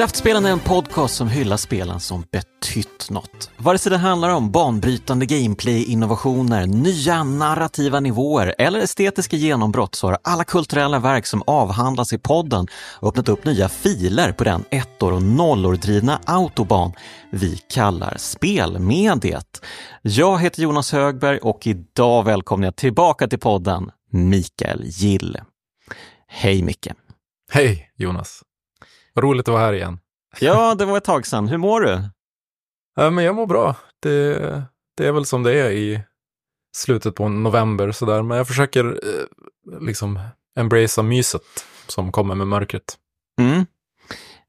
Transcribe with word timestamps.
Kraftspelen 0.00 0.46
är 0.46 0.50
en 0.50 0.60
podcast 0.60 1.14
som 1.14 1.28
hyllar 1.28 1.56
spelen 1.56 2.00
som 2.00 2.24
betytt 2.32 3.10
något. 3.10 3.50
Vare 3.56 3.78
sig 3.78 3.90
det 3.90 3.98
handlar 3.98 4.30
om 4.30 4.50
banbrytande 4.50 5.26
gameplay-innovationer, 5.26 6.66
nya 6.66 7.24
narrativa 7.24 8.00
nivåer 8.00 8.54
eller 8.58 8.80
estetiska 8.80 9.36
genombrott 9.36 9.94
så 9.94 10.06
har 10.06 10.18
alla 10.24 10.44
kulturella 10.44 10.98
verk 10.98 11.26
som 11.26 11.42
avhandlas 11.46 12.12
i 12.12 12.18
podden 12.18 12.66
öppnat 13.02 13.28
upp 13.28 13.44
nya 13.44 13.68
filer 13.68 14.32
på 14.32 14.44
den 14.44 14.64
ettor 14.70 15.12
och 15.12 15.22
nollor-drivna 15.22 16.20
autoban 16.26 16.92
vi 17.30 17.56
kallar 17.56 18.14
spelmediet. 18.18 19.64
Jag 20.02 20.38
heter 20.40 20.62
Jonas 20.62 20.92
Högberg 20.92 21.38
och 21.38 21.66
idag 21.66 22.24
välkomnar 22.24 22.66
jag 22.66 22.76
tillbaka 22.76 23.28
till 23.28 23.40
podden 23.40 23.90
Mikael 24.10 24.82
Gill. 24.84 25.38
Hej 26.28 26.62
Micke! 26.62 26.88
Hej 27.52 27.90
Jonas! 27.96 28.42
Roligt 29.16 29.48
att 29.48 29.52
vara 29.52 29.64
här 29.64 29.72
igen. 29.72 29.98
Ja, 30.40 30.74
det 30.74 30.84
var 30.84 30.96
ett 30.96 31.04
tag 31.04 31.26
sedan. 31.26 31.48
Hur 31.48 31.58
mår 31.58 31.80
du? 31.80 32.02
Ja, 32.96 33.10
men 33.10 33.24
jag 33.24 33.34
mår 33.34 33.46
bra. 33.46 33.76
Det, 34.02 34.62
det 34.96 35.06
är 35.06 35.12
väl 35.12 35.24
som 35.24 35.42
det 35.42 35.60
är 35.60 35.70
i 35.70 36.00
slutet 36.76 37.14
på 37.14 37.28
november 37.28 37.92
sådär. 37.92 38.22
Men 38.22 38.36
jag 38.36 38.46
försöker 38.46 38.84
eh, 38.84 39.80
liksom 39.80 40.20
embracea 40.58 41.02
myset 41.04 41.42
som 41.86 42.12
kommer 42.12 42.34
med 42.34 42.46
mörkret. 42.46 42.98
Mm. 43.40 43.66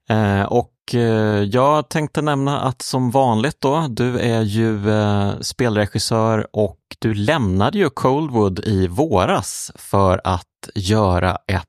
Eh, 0.09 0.45
och 0.45 0.73
eh, 0.94 1.44
jag 1.44 1.89
tänkte 1.89 2.22
nämna 2.22 2.59
att 2.59 2.81
som 2.81 3.11
vanligt 3.11 3.61
då, 3.61 3.88
du 3.89 4.19
är 4.19 4.41
ju 4.41 4.89
eh, 4.89 5.39
spelregissör 5.39 6.47
och 6.52 6.80
du 7.00 7.13
lämnade 7.13 7.78
ju 7.78 7.89
Coldwood 7.89 8.59
i 8.59 8.88
våras 8.88 9.72
för 9.75 10.22
att 10.23 10.47
göra 10.75 11.38
ett 11.47 11.67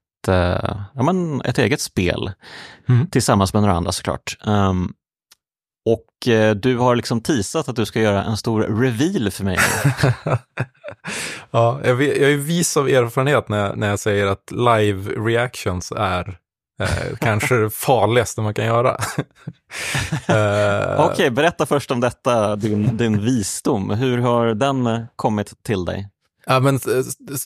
ja, 0.95 1.03
men 1.03 1.41
ett 1.41 1.59
eget 1.59 1.81
spel 1.81 2.33
mm. 2.89 3.07
tillsammans 3.07 3.53
med 3.53 3.63
några 3.63 3.77
andra 3.77 3.93
såklart. 3.93 4.37
Um, 4.47 4.95
och 5.85 6.29
eh, 6.29 6.55
du 6.55 6.77
har 6.79 6.97
liksom 6.97 7.21
teasat 7.21 7.69
att 7.69 7.77
du 7.77 7.87
ska 7.87 8.01
göra 8.01 8.25
en 8.25 8.37
stor 8.37 8.61
reveal 8.63 9.31
för 9.31 9.45
mig. 9.45 9.59
ja, 11.51 11.81
jag, 11.85 12.03
jag 12.03 12.33
är 12.33 12.37
vis 12.37 12.77
av 12.77 12.89
erfarenhet 12.89 13.49
när 13.49 13.59
jag, 13.59 13.79
när 13.79 13.89
jag 13.89 13.99
säger 13.99 14.27
att 14.27 14.51
live 14.51 15.11
reactions 15.11 15.93
är 15.97 16.39
eh, 16.83 17.17
kanske 17.21 17.55
det 17.55 17.71
farligaste 17.71 18.41
man 18.41 18.55
kan 18.55 18.65
göra. 18.65 18.91
eh, 20.27 21.01
Okej, 21.01 21.13
okay, 21.13 21.31
berätta 21.31 21.67
först 21.67 21.91
om 21.91 22.01
detta, 22.01 22.57
din, 22.57 22.97
din 22.97 23.25
visdom. 23.25 23.91
Hur 23.91 24.19
har 24.19 24.47
den 24.55 25.07
kommit 25.17 25.63
till 25.63 25.85
dig? 25.85 26.09
Ja, 26.47 26.61
men 26.61 26.81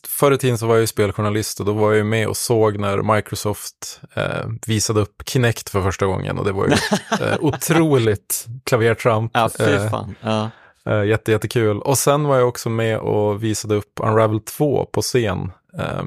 förr 0.08 0.33
i 0.33 0.39
tiden 0.39 0.58
så 0.58 0.66
var 0.66 0.75
jag 0.75 0.80
ju 0.80 0.86
speljournalist 0.86 1.61
och 1.61 1.66
då 1.66 1.72
var 1.72 1.89
jag 1.89 1.97
ju 1.97 2.05
med 2.05 2.28
och 2.28 2.36
såg 2.36 2.78
när 2.78 3.14
Microsoft 3.14 4.00
eh, 4.14 4.47
visade 4.66 5.00
upp 5.00 5.22
Kinect 5.27 5.69
för 5.70 5.83
första 5.83 6.06
gången 6.06 6.39
och 6.39 6.44
det 6.44 6.52
var 6.52 6.66
ju 6.66 6.72
eh, 7.27 7.36
otroligt 7.41 8.47
klavertramp. 8.64 9.30
Ja, 9.34 9.50
fy 9.58 9.64
eh, 9.64 9.91
fan. 9.91 10.14
Ja. 10.20 10.50
Eh, 10.86 11.05
jätte, 11.05 11.33
jättekul. 11.33 11.78
Och 11.78 11.98
sen 11.98 12.24
var 12.24 12.36
jag 12.36 12.48
också 12.48 12.69
med 12.69 12.98
och 12.98 13.44
visade 13.44 13.74
upp 13.74 14.00
Unravel 14.00 14.41
2 14.41 14.84
på 14.92 15.02
scen. 15.02 15.52
Eh, 15.78 16.02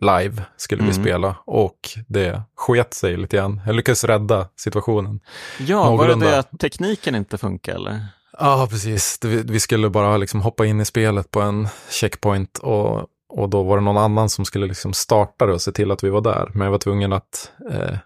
live 0.00 0.42
skulle 0.56 0.82
mm. 0.82 0.94
vi 0.94 1.02
spela 1.02 1.36
och 1.44 1.78
det 2.08 2.42
sket 2.56 2.94
sig 2.94 3.16
lite 3.16 3.36
grann. 3.36 3.60
Jag 3.66 3.74
lyckades 3.74 4.04
rädda 4.04 4.48
situationen. 4.56 5.20
Ja, 5.58 5.84
Någorlunda. 5.84 6.26
var 6.26 6.32
det 6.32 6.36
det 6.36 6.38
att 6.38 6.60
tekniken 6.60 7.14
inte 7.14 7.38
funkar 7.38 7.74
eller? 7.74 8.06
Ja, 8.38 8.66
precis. 8.70 9.18
Vi 9.24 9.60
skulle 9.60 9.90
bara 9.90 10.16
liksom 10.16 10.40
hoppa 10.40 10.66
in 10.66 10.80
i 10.80 10.84
spelet 10.84 11.30
på 11.30 11.40
en 11.40 11.68
checkpoint 11.90 12.58
och, 12.58 13.06
och 13.28 13.48
då 13.48 13.62
var 13.62 13.76
det 13.76 13.82
någon 13.82 13.96
annan 13.96 14.28
som 14.28 14.44
skulle 14.44 14.66
liksom 14.66 14.92
starta 14.92 15.46
det 15.46 15.52
och 15.52 15.62
se 15.62 15.72
till 15.72 15.90
att 15.90 16.04
vi 16.04 16.10
var 16.10 16.20
där. 16.20 16.50
Men 16.54 16.64
jag 16.64 16.70
var 16.70 16.78
tvungen 16.78 17.12
att 17.12 17.52
eh, 17.70 17.98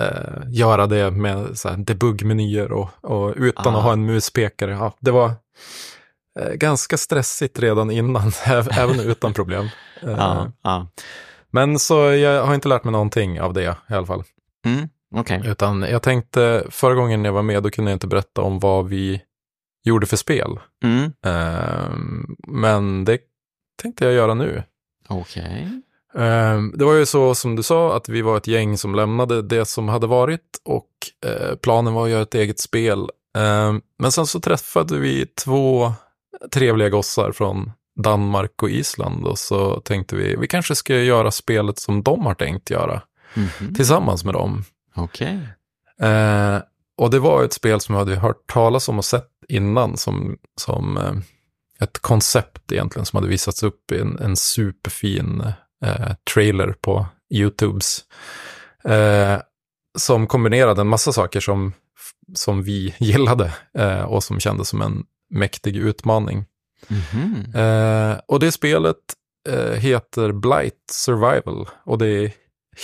eh, 0.00 0.42
göra 0.48 0.86
det 0.86 1.10
med 1.10 1.56
debug-menyer 1.76 2.72
och, 2.72 2.88
och 3.02 3.34
utan 3.36 3.74
ah. 3.74 3.78
att 3.78 3.84
ha 3.84 3.92
en 3.92 4.06
muspekare. 4.06 4.70
Ja, 4.70 4.92
det 5.00 5.10
var 5.10 5.32
eh, 6.40 6.52
ganska 6.52 6.96
stressigt 6.96 7.58
redan 7.58 7.90
innan, 7.90 8.32
även 8.70 9.00
utan 9.00 9.34
problem. 9.34 9.68
Ah, 10.18 10.46
ah. 10.62 10.86
Men 11.50 11.78
så 11.78 11.94
jag 11.94 12.44
har 12.44 12.54
inte 12.54 12.68
lärt 12.68 12.84
mig 12.84 12.92
någonting 12.92 13.40
av 13.40 13.52
det 13.52 13.76
i 13.90 13.94
alla 13.94 14.06
fall. 14.06 14.22
Mm. 14.66 14.88
Okay. 15.14 15.40
Utan 15.44 15.82
jag 15.82 16.02
tänkte, 16.02 16.66
förra 16.70 16.94
gången 16.94 17.24
jag 17.24 17.32
var 17.32 17.42
med, 17.42 17.62
då 17.62 17.70
kunde 17.70 17.90
jag 17.90 17.96
inte 17.96 18.06
berätta 18.06 18.42
om 18.42 18.58
vad 18.58 18.88
vi 18.88 19.20
gjorde 19.84 20.06
för 20.06 20.16
spel. 20.16 20.58
Mm. 20.84 21.04
Uh, 21.26 21.96
men 22.48 23.04
det 23.04 23.18
tänkte 23.82 24.04
jag 24.04 24.14
göra 24.14 24.34
nu. 24.34 24.62
Okej. 25.08 25.68
Okay. 26.12 26.24
Uh, 26.24 26.62
det 26.74 26.84
var 26.84 26.94
ju 26.94 27.06
så 27.06 27.34
som 27.34 27.56
du 27.56 27.62
sa, 27.62 27.96
att 27.96 28.08
vi 28.08 28.22
var 28.22 28.36
ett 28.36 28.46
gäng 28.46 28.78
som 28.78 28.94
lämnade 28.94 29.42
det 29.42 29.64
som 29.64 29.88
hade 29.88 30.06
varit 30.06 30.60
och 30.64 30.90
uh, 31.26 31.56
planen 31.56 31.94
var 31.94 32.04
att 32.04 32.10
göra 32.10 32.22
ett 32.22 32.34
eget 32.34 32.60
spel. 32.60 33.08
Ehm, 33.38 33.80
men 33.98 34.12
sen 34.12 34.26
så 34.26 34.40
träffade 34.40 34.98
vi 34.98 35.26
två 35.26 35.92
trevliga 36.52 36.88
gossar 36.88 37.32
från 37.32 37.72
Danmark 38.02 38.62
och 38.62 38.70
Island 38.70 39.26
och 39.26 39.38
så 39.38 39.80
tänkte 39.80 40.16
vi, 40.16 40.36
vi 40.36 40.46
kanske 40.46 40.74
ska 40.74 40.94
göra 40.94 41.30
spelet 41.30 41.78
som 41.78 42.02
de 42.02 42.26
har 42.26 42.34
tänkt 42.34 42.70
göra. 42.70 43.02
Mm 43.34 43.48
-hmm. 43.48 43.74
Tillsammans 43.74 44.24
med 44.24 44.34
dem. 44.34 44.64
Okej. 44.94 45.38
Okay. 45.98 46.10
Eh, 46.10 46.62
och 46.96 47.10
det 47.10 47.18
var 47.18 47.44
ett 47.44 47.52
spel 47.52 47.80
som 47.80 47.94
jag 47.94 48.00
hade 48.00 48.16
hört 48.16 48.46
talas 48.46 48.88
om 48.88 48.98
och 48.98 49.04
sett 49.04 49.30
innan 49.48 49.96
som, 49.96 50.36
som 50.56 50.96
eh, 50.96 51.14
ett 51.80 51.98
koncept 51.98 52.72
egentligen 52.72 53.06
som 53.06 53.16
hade 53.16 53.28
visats 53.28 53.62
upp 53.62 53.92
i 53.92 53.98
en, 53.98 54.18
en 54.18 54.36
superfin 54.36 55.44
eh, 55.84 56.14
trailer 56.34 56.74
på 56.80 57.06
YouTubes. 57.30 58.04
Eh, 58.84 59.38
som 59.98 60.26
kombinerade 60.26 60.80
en 60.80 60.88
massa 60.88 61.12
saker 61.12 61.40
som, 61.40 61.72
som 62.34 62.62
vi 62.62 62.94
gillade 62.98 63.52
eh, 63.78 64.02
och 64.02 64.24
som 64.24 64.40
kändes 64.40 64.68
som 64.68 64.82
en 64.82 65.04
mäktig 65.30 65.76
utmaning. 65.76 66.44
Mm 66.88 67.02
-hmm. 67.02 68.20
och 68.26 68.40
det 68.40 68.52
spelet 68.52 68.96
heter 69.74 70.32
Blight 70.32 70.90
Survival 70.90 71.68
och 71.84 71.98
det 71.98 72.06
är 72.06 72.32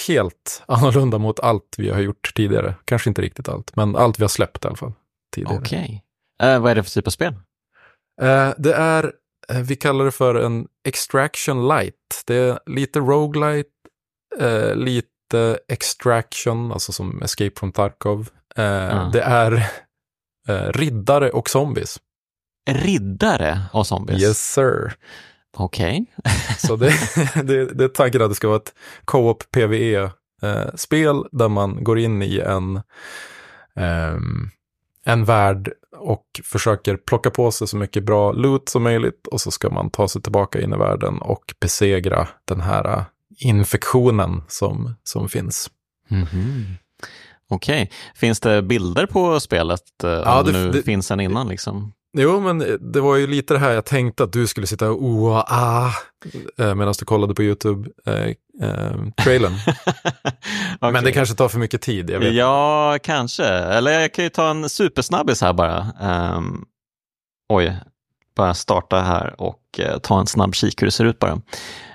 helt 0.09 0.63
annorlunda 0.67 1.19
mot 1.19 1.41
allt 1.41 1.75
vi 1.79 1.91
har 1.91 2.01
gjort 2.01 2.33
tidigare. 2.35 2.75
Kanske 2.85 3.11
inte 3.11 3.23
riktigt 3.23 3.49
allt, 3.49 3.77
men 3.77 3.97
allt 3.97 4.19
vi 4.19 4.25
har 4.25 4.29
släppt 4.29 4.65
i 4.65 4.69
alla 4.69 4.77
fall. 4.77 4.93
Okej. 5.37 5.59
Okay. 5.59 6.01
Uh, 6.43 6.55
eh, 6.55 6.61
vad 6.61 6.71
är 6.71 6.75
det 6.75 6.83
för 6.83 6.91
typ 6.91 7.07
av 7.07 7.11
spel? 7.11 7.33
Uh, 8.23 8.51
det 8.59 8.73
är, 8.75 9.05
uh, 9.53 9.61
vi 9.63 9.77
kallar 9.77 10.05
det 10.05 10.11
för 10.11 10.35
en 10.35 10.69
extraction 10.89 11.69
light. 11.69 12.23
Det 12.27 12.35
är 12.35 12.59
lite 12.67 12.99
roguelite, 12.99 13.71
lite 14.75 15.59
extraction, 15.69 16.73
alltså 16.73 16.93
som 16.93 17.23
Escape 17.23 17.53
from 17.57 17.73
Tarkov. 17.73 18.29
Det 19.13 19.23
är 19.23 19.71
riddare 20.73 21.31
och 21.31 21.51
zombies. 21.51 22.01
Riddare 22.71 23.61
och 23.73 23.87
zombies? 23.87 24.23
Yes 24.23 24.53
sir. 24.53 24.95
Okej. 25.57 26.07
Okay. 26.17 26.33
så 26.59 26.77
det, 26.77 26.93
det, 27.43 27.75
det 27.75 27.85
är 27.85 27.89
tanken 27.89 28.23
att 28.23 28.31
det 28.31 28.35
ska 28.35 28.49
vara 28.49 28.57
ett 28.57 28.75
co-op 29.05 29.51
PVE-spel 29.51 31.17
eh, 31.17 31.23
där 31.33 31.49
man 31.49 31.85
går 31.85 31.99
in 31.99 32.23
i 32.23 32.39
en, 32.39 32.77
eh, 33.77 34.17
en 35.05 35.25
värld 35.25 35.73
och 35.97 36.41
försöker 36.45 36.97
plocka 36.97 37.31
på 37.31 37.51
sig 37.51 37.69
så 37.69 37.77
mycket 37.77 38.05
bra 38.05 38.33
loot 38.33 38.69
som 38.69 38.83
möjligt 38.83 39.27
och 39.27 39.41
så 39.41 39.51
ska 39.51 39.71
man 39.71 39.91
ta 39.91 40.09
sig 40.09 40.23
tillbaka 40.23 40.61
in 40.61 40.73
i 40.73 40.77
världen 40.77 41.19
och 41.19 41.55
besegra 41.61 42.29
den 42.45 42.61
här 42.61 42.85
eh, 42.85 43.03
infektionen 43.39 44.43
som, 44.49 44.95
som 45.03 45.29
finns. 45.29 45.71
Mm 46.11 46.25
-hmm. 46.25 46.65
Okej, 47.49 47.83
okay. 47.83 47.97
finns 48.15 48.41
det 48.41 48.63
bilder 48.63 49.07
på 49.07 49.41
spelet? 49.41 50.05
Eh, 50.05 50.11
ja, 50.11 50.41
om 50.41 50.47
det, 50.47 50.53
nu 50.53 50.71
det, 50.71 50.83
finns 50.83 51.11
en 51.11 51.21
innan 51.21 51.49
liksom? 51.49 51.93
Jo, 52.13 52.41
men 52.41 52.79
det 52.93 53.01
var 53.01 53.17
ju 53.17 53.27
lite 53.27 53.55
det 53.55 53.61
här 53.61 53.73
jag 53.73 53.85
tänkte 53.85 54.25
att 54.25 54.33
du 54.33 54.47
skulle 54.47 54.67
sitta 54.67 54.91
och 54.91 55.03
oa, 55.03 55.45
ah, 55.47 55.93
eh, 56.59 56.75
medan 56.75 56.95
du 56.99 57.05
kollade 57.05 57.35
på 57.35 57.43
YouTube-trailern. 57.43 59.53
Eh, 59.53 59.69
eh, 59.69 59.75
okay. 60.79 60.81
Men 60.93 61.05
det 61.05 61.13
kanske 61.13 61.35
tar 61.35 61.49
för 61.49 61.59
mycket 61.59 61.83
tid. 61.83 62.11
Jag 62.11 62.21
vet. 62.21 62.35
Ja, 62.35 62.99
kanske. 63.03 63.47
Eller 63.47 64.01
jag 64.01 64.15
kan 64.15 64.25
ju 64.25 64.31
ta 64.31 64.51
en 64.51 64.69
supersnabbis 64.69 65.41
här 65.41 65.53
bara. 65.53 65.87
Um, 66.37 66.65
oj, 67.49 67.77
bara 68.37 68.55
starta 68.55 69.01
här 69.01 69.41
och 69.41 69.63
uh, 69.79 69.99
ta 69.99 70.21
en 70.21 70.27
snabb 70.27 70.55
kik 70.55 70.83
hur 70.83 70.87
det 70.87 70.93
ser 70.93 71.05
ut 71.05 71.19
bara. 71.19 71.41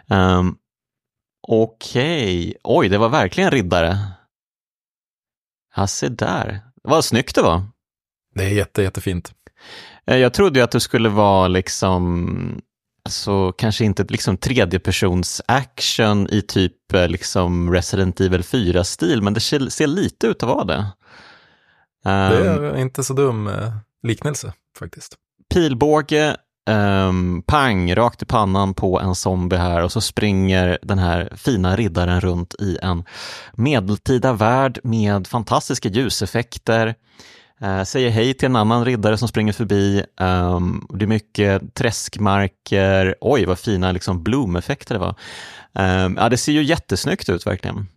Um, 0.10 0.58
Okej, 1.48 2.48
okay. 2.48 2.54
oj, 2.64 2.90
det 2.90 2.98
var 2.98 3.10
verkligen 3.10 3.52
riddare. 3.52 3.98
Ja, 5.76 5.88
se 5.88 6.10
där. 6.10 6.62
Vad 6.84 7.06
snyggt 7.06 7.36
det 7.36 7.42
var. 7.42 7.64
Det 8.36 8.44
är 8.44 8.50
jätte, 8.50 8.82
jättefint. 8.82 9.34
Eh, 10.08 10.18
jag 10.18 10.34
trodde 10.34 10.60
ju 10.60 10.64
att 10.64 10.72
det 10.72 10.80
skulle 10.80 11.10
vara 11.10 11.48
liksom, 11.48 12.62
alltså 13.06 13.52
kanske 13.52 13.86
inte 13.86 14.06
liksom 14.10 14.38
tredjepersons 14.38 15.42
action 15.46 16.28
i 16.30 16.42
typ 16.42 16.94
eh, 16.94 17.08
liksom 17.08 17.74
Resident 17.74 18.22
Evil 18.22 18.42
4-stil, 18.42 19.22
men 19.22 19.34
det 19.34 19.40
ser 19.40 19.88
lite 19.88 20.28
ut 20.28 20.44
att 20.44 20.50
vara 20.50 20.64
det. 20.64 20.86
Det 22.04 22.12
är 22.12 22.64
um, 22.64 22.78
inte 22.78 23.04
så 23.04 23.14
dum 23.14 23.48
eh, 23.48 23.74
liknelse 24.04 24.54
faktiskt. 24.80 25.16
Pilbåge, 25.54 26.38
um, 26.70 27.44
pang, 27.48 27.96
rakt 27.96 28.22
i 28.22 28.26
pannan 28.26 28.74
på 28.74 29.00
en 29.00 29.16
zombie 29.16 29.58
här 29.58 29.84
och 29.84 29.92
så 29.92 30.02
springer 30.02 30.80
den 30.82 31.00
här 31.00 31.34
fina 31.36 31.76
riddaren 31.76 32.22
runt 32.22 32.56
i 32.60 32.78
en 32.82 33.04
medeltida 33.54 34.34
värld 34.34 34.80
med 34.84 35.28
fantastiska 35.28 35.90
ljuseffekter. 35.90 36.96
Uh, 37.64 37.84
säger 37.84 38.10
hej 38.10 38.34
till 38.34 38.46
en 38.46 38.56
annan 38.56 38.86
riddare 38.86 39.18
som 39.18 39.28
springer 39.28 39.54
förbi. 39.54 40.04
Um, 40.20 40.88
det 40.94 41.06
är 41.06 41.08
mycket 41.08 41.74
träskmarker. 41.76 43.16
Oj, 43.22 43.46
vad 43.46 43.60
fina 43.60 43.92
liksom, 43.92 44.24
bloomeffekter 44.24 44.96
det 44.96 45.00
var. 45.00 45.16
Um, 46.06 46.18
ja, 46.18 46.30
det 46.30 46.38
ser 46.38 46.52
ju 46.52 46.64
jättesnyggt 46.64 47.30
ut 47.30 47.48
verkligen. 47.48 47.88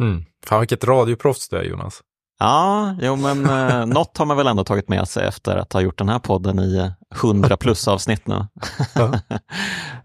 Mm. 0.00 0.24
Fan 0.46 0.60
vilket 0.60 0.84
radioproffs 0.84 1.48
du 1.48 1.56
är 1.56 1.62
Jonas. 1.62 2.00
Ja, 2.38 2.96
jo 3.00 3.16
men 3.16 3.46
eh, 3.46 3.86
något 3.86 4.18
har 4.18 4.26
man 4.26 4.36
väl 4.36 4.46
ändå 4.46 4.64
tagit 4.64 4.88
med 4.88 5.08
sig 5.08 5.26
efter 5.26 5.56
att 5.56 5.72
ha 5.72 5.80
gjort 5.80 5.98
den 5.98 6.08
här 6.08 6.18
podden 6.18 6.58
i 6.58 6.92
100 7.22 7.56
plus 7.56 7.88
avsnitt 7.88 8.26
nu. 8.26 8.46
Ja. 8.94 9.12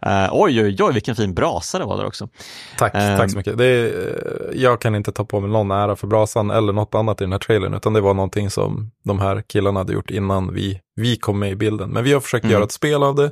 eh, 0.26 0.30
oj, 0.32 0.64
oj, 0.64 0.76
oj, 0.80 0.94
vilken 0.94 1.16
fin 1.16 1.34
brasa 1.34 1.80
det 1.80 1.86
var 1.86 1.98
där 1.98 2.06
också. 2.06 2.30
Tack, 2.78 2.96
eh, 2.96 3.18
tack 3.18 3.32
så 3.32 3.38
mycket. 3.38 3.58
Det 3.58 3.66
är, 3.66 3.86
eh, 3.86 4.62
jag 4.62 4.82
kan 4.82 4.96
inte 4.96 5.12
ta 5.12 5.26
på 5.26 5.40
mig 5.40 5.50
någon 5.50 5.72
ära 5.72 5.96
för 5.96 6.08
brasan 6.08 6.52
eller 6.52 6.74
något 6.74 6.96
annat 6.96 7.22
i 7.22 7.24
den 7.24 7.32
här 7.32 7.40
trailern, 7.40 7.74
utan 7.74 7.94
det 7.94 8.02
var 8.02 8.14
någonting 8.14 8.50
som 8.50 8.92
de 9.04 9.20
här 9.20 9.44
killarna 9.48 9.80
hade 9.80 9.94
gjort 9.94 10.10
innan 10.10 10.54
vi, 10.54 10.82
vi 10.96 11.18
kom 11.18 11.40
med 11.40 11.52
i 11.52 11.56
bilden. 11.56 11.90
Men 11.90 12.04
vi 12.04 12.14
har 12.14 12.20
försökt 12.20 12.44
mm. 12.44 12.54
göra 12.54 12.64
ett 12.64 12.72
spel 12.72 13.04
av 13.04 13.16
det. 13.16 13.32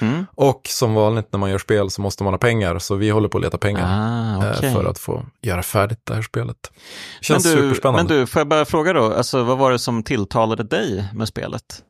Mm. 0.00 0.26
Och 0.34 0.60
som 0.64 0.94
vanligt 0.94 1.32
när 1.32 1.38
man 1.38 1.50
gör 1.50 1.58
spel 1.58 1.90
så 1.90 2.02
måste 2.02 2.24
man 2.24 2.32
ha 2.32 2.38
pengar, 2.38 2.78
så 2.78 2.94
vi 2.94 3.10
håller 3.10 3.28
på 3.28 3.38
att 3.38 3.44
leta 3.44 3.58
pengar 3.58 3.84
ah, 3.86 4.38
okay. 4.38 4.68
eh, 4.68 4.74
för 4.74 4.84
att 4.84 4.98
få 4.98 5.26
göra 5.42 5.62
färdigt 5.62 6.00
det 6.04 6.14
här 6.14 6.22
spelet. 6.22 6.56
Känns 7.20 7.44
men 7.44 7.56
du, 7.56 7.62
superspännande. 7.62 8.14
Men 8.14 8.20
du, 8.20 8.26
får 8.26 8.40
jag 8.40 8.48
bara 8.48 8.64
fråga 8.64 8.92
då, 8.92 9.12
alltså, 9.12 9.42
vad 9.42 9.58
var 9.58 9.72
det 9.72 9.78
som 9.78 10.02
tilltalade 10.02 10.62
dig 10.62 11.08
med 11.14 11.28
spelet? 11.28 11.82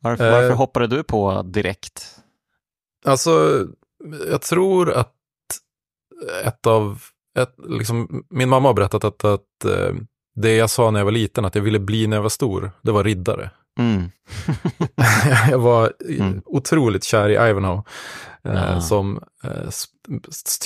Varför, 0.00 0.30
varför 0.30 0.50
eh, 0.50 0.56
hoppade 0.56 0.86
du 0.86 1.02
på 1.02 1.42
direkt? 1.42 2.16
Alltså, 3.04 3.66
jag 4.30 4.42
tror 4.42 4.92
att 4.92 5.12
ett 6.44 6.66
av, 6.66 7.02
ett, 7.38 7.54
liksom, 7.68 8.24
min 8.30 8.48
mamma 8.48 8.68
har 8.68 8.74
berättat 8.74 9.04
att, 9.04 9.24
att 9.24 9.64
eh, 9.64 9.94
det 10.34 10.56
jag 10.56 10.70
sa 10.70 10.90
när 10.90 11.00
jag 11.00 11.04
var 11.04 11.12
liten, 11.12 11.44
att 11.44 11.54
jag 11.54 11.62
ville 11.62 11.78
bli 11.78 12.06
när 12.06 12.16
jag 12.16 12.22
var 12.22 12.28
stor, 12.28 12.70
det 12.82 12.92
var 12.92 13.04
riddare. 13.04 13.50
Mm. 13.78 14.10
jag 15.50 15.58
var 15.58 15.92
mm. 16.08 16.42
otroligt 16.44 17.04
kär 17.04 17.28
i 17.28 17.50
Ivanhoe 17.50 17.82
eh, 18.44 18.54
ja. 18.54 18.80
som 18.80 19.20
eh, 19.44 19.70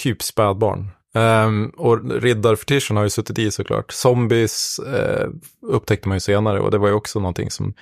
typ 0.02 0.22
spädbarn. 0.22 0.90
Um, 1.14 1.72
och 1.76 2.22
riddarfetischen 2.22 2.96
har 2.96 3.04
ju 3.04 3.10
suttit 3.10 3.38
i 3.38 3.50
såklart. 3.50 3.92
Zombies 3.92 4.78
eh, 4.78 5.28
upptäckte 5.62 6.08
man 6.08 6.16
ju 6.16 6.20
senare 6.20 6.60
och 6.60 6.70
det 6.70 6.78
var 6.78 6.88
ju 6.88 6.94
också 6.94 7.20
någonting 7.20 7.50
som 7.50 7.74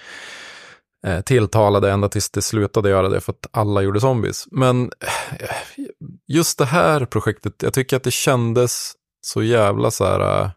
eh, 1.06 1.20
tilltalade 1.20 1.90
ända 1.90 2.08
tills 2.08 2.30
det 2.30 2.42
slutade 2.42 2.90
göra 2.90 3.08
det 3.08 3.20
för 3.20 3.32
att 3.32 3.46
alla 3.50 3.82
gjorde 3.82 4.00
zombies. 4.00 4.48
Men 4.50 4.82
eh, 4.82 5.84
just 6.26 6.58
det 6.58 6.64
här 6.64 7.04
projektet, 7.04 7.62
jag 7.62 7.72
tycker 7.72 7.96
att 7.96 8.02
det 8.02 8.10
kändes 8.10 8.92
så 9.20 9.42
jävla 9.42 9.90
så 9.90 10.04
här... 10.04 10.50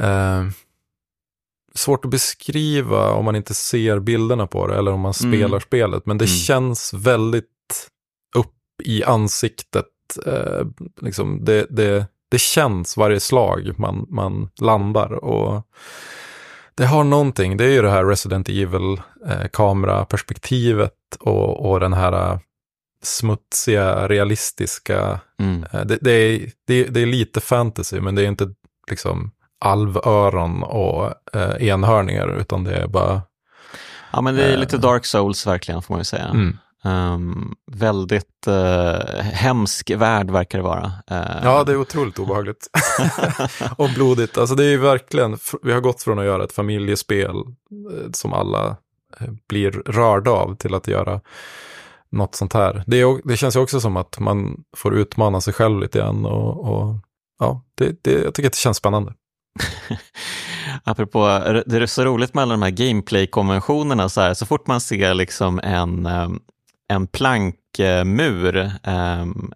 Eh, 0.00 0.44
svårt 1.74 2.04
att 2.04 2.10
beskriva 2.10 3.10
om 3.10 3.24
man 3.24 3.36
inte 3.36 3.54
ser 3.54 3.98
bilderna 3.98 4.46
på 4.46 4.66
det 4.66 4.76
eller 4.76 4.92
om 4.92 5.00
man 5.00 5.14
mm. 5.20 5.32
spelar 5.32 5.48
mm. 5.48 5.60
spelet. 5.60 6.06
Men 6.06 6.18
det 6.18 6.24
mm. 6.24 6.36
känns 6.36 6.94
väldigt 6.94 7.90
upp 8.36 8.54
i 8.84 9.04
ansiktet. 9.04 9.86
Eh, 10.26 10.66
liksom 11.00 11.44
det, 11.44 11.66
det, 11.70 12.06
det 12.30 12.38
känns 12.38 12.96
varje 12.96 13.20
slag 13.20 13.78
man, 13.78 14.06
man 14.08 14.50
landar. 14.60 15.12
och 15.12 15.62
det 16.76 16.86
har 16.86 17.04
någonting, 17.04 17.56
det 17.56 17.64
är 17.64 17.68
ju 17.68 17.82
det 17.82 17.90
här 17.90 18.04
Resident 18.04 18.48
Evil-kameraperspektivet 18.48 20.92
eh, 21.20 21.28
och, 21.28 21.70
och 21.70 21.80
den 21.80 21.92
här 21.92 22.32
uh, 22.32 22.38
smutsiga, 23.02 24.08
realistiska. 24.08 25.20
Mm. 25.38 25.66
Uh, 25.74 25.84
det, 25.84 25.98
det, 26.00 26.10
är, 26.10 26.50
det, 26.66 26.84
det, 26.84 27.00
är 27.00 27.06
lite 27.06 27.40
fantasy, 27.40 28.00
men 28.00 28.14
det 28.14 28.22
är 28.22 28.26
inte 28.26 28.54
liksom 28.90 29.30
alvöron 29.60 30.62
och 30.62 31.12
uh, 31.36 31.68
enhörningar, 31.68 32.40
utan 32.40 32.64
det 32.64 32.76
är 32.76 32.86
bara... 32.86 33.22
Ja, 34.12 34.20
men 34.20 34.34
det 34.34 34.44
är 34.44 34.56
lite 34.56 34.78
Dark 34.78 35.06
Souls 35.06 35.46
verkligen, 35.46 35.82
får 35.82 35.94
man 35.94 36.00
ju 36.00 36.04
säga. 36.04 36.24
Mm. 36.24 36.58
Um, 36.86 37.54
väldigt 37.72 38.46
uh, 38.48 39.20
hemsk 39.20 39.90
värld 39.90 40.30
verkar 40.30 40.58
det 40.58 40.64
vara. 40.64 40.84
Uh, 40.86 41.40
ja, 41.44 41.64
det 41.64 41.72
är 41.72 41.76
otroligt 41.76 42.18
obehagligt. 42.18 42.66
och 43.76 43.90
blodigt. 43.94 44.38
Alltså 44.38 44.54
det 44.54 44.64
är 44.64 44.68
ju 44.68 44.76
verkligen, 44.76 45.38
vi 45.62 45.72
har 45.72 45.80
gått 45.80 46.02
från 46.02 46.18
att 46.18 46.24
göra 46.24 46.44
ett 46.44 46.52
familjespel 46.52 47.36
uh, 47.36 48.10
som 48.12 48.32
alla 48.32 48.76
blir 49.48 49.70
rörda 49.70 50.30
av 50.30 50.56
till 50.56 50.74
att 50.74 50.88
göra 50.88 51.20
något 52.10 52.34
sånt 52.34 52.52
här. 52.52 52.84
Det, 52.86 53.00
är, 53.00 53.28
det 53.28 53.36
känns 53.36 53.56
ju 53.56 53.60
också 53.60 53.80
som 53.80 53.96
att 53.96 54.18
man 54.18 54.64
får 54.76 54.94
utmana 54.94 55.40
sig 55.40 55.52
själv 55.54 55.80
lite 55.80 55.98
grann 55.98 56.26
och, 56.26 56.72
och 56.72 56.94
ja, 57.38 57.62
det, 57.74 58.02
det, 58.02 58.12
jag 58.12 58.34
tycker 58.34 58.48
att 58.48 58.52
det 58.52 58.58
känns 58.58 58.76
spännande. 58.76 59.14
Apropå, 60.84 61.26
det 61.66 61.76
är 61.76 61.86
så 61.86 62.04
roligt 62.04 62.34
med 62.34 62.42
alla 62.42 62.54
de 62.54 62.62
här 62.62 62.70
gameplay-konventionerna, 62.70 64.08
så, 64.08 64.20
här, 64.20 64.34
så 64.34 64.46
fort 64.46 64.66
man 64.66 64.80
ser 64.80 65.14
liksom 65.14 65.60
en, 65.64 66.06
en 66.88 67.06
plankmur 67.06 68.72
um, 68.84 69.52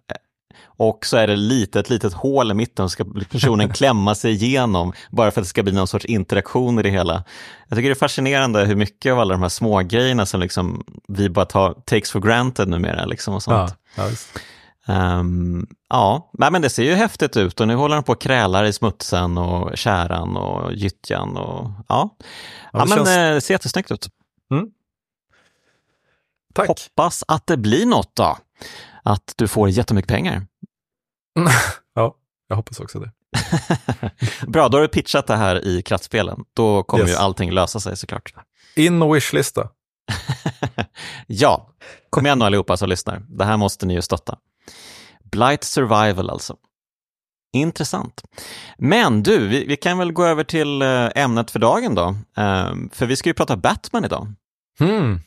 och 0.83 1.05
så 1.05 1.17
är 1.17 1.27
det 1.27 1.35
lite, 1.35 1.79
ett 1.79 1.89
litet 1.89 2.13
hål 2.13 2.51
i 2.51 2.53
mitten 2.53 2.89
ska 2.89 3.05
personen 3.31 3.69
klämma 3.73 4.15
sig 4.15 4.31
igenom 4.31 4.93
bara 5.11 5.31
för 5.31 5.41
att 5.41 5.45
det 5.45 5.49
ska 5.49 5.63
bli 5.63 5.73
någon 5.73 5.87
sorts 5.87 6.05
interaktion 6.05 6.79
i 6.79 6.83
det 6.83 6.89
hela. 6.89 7.23
Jag 7.67 7.77
tycker 7.77 7.89
det 7.89 7.93
är 7.93 7.95
fascinerande 7.95 8.65
hur 8.65 8.75
mycket 8.75 9.13
av 9.13 9.19
alla 9.19 9.33
de 9.33 9.41
här 9.41 9.49
små 9.49 9.79
grejerna 9.79 10.25
som 10.25 10.39
liksom 10.39 10.83
vi 11.07 11.29
bara 11.29 11.45
tar, 11.45 11.73
takes 11.73 12.11
for 12.11 12.19
granted 12.19 12.67
numera. 12.67 13.05
Liksom 13.05 13.33
och 13.33 13.43
sånt. 13.43 13.75
Ja, 13.95 14.09
ja, 14.85 15.19
um, 15.19 15.67
ja, 15.89 16.29
men 16.31 16.61
det 16.61 16.69
ser 16.69 16.83
ju 16.83 16.93
häftigt 16.93 17.37
ut 17.37 17.59
och 17.59 17.67
nu 17.67 17.75
håller 17.75 17.95
de 17.95 18.03
på 18.03 18.11
och 18.11 18.21
krälar 18.21 18.63
i 18.63 18.73
smutsen 18.73 19.37
och 19.37 19.77
käran 19.77 20.37
och 20.37 20.73
gyttjan. 20.73 21.37
Och, 21.37 21.71
ja. 21.87 22.09
Ja, 22.19 22.25
ja, 22.73 22.85
men 22.85 22.87
känns... 22.87 23.09
Eh, 23.09 23.33
det 23.33 23.41
ser 23.41 23.53
jättesnyggt 23.53 23.91
ut. 23.91 24.09
Mm. 24.51 24.67
Tack. 26.53 26.67
Hoppas 26.67 27.23
att 27.27 27.47
det 27.47 27.57
blir 27.57 27.85
något 27.85 28.15
då. 28.15 28.37
Att 29.03 29.33
du 29.35 29.47
får 29.47 29.69
jättemycket 29.69 30.09
pengar. 30.09 30.47
ja, 31.95 32.15
jag 32.47 32.55
hoppas 32.55 32.79
också 32.79 32.99
det. 32.99 33.11
Bra, 34.47 34.69
då 34.69 34.77
har 34.77 34.81
du 34.81 34.87
pitchat 34.87 35.27
det 35.27 35.35
här 35.35 35.67
i 35.67 35.81
kraftspelen. 35.81 36.43
Då 36.53 36.83
kommer 36.83 37.03
yes. 37.03 37.11
ju 37.11 37.15
allting 37.15 37.51
lösa 37.51 37.79
sig 37.79 37.97
såklart. 37.97 38.33
In 38.75 39.01
och 39.01 39.15
wishlista. 39.15 39.69
ja, 41.27 41.69
kom 42.09 42.25
igen 42.25 42.39
nu 42.39 42.45
allihopa 42.45 42.77
som 42.77 42.89
lyssnar. 42.89 43.25
Det 43.29 43.45
här 43.45 43.57
måste 43.57 43.85
ni 43.85 43.93
ju 43.93 44.01
stötta. 44.01 44.37
Blight 45.23 45.63
Survival 45.63 46.29
alltså. 46.29 46.55
Intressant. 47.53 48.23
Men 48.77 49.23
du, 49.23 49.47
vi, 49.47 49.65
vi, 49.65 49.77
kan 49.77 49.97
väl 49.97 50.11
gå 50.11 50.25
över 50.25 50.43
till 50.43 50.81
eh, 50.81 51.09
ämnet 51.15 51.51
för 51.51 51.59
dagen 51.59 51.95
då. 51.95 52.15
Um, 52.37 52.89
för 52.93 53.05
vi 53.05 53.15
ska 53.15 53.29
ju 53.29 53.33
prata 53.33 53.57
Batman 53.57 54.05
idag. 54.05 54.33
Hmm. 54.79 55.19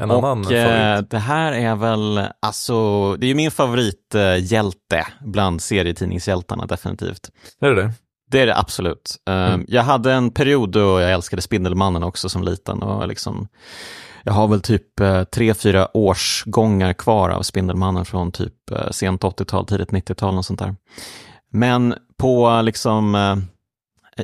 En 0.00 0.10
och 0.10 0.28
annan 0.28 0.44
eh, 0.44 1.02
det 1.02 1.18
här 1.18 1.52
är 1.52 1.76
väl, 1.76 2.28
alltså, 2.40 3.16
det 3.16 3.26
är 3.26 3.28
ju 3.28 3.34
min 3.34 3.50
favorithjälte 3.50 5.06
bland 5.20 5.62
serietidningshjältarna 5.62 6.66
definitivt. 6.66 7.30
Är 7.60 7.68
det 7.68 7.82
det? 7.82 7.92
Det 8.30 8.40
är 8.40 8.46
det 8.46 8.58
absolut. 8.58 9.16
Eh, 9.28 9.34
mm. 9.34 9.66
Jag 9.68 9.82
hade 9.82 10.12
en 10.12 10.30
period 10.30 10.70
då 10.70 11.00
jag 11.00 11.12
älskade 11.12 11.42
Spindelmannen 11.42 12.02
också 12.02 12.28
som 12.28 12.44
liten 12.44 12.82
och 12.82 13.08
liksom 13.08 13.48
jag 14.22 14.32
har 14.32 14.48
väl 14.48 14.60
typ 14.60 15.00
eh, 15.00 15.24
tre, 15.24 15.54
fyra 15.54 15.96
årsgångar 15.96 16.92
kvar 16.92 17.30
av 17.30 17.42
Spindelmannen 17.42 18.04
från 18.04 18.32
typ 18.32 18.54
sent 18.90 19.22
80-tal, 19.22 19.66
tidigt 19.66 19.90
90-tal 19.90 20.38
och 20.38 20.44
sånt 20.44 20.58
där. 20.58 20.76
Men 21.52 21.94
på 22.18 22.60
liksom 22.62 23.16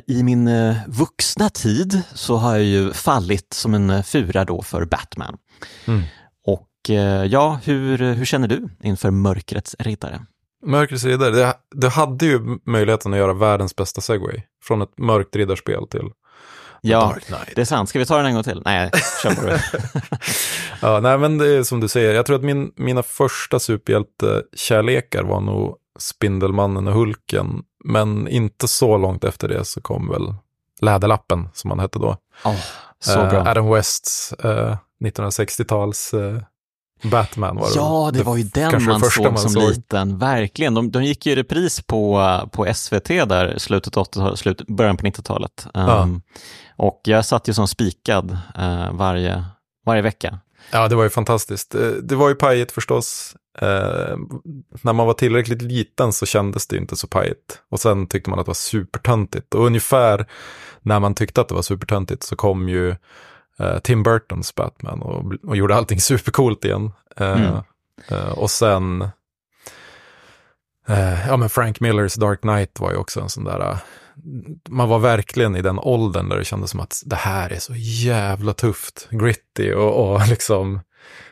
i 0.07 0.23
min 0.23 0.49
vuxna 0.87 1.49
tid 1.49 2.01
så 2.13 2.35
har 2.37 2.55
jag 2.55 2.63
ju 2.63 2.93
fallit 2.93 3.53
som 3.53 3.73
en 3.73 4.03
fura 4.03 4.45
då 4.45 4.61
för 4.61 4.85
Batman. 4.85 5.37
Mm. 5.87 6.03
Och 6.45 6.89
eh, 6.89 7.25
ja, 7.25 7.59
hur, 7.63 7.97
hur 7.97 8.25
känner 8.25 8.47
du 8.47 8.69
inför 8.83 9.11
Mörkrets 9.11 9.75
riddare? 9.79 10.25
Mörkrets 10.65 11.03
riddare, 11.03 11.31
det, 11.31 11.53
det 11.75 11.89
hade 11.89 12.25
ju 12.25 12.59
möjligheten 12.65 13.13
att 13.13 13.19
göra 13.19 13.33
världens 13.33 13.75
bästa 13.75 14.01
segway. 14.01 14.41
Från 14.63 14.81
ett 14.81 14.97
mörkt 14.97 15.35
riddarspel 15.35 15.87
till 15.87 16.11
Ja, 16.81 17.15
det 17.55 17.61
är 17.61 17.65
sant. 17.65 17.89
Ska 17.89 17.99
vi 17.99 18.05
ta 18.05 18.17
den 18.17 18.25
en 18.25 18.33
gång 18.33 18.43
till? 18.43 18.61
Nej, 18.65 18.91
kör 19.23 19.35
på 19.35 19.45
det. 19.45 19.61
ja, 20.81 20.99
nej, 20.99 21.17
men 21.17 21.37
det 21.37 21.47
är 21.47 21.63
som 21.63 21.79
du 21.79 21.87
säger. 21.87 22.13
Jag 22.13 22.25
tror 22.25 22.35
att 22.35 22.43
min, 22.43 22.71
mina 22.75 23.03
första 23.03 23.59
superhjältekärlekar 23.59 25.23
var 25.23 25.41
nog 25.41 25.75
Spindelmannen 25.99 26.87
och 26.87 26.93
Hulken. 26.93 27.63
Men 27.85 28.27
inte 28.27 28.67
så 28.67 28.97
långt 28.97 29.23
efter 29.23 29.47
det 29.47 29.65
så 29.65 29.81
kom 29.81 30.09
väl 30.09 30.33
Läderlappen, 30.81 31.49
som 31.53 31.69
han 31.69 31.79
hette 31.79 31.99
då. 31.99 32.17
Oh, 32.45 32.55
så 32.99 33.21
eh, 33.21 33.29
bra. 33.29 33.47
Adam 33.47 33.69
Wests 33.69 34.33
eh, 34.33 34.77
1960-tals 35.03 36.13
eh, 36.13 36.41
Batman 37.03 37.55
var 37.55 37.67
det. 37.67 37.75
Ja, 37.75 38.11
det 38.13 38.23
var 38.23 38.37
ju 38.37 38.43
den 38.43 38.83
man 38.83 39.01
såg 39.01 39.23
man 39.23 39.37
som 39.37 39.51
såg. 39.51 39.69
liten, 39.69 40.17
verkligen. 40.17 40.73
De, 40.73 40.91
de 40.91 41.03
gick 41.03 41.25
ju 41.25 41.31
i 41.31 41.35
repris 41.35 41.81
på, 41.81 42.23
på 42.51 42.73
SVT 42.73 43.07
där, 43.07 43.57
slutet 43.57 43.97
80 43.97 44.35
slut, 44.35 44.67
början 44.67 44.97
på 44.97 45.05
90-talet. 45.05 45.67
Um, 45.73 45.81
ja. 45.81 46.03
Ehm, 46.03 46.21
och 46.75 47.01
jag 47.03 47.25
satt 47.25 47.47
ju 47.47 47.53
som 47.53 47.67
spikad 47.67 48.31
uh, 48.59 48.91
varje, 48.91 49.45
varje 49.85 50.01
vecka. 50.01 50.39
Ja, 50.71 50.87
det 50.87 50.95
var 50.95 51.03
ju 51.03 51.09
fantastiskt. 51.09 51.71
Det, 51.71 52.01
det 52.01 52.15
var 52.15 52.29
ju 52.29 52.35
pajigt 52.35 52.71
förstås. 52.71 53.35
Eh, 53.61 54.17
när 54.81 54.93
man 54.93 55.07
var 55.07 55.13
tillräckligt 55.13 55.61
liten 55.61 56.13
så 56.13 56.25
kändes 56.25 56.67
det 56.67 56.77
inte 56.77 56.95
så 56.95 57.07
pajigt. 57.07 57.61
Och 57.69 57.79
sen 57.79 58.07
tyckte 58.07 58.29
man 58.29 58.39
att 58.39 58.45
det 58.45 58.49
var 58.49 58.53
supertöntigt. 58.53 59.55
Och 59.55 59.65
ungefär 59.65 60.27
när 60.81 60.99
man 60.99 61.15
tyckte 61.15 61.41
att 61.41 61.47
det 61.47 61.55
var 61.55 61.61
supertöntigt 61.61 62.23
så 62.23 62.35
kom 62.35 62.69
ju 62.69 62.95
eh, 63.59 63.79
Tim 63.79 64.03
Burtons 64.03 64.55
Batman 64.55 65.01
och, 65.01 65.33
och 65.43 65.57
gjorde 65.57 65.75
allting 65.75 66.01
supercoolt 66.01 66.65
igen. 66.65 66.91
Eh, 67.17 67.31
mm. 67.31 67.55
Eh, 68.07 68.29
och 68.29 68.51
sen, 68.51 69.09
ja 71.27 71.37
men 71.37 71.49
Frank 71.49 71.79
Millers 71.79 72.15
Dark 72.15 72.41
Knight 72.41 72.79
var 72.79 72.91
ju 72.91 72.97
också 72.97 73.21
en 73.21 73.29
sån 73.29 73.43
där, 73.43 73.77
man 74.69 74.89
var 74.89 74.99
verkligen 74.99 75.55
i 75.55 75.61
den 75.61 75.79
åldern 75.79 76.29
där 76.29 76.37
det 76.37 76.45
kändes 76.45 76.71
som 76.71 76.79
att 76.79 77.01
det 77.05 77.15
här 77.15 77.49
är 77.49 77.59
så 77.59 77.73
jävla 77.75 78.53
tufft, 78.53 79.07
gritty 79.11 79.73
och, 79.73 80.13
och 80.13 80.27
liksom, 80.29 80.79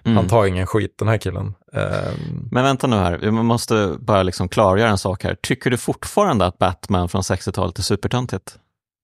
mm. 0.04 0.18
han 0.18 0.28
tar 0.28 0.46
ingen 0.46 0.68
skit 0.68 0.96
den 0.98 1.08
här 1.08 1.18
killen. 1.18 1.54
Um... 1.74 2.50
Men 2.52 2.64
vänta 2.64 2.88
nu 2.88 2.96
här, 2.96 3.18
vi 3.18 3.32
måste 3.32 3.96
bara 4.00 4.24
liksom 4.24 4.50
klargöra 4.50 4.90
en 4.90 4.98
sak 4.98 5.24
här. 5.24 5.36
Tycker 5.42 5.70
du 5.70 5.78
fortfarande 5.78 6.46
att 6.46 6.58
Batman 6.58 7.10
från 7.10 7.22
60-talet 7.22 7.80
är 7.80 7.84
supertöntigt? 7.84 8.58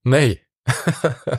Nej, 0.03 0.41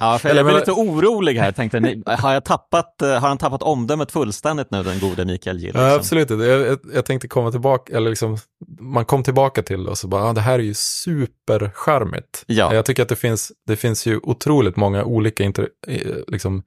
ja, 0.01 0.21
jag 0.25 0.47
blir 0.47 0.55
lite 0.55 0.73
orolig 0.73 1.35
här. 1.35 1.53
Tänkte, 1.53 2.03
har, 2.07 2.33
jag 2.33 2.45
tappat, 2.45 3.03
eh, 3.03 3.09
har 3.09 3.29
han 3.29 3.39
tappat 3.39 3.63
omdömet 3.63 4.13
fullständigt 4.13 4.71
nu, 4.71 4.83
den 4.83 4.99
gode 4.99 5.25
Mikael 5.25 5.59
Gill? 5.59 5.67
Liksom? 5.67 5.83
Ja, 5.83 5.95
absolut 5.95 6.31
inte. 6.31 6.45
Jag, 6.45 6.79
jag, 6.95 7.05
tänkte 7.05 7.29
komma 7.29 7.51
tillbaka, 7.51 7.97
eller 7.97 8.11
liksom, 8.11 8.39
man 8.81 9.05
kom 9.05 9.23
tillbaka 9.23 9.63
till 9.63 9.85
det 9.85 9.91
och 9.91 9.99
så 9.99 10.09
bara, 10.09 10.25
ah, 10.25 10.33
det 10.33 10.41
här 10.41 10.59
är 10.59 10.63
ju 10.63 10.75
supercharmigt. 10.75 12.45
Ja. 12.47 12.75
Jag 12.75 12.85
tycker 12.85 13.03
att 13.03 13.09
det 13.09 13.17
finns, 13.17 13.53
det 13.67 13.77
finns 13.77 14.07
ju 14.07 14.21
otroligt 14.23 14.77
många 14.77 15.05
olika, 15.05 15.45
inter, 15.45 15.69
liksom, 16.27 16.63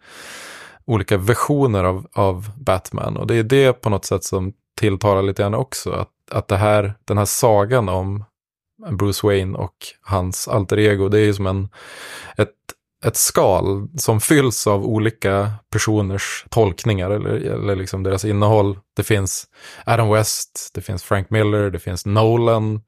olika 0.86 1.18
versioner 1.18 1.84
av, 1.84 2.08
av 2.14 2.50
Batman. 2.56 3.18
Och 3.18 3.28
det 3.28 3.36
är 3.36 3.44
det 3.44 3.74
på 3.74 3.90
något 3.90 4.06
sätt 4.06 4.24
som 4.24 4.54
tilltalar 4.80 5.22
lite 5.22 5.42
grann 5.42 5.56
också. 5.56 5.92
Att, 5.92 6.10
att 6.32 6.48
det 6.48 6.58
här, 6.58 6.94
den 7.06 7.18
här 7.18 7.26
sagan 7.26 7.90
om 7.90 8.24
Bruce 8.92 9.28
Wayne 9.28 9.58
och 9.58 9.76
hans 10.02 10.48
alter 10.48 10.80
ego. 10.80 11.10
Det 11.10 11.20
är 11.20 11.26
ju 11.26 11.34
som 11.34 11.48
en, 11.48 11.70
ett, 12.38 12.54
ett 13.06 13.16
skal 13.16 13.88
som 13.98 14.22
fylls 14.22 14.68
av 14.68 14.86
olika 14.86 15.52
personers 15.72 16.46
tolkningar 16.50 17.10
eller, 17.10 17.30
eller 17.30 17.76
liksom 17.76 18.04
deras 18.04 18.26
innehåll. 18.26 18.80
Det 18.96 19.04
finns 19.04 19.48
Adam 19.86 20.10
West, 20.10 20.72
det 20.74 20.82
finns 20.82 21.04
Frank 21.04 21.30
Miller, 21.30 21.70
det 21.70 21.80
finns 21.80 22.06
Nolan, 22.06 22.82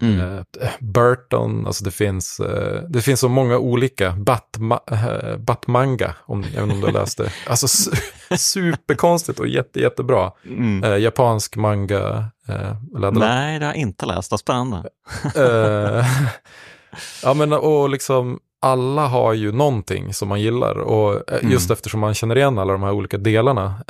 Mm. 0.00 0.20
Uh, 0.20 0.42
Burton, 0.80 1.66
alltså 1.66 1.84
det 1.84 1.90
finns, 1.90 2.40
uh, 2.40 2.82
det 2.88 3.02
finns 3.02 3.20
så 3.20 3.28
många 3.28 3.58
olika. 3.58 4.12
Batma, 4.12 4.80
uh, 4.92 5.36
Batmanga, 5.36 6.14
om, 6.26 6.44
även 6.56 6.70
om 6.70 6.80
du 6.80 6.92
läste. 6.92 7.32
Alltså 7.46 7.68
su 7.68 7.90
superkonstigt 8.36 9.40
och 9.40 9.48
jätte, 9.48 9.80
jättebra. 9.80 10.32
Mm. 10.44 11.02
japansk 11.02 11.56
manga. 11.56 12.30
Nej, 13.20 13.58
det 13.58 13.66
har 13.66 13.72
jag 13.72 13.80
inte 13.80 14.06
läst. 14.06 14.30
Vad 14.30 14.40
spännande. 14.40 14.88
ja, 17.22 17.34
men 17.34 17.52
och 17.52 17.90
liksom 17.90 18.40
alla 18.60 19.06
har 19.06 19.32
ju 19.32 19.52
någonting 19.52 20.14
som 20.14 20.28
man 20.28 20.40
gillar 20.40 20.78
och 20.78 21.22
just 21.42 21.66
mm. 21.66 21.72
eftersom 21.72 22.00
man 22.00 22.14
känner 22.14 22.36
igen 22.36 22.58
alla 22.58 22.72
de 22.72 22.82
här 22.82 22.92
olika 22.92 23.18
delarna. 23.18 23.84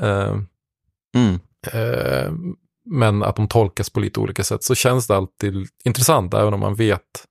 Mm 1.16 1.40
men 2.86 3.22
att 3.22 3.36
de 3.36 3.48
tolkas 3.48 3.90
på 3.90 4.00
lite 4.00 4.20
olika 4.20 4.44
sätt, 4.44 4.62
så 4.62 4.74
känns 4.74 5.06
det 5.06 5.16
alltid 5.16 5.68
intressant, 5.84 6.34
även 6.34 6.54
om 6.54 6.60
man 6.60 6.74
vet, 6.74 7.24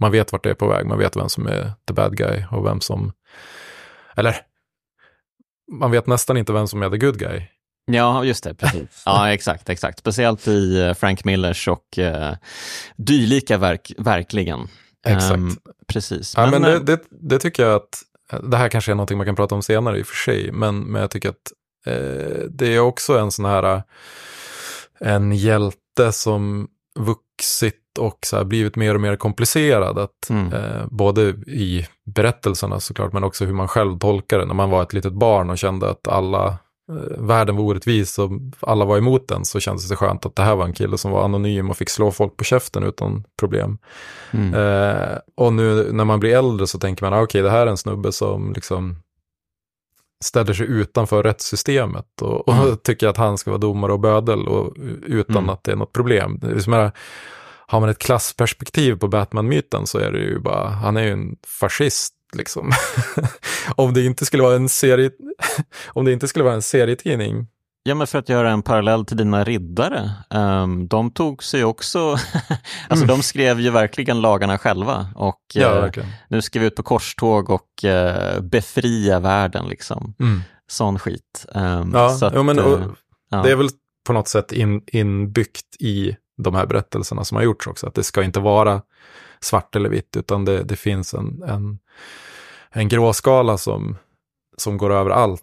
man 0.00 0.12
vet 0.12 0.32
vart 0.32 0.42
det 0.42 0.50
är 0.50 0.54
på 0.54 0.68
väg, 0.68 0.86
man 0.86 0.98
vet 0.98 1.16
vem 1.16 1.28
som 1.28 1.46
är 1.46 1.72
the 1.86 1.94
bad 1.94 2.16
guy 2.16 2.44
och 2.50 2.66
vem 2.66 2.80
som, 2.80 3.12
eller 4.16 4.36
man 5.72 5.90
vet 5.90 6.06
nästan 6.06 6.36
inte 6.36 6.52
vem 6.52 6.68
som 6.68 6.82
är 6.82 6.90
the 6.90 6.98
good 6.98 7.18
guy. 7.18 7.42
Ja, 7.86 8.24
just 8.24 8.44
det, 8.44 8.54
precis. 8.54 9.02
Ja, 9.06 9.32
exakt, 9.32 9.68
exakt. 9.68 9.98
Speciellt 9.98 10.48
i 10.48 10.80
eh, 10.80 10.94
Frank 10.94 11.24
Millers 11.24 11.68
och 11.68 11.98
uh, 11.98 12.32
dylika 12.96 13.58
verk, 13.58 13.92
verkligen. 13.98 14.68
Exakt. 15.06 15.34
Um, 15.34 15.56
precis. 15.86 16.34
Ja, 16.36 16.46
men, 16.46 16.62
men 16.62 16.70
det, 16.70 16.78
det, 16.78 17.02
det, 17.10 17.38
tycker 17.38 17.62
jag 17.62 17.74
att, 17.74 18.02
det 18.42 18.56
här 18.56 18.68
kanske 18.68 18.92
är 18.92 18.94
någonting 18.94 19.18
man 19.18 19.26
kan 19.26 19.36
prata 19.36 19.54
om 19.54 19.62
senare 19.62 19.98
i 19.98 20.02
och 20.02 20.06
för 20.06 20.16
sig, 20.16 20.52
men, 20.52 20.80
men 20.80 21.00
jag 21.00 21.10
tycker 21.10 21.28
att 21.28 21.52
eh, 21.86 22.44
det 22.50 22.74
är 22.74 22.80
också 22.80 23.18
en 23.18 23.30
sån 23.30 23.44
här 23.44 23.82
en 25.00 25.32
hjälte 25.32 26.12
som 26.12 26.68
vuxit 26.98 27.98
och 27.98 28.18
så 28.26 28.36
här 28.36 28.44
blivit 28.44 28.76
mer 28.76 28.94
och 28.94 29.00
mer 29.00 29.16
komplicerad. 29.16 29.98
Att, 29.98 30.30
mm. 30.30 30.52
eh, 30.52 30.86
både 30.90 31.22
i 31.46 31.86
berättelserna 32.06 32.80
såklart, 32.80 33.12
men 33.12 33.24
också 33.24 33.44
hur 33.44 33.52
man 33.52 33.68
själv 33.68 33.98
tolkar 33.98 34.38
det. 34.38 34.44
När 34.44 34.54
man 34.54 34.70
var 34.70 34.82
ett 34.82 34.92
litet 34.92 35.12
barn 35.12 35.50
och 35.50 35.58
kände 35.58 35.90
att 35.90 36.08
alla, 36.08 36.46
eh, 36.46 36.54
världen 37.18 37.56
var 37.56 37.64
orättvis 37.64 38.18
och 38.18 38.30
alla 38.60 38.84
var 38.84 38.98
emot 38.98 39.28
den, 39.28 39.44
så 39.44 39.60
kändes 39.60 39.88
det 39.88 39.96
skönt 39.96 40.26
att 40.26 40.36
det 40.36 40.42
här 40.42 40.56
var 40.56 40.64
en 40.64 40.72
kille 40.72 40.98
som 40.98 41.10
var 41.10 41.24
anonym 41.24 41.70
och 41.70 41.76
fick 41.76 41.90
slå 41.90 42.10
folk 42.10 42.36
på 42.36 42.44
käften 42.44 42.82
utan 42.82 43.24
problem. 43.38 43.78
Mm. 44.30 44.54
Eh, 44.54 45.18
och 45.34 45.52
nu 45.52 45.92
när 45.92 46.04
man 46.04 46.20
blir 46.20 46.36
äldre 46.36 46.66
så 46.66 46.78
tänker 46.78 47.04
man, 47.04 47.12
ah, 47.12 47.22
okej, 47.22 47.24
okay, 47.24 47.42
det 47.42 47.50
här 47.50 47.66
är 47.66 47.70
en 47.70 47.76
snubbe 47.76 48.12
som 48.12 48.52
liksom 48.52 48.96
ställer 50.24 50.52
sig 50.52 50.66
utanför 50.66 51.22
rättssystemet 51.22 52.22
och, 52.22 52.48
och 52.48 52.54
mm. 52.54 52.76
tycker 52.76 53.08
att 53.08 53.16
han 53.16 53.38
ska 53.38 53.50
vara 53.50 53.58
domare 53.58 53.92
och 53.92 54.00
bödel 54.00 54.48
och, 54.48 54.76
utan 55.06 55.36
mm. 55.36 55.50
att 55.50 55.64
det 55.64 55.72
är 55.72 55.76
något 55.76 55.92
problem. 55.92 56.38
Det 56.40 56.46
är, 56.46 56.92
har 57.66 57.80
man 57.80 57.88
ett 57.88 57.98
klassperspektiv 57.98 58.94
på 58.94 59.08
Batman-myten 59.08 59.86
så 59.86 59.98
är 59.98 60.12
det 60.12 60.18
ju 60.18 60.38
bara, 60.38 60.68
han 60.68 60.96
är 60.96 61.02
ju 61.02 61.12
en 61.12 61.36
fascist 61.60 62.14
liksom. 62.32 62.72
om 63.76 63.94
det 63.94 64.04
inte 64.04 64.26
skulle 64.26 64.42
vara 64.42 64.56
en 64.56 64.68
serie, 64.68 65.10
om 65.86 66.04
det 66.04 66.12
inte 66.12 66.28
skulle 66.28 66.44
vara 66.44 66.54
en 66.54 66.62
serietidning 66.62 67.46
Ja, 67.86 67.94
men 67.94 68.06
för 68.06 68.18
att 68.18 68.28
göra 68.28 68.50
en 68.50 68.62
parallell 68.62 69.04
till 69.04 69.16
dina 69.16 69.44
riddare. 69.44 70.10
Um, 70.30 70.88
de 70.88 71.10
tog 71.10 71.44
sig 71.44 71.64
också, 71.64 71.98
alltså 72.88 73.04
mm. 73.04 73.06
de 73.06 73.22
skrev 73.22 73.60
ju 73.60 73.70
verkligen 73.70 74.20
lagarna 74.20 74.58
själva 74.58 75.08
och 75.14 75.40
ja, 75.54 75.90
uh, 75.96 76.04
nu 76.28 76.42
ska 76.42 76.60
vi 76.60 76.66
ut 76.66 76.76
på 76.76 76.82
korståg 76.82 77.50
och 77.50 77.68
uh, 77.84 78.40
befria 78.40 79.20
världen 79.20 79.68
liksom. 79.68 80.14
Mm. 80.20 80.42
Sån 80.66 80.98
skit. 80.98 81.46
Um, 81.54 81.92
ja, 81.94 82.10
så 82.10 82.26
att, 82.26 82.32
jo, 82.36 82.42
men, 82.42 82.58
och, 82.58 82.80
ja. 83.30 83.42
det 83.42 83.50
är 83.50 83.56
väl 83.56 83.68
på 84.06 84.12
något 84.12 84.28
sätt 84.28 84.52
in, 84.52 84.82
inbyggt 84.86 85.76
i 85.80 86.16
de 86.36 86.54
här 86.54 86.66
berättelserna 86.66 87.24
som 87.24 87.36
har 87.36 87.44
gjorts 87.44 87.66
också, 87.66 87.86
att 87.86 87.94
det 87.94 88.04
ska 88.04 88.22
inte 88.22 88.40
vara 88.40 88.82
svart 89.40 89.76
eller 89.76 89.88
vitt, 89.88 90.16
utan 90.16 90.44
det, 90.44 90.62
det 90.62 90.76
finns 90.76 91.14
en, 91.14 91.42
en, 91.42 91.78
en 92.70 92.88
gråskala 92.88 93.58
som, 93.58 93.96
som 94.56 94.78
går 94.78 94.92
över 94.92 95.10
allt 95.10 95.42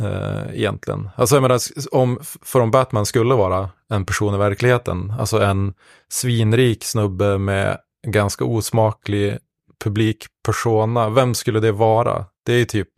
eh, 0.00 0.54
egentligen. 0.54 1.10
Alltså 1.16 1.36
jag 1.36 1.42
menar, 1.42 1.60
om, 1.92 2.18
för 2.22 2.60
om 2.60 2.70
Batman 2.70 3.06
skulle 3.06 3.34
vara 3.34 3.70
en 3.88 4.04
person 4.04 4.34
i 4.34 4.38
verkligheten, 4.38 5.10
alltså 5.18 5.40
en 5.42 5.74
svinrik 6.08 6.84
snubbe 6.84 7.38
med 7.38 7.78
ganska 8.06 8.44
osmaklig 8.44 9.38
publikpersona, 9.84 11.08
vem 11.10 11.34
skulle 11.34 11.60
det 11.60 11.72
vara? 11.72 12.24
Det 12.46 12.52
är 12.52 12.64
typ 12.64 12.88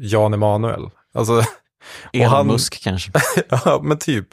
Jan 0.00 0.34
Emanuel. 0.34 0.90
Alltså, 1.14 1.42
Elon 2.12 2.46
Musk 2.46 2.82
kanske. 2.82 3.12
ja, 3.48 3.80
men 3.82 3.98
typ. 3.98 4.26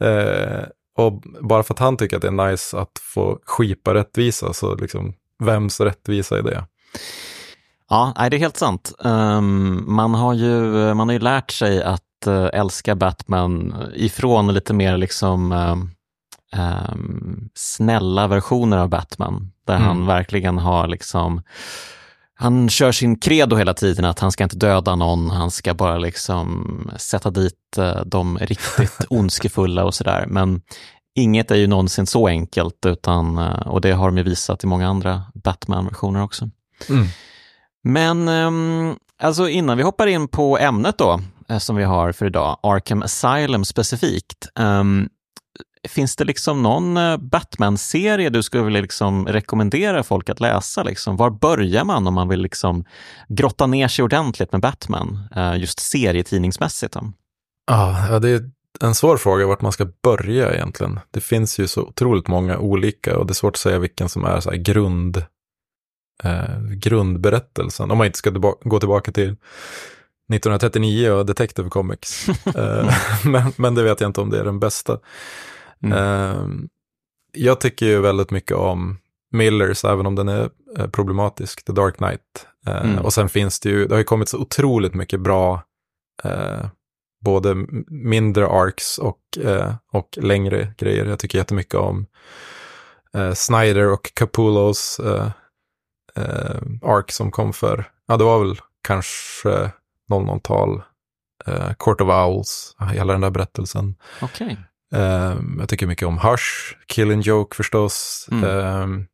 Eh, 0.00 0.62
och 0.96 1.22
bara 1.40 1.62
för 1.62 1.74
att 1.74 1.78
han 1.78 1.96
tycker 1.96 2.16
att 2.16 2.22
det 2.22 2.28
är 2.28 2.50
nice 2.50 2.78
att 2.78 2.98
få 3.14 3.38
skipa 3.44 3.94
rättvisa, 3.94 4.52
så 4.52 4.74
liksom, 4.74 5.14
vems 5.38 5.80
rättvisa 5.80 6.38
är 6.38 6.42
det? 6.42 6.64
Ja, 7.90 8.14
det 8.30 8.36
är 8.36 8.40
helt 8.40 8.56
sant. 8.56 8.92
Um, 8.98 9.84
man, 9.94 10.14
har 10.14 10.34
ju, 10.34 10.60
man 10.94 11.08
har 11.08 11.12
ju 11.12 11.18
lärt 11.18 11.50
sig 11.50 11.82
att 11.82 12.02
uh, 12.26 12.48
älska 12.52 12.94
Batman 12.94 13.74
ifrån 13.94 14.54
lite 14.54 14.74
mer 14.74 14.96
liksom 14.96 15.52
um, 15.52 15.90
snälla 17.54 18.26
versioner 18.26 18.78
av 18.78 18.88
Batman, 18.88 19.52
där 19.66 19.76
mm. 19.76 19.86
han 19.86 20.06
verkligen 20.06 20.58
har 20.58 20.88
liksom 20.88 21.42
han 22.42 22.68
kör 22.68 22.92
sin 22.92 23.18
credo 23.18 23.56
hela 23.56 23.74
tiden 23.74 24.04
att 24.04 24.18
han 24.18 24.32
ska 24.32 24.44
inte 24.44 24.56
döda 24.56 24.96
någon, 24.96 25.30
han 25.30 25.50
ska 25.50 25.74
bara 25.74 25.98
liksom 25.98 26.90
sätta 26.96 27.30
dit 27.30 27.54
uh, 27.78 28.00
de 28.06 28.38
riktigt 28.38 29.00
ondskefulla 29.08 29.84
och 29.84 29.94
sådär. 29.94 30.24
Men 30.28 30.62
inget 31.14 31.50
är 31.50 31.54
ju 31.54 31.66
någonsin 31.66 32.06
så 32.06 32.28
enkelt, 32.28 32.86
utan, 32.86 33.38
uh, 33.38 33.68
och 33.68 33.80
det 33.80 33.92
har 33.92 34.06
de 34.06 34.18
ju 34.18 34.22
visat 34.22 34.64
i 34.64 34.66
många 34.66 34.88
andra 34.88 35.22
Batman-versioner 35.34 36.22
också. 36.22 36.50
Mm. 36.88 37.06
Men 37.84 38.28
um, 38.28 38.98
alltså 39.22 39.48
innan 39.48 39.76
vi 39.76 39.82
hoppar 39.82 40.06
in 40.06 40.28
på 40.28 40.58
ämnet 40.58 40.98
då, 40.98 41.20
eh, 41.48 41.58
som 41.58 41.76
vi 41.76 41.84
har 41.84 42.12
för 42.12 42.26
idag, 42.26 42.58
Arkham 42.62 43.02
Asylum 43.02 43.64
specifikt. 43.64 44.48
Finns 45.88 46.16
det 46.16 46.24
liksom 46.24 46.62
någon 46.62 46.96
eh, 46.96 47.16
Batman-serie 47.16 48.30
du 48.30 48.42
skulle 48.42 48.64
vilja 48.64 48.80
liksom 48.80 49.26
rekommendera 49.26 50.02
folk 50.02 50.28
att 50.28 50.40
läsa? 50.40 50.82
Liksom? 50.82 51.16
Var 51.16 51.30
börjar 51.30 51.84
man 51.84 52.06
om 52.06 52.14
man 52.14 52.28
vill 52.28 52.42
liksom 52.42 52.84
grotta 53.28 53.66
ner 53.66 53.88
sig 53.88 54.02
ordentligt 54.02 54.52
med 54.52 54.60
Batman, 54.60 55.28
uh, 55.36 55.60
just 55.60 55.80
serietidningsmässigt? 55.80 56.96
Ja, 57.66 58.18
det 58.18 58.30
är 58.30 58.50
en 58.80 58.94
svår 58.94 59.16
fråga 59.16 59.46
vart 59.46 59.60
man 59.60 59.72
ska 59.72 59.86
börja 60.02 60.54
egentligen. 60.54 61.00
Det 61.10 61.20
finns 61.20 61.58
ju 61.58 61.68
så 61.68 61.82
otroligt 61.82 62.28
många 62.28 62.58
olika 62.58 63.18
och 63.18 63.26
det 63.26 63.32
är 63.32 63.34
svårt 63.34 63.54
att 63.54 63.60
säga 63.60 63.78
vilken 63.78 64.08
som 64.08 64.24
är 64.24 64.40
så 64.40 64.50
grund 64.50 65.24
eh, 66.24 66.60
grundberättelsen. 66.60 67.90
Om 67.90 67.98
man 67.98 68.06
inte 68.06 68.18
ska 68.18 68.30
gå 68.62 68.78
tillbaka 68.78 69.12
till 69.12 69.28
1939 69.28 71.10
och 71.10 71.26
Detective 71.26 71.68
Comics. 71.68 72.28
uh, 72.28 72.34
men, 73.24 73.52
men 73.56 73.74
det 73.74 73.82
vet 73.82 74.00
jag 74.00 74.08
inte 74.08 74.20
om 74.20 74.30
det 74.30 74.38
är 74.38 74.44
den 74.44 74.60
bästa. 74.60 74.98
Mm. 75.82 75.98
Uh, 75.98 76.68
jag 77.32 77.60
tycker 77.60 77.86
ju 77.86 78.00
väldigt 78.00 78.30
mycket 78.30 78.56
om 78.56 78.98
Millers, 79.32 79.84
även 79.84 80.06
om 80.06 80.14
den 80.14 80.28
är 80.28 80.50
problematisk, 80.92 81.64
The 81.64 81.72
Dark 81.72 81.96
Knight. 81.96 82.46
Mm. 82.66 82.98
Och 82.98 83.12
sen 83.12 83.28
finns 83.28 83.60
det 83.60 83.68
ju, 83.68 83.86
det 83.86 83.94
har 83.94 83.98
ju 83.98 84.04
kommit 84.04 84.28
så 84.28 84.38
otroligt 84.38 84.94
mycket 84.94 85.20
bra 85.20 85.62
både 87.22 87.54
mindre 87.88 88.46
arcs 88.46 88.98
och, 88.98 89.38
eh, 89.44 89.74
och 89.92 90.18
längre 90.22 90.74
grejer. 90.78 91.04
Jag 91.06 91.18
tycker 91.18 91.38
jättemycket 91.38 91.74
om 91.74 92.06
eh, 93.14 93.32
Snyder 93.32 93.92
och 93.92 94.10
Capullos 94.14 95.00
eh, 95.00 95.30
eh, 96.16 96.60
arc 96.82 97.14
som 97.14 97.30
kom 97.30 97.52
för, 97.52 97.90
ja 98.08 98.16
det 98.16 98.24
var 98.24 98.38
väl 98.38 98.56
kanske 98.82 99.70
00-tal, 100.10 100.82
eh, 101.46 101.72
Court 101.78 102.00
of 102.00 102.08
Owls, 102.08 102.76
hela 102.92 103.12
den 103.12 103.20
där 103.22 103.30
berättelsen. 103.30 103.94
Okay. 104.22 104.56
Eh, 104.92 105.36
jag 105.58 105.68
tycker 105.68 105.86
mycket 105.86 106.08
om 106.08 106.18
Hush, 106.18 106.76
Killing 106.86 107.20
Joke 107.20 107.56
förstås. 107.56 108.28
Mm. 108.30 108.44
Eh, 108.44 109.06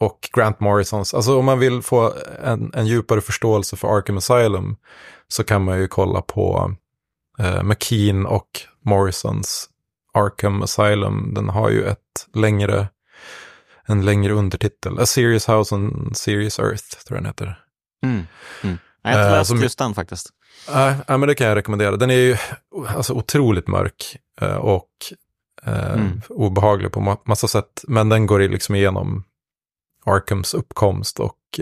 och 0.00 0.30
Grant 0.32 0.60
Morrisons, 0.60 1.14
alltså 1.14 1.38
om 1.38 1.44
man 1.44 1.58
vill 1.58 1.82
få 1.82 2.14
en, 2.42 2.72
en 2.74 2.86
djupare 2.86 3.20
förståelse 3.20 3.76
för 3.76 3.96
Arkham 3.98 4.16
Asylum 4.16 4.76
så 5.28 5.44
kan 5.44 5.64
man 5.64 5.78
ju 5.78 5.88
kolla 5.88 6.22
på 6.22 6.74
eh, 7.38 7.62
McKean 7.62 8.26
och 8.26 8.60
Morrisons 8.84 9.68
Arkham 10.12 10.62
Asylum, 10.62 11.34
den 11.34 11.48
har 11.48 11.70
ju 11.70 11.84
ett 11.84 12.26
längre, 12.34 12.88
en 13.86 14.04
längre 14.04 14.32
undertitel. 14.32 14.98
A 14.98 15.06
Serious 15.06 15.48
House 15.48 15.74
on 15.74 16.14
Serious 16.14 16.58
Earth, 16.58 17.04
tror 17.06 17.16
jag 17.16 17.22
den 17.22 17.26
heter. 17.26 17.64
Mm. 18.02 18.26
Mm. 18.62 18.78
Jag 19.02 19.10
har 19.10 19.20
inte 19.20 19.38
läst 19.38 19.62
just 19.62 19.78
den 19.78 19.94
faktiskt. 19.94 20.30
Nej, 20.72 20.94
uh, 21.10 21.18
men 21.18 21.20
det 21.20 21.34
kan 21.34 21.46
jag 21.46 21.56
rekommendera. 21.56 21.96
Den 21.96 22.10
är 22.10 22.14
ju 22.14 22.36
alltså, 22.88 23.12
otroligt 23.12 23.68
mörk 23.68 24.16
uh, 24.42 24.54
och 24.56 24.88
uh, 25.66 25.92
mm. 25.92 26.22
obehaglig 26.28 26.92
på 26.92 27.00
ma 27.00 27.16
massa 27.24 27.48
sätt. 27.48 27.84
Men 27.88 28.08
den 28.08 28.26
går 28.26 28.40
liksom 28.40 28.74
igenom 28.74 29.24
Arkhams 30.04 30.54
uppkomst 30.54 31.20
och 31.20 31.60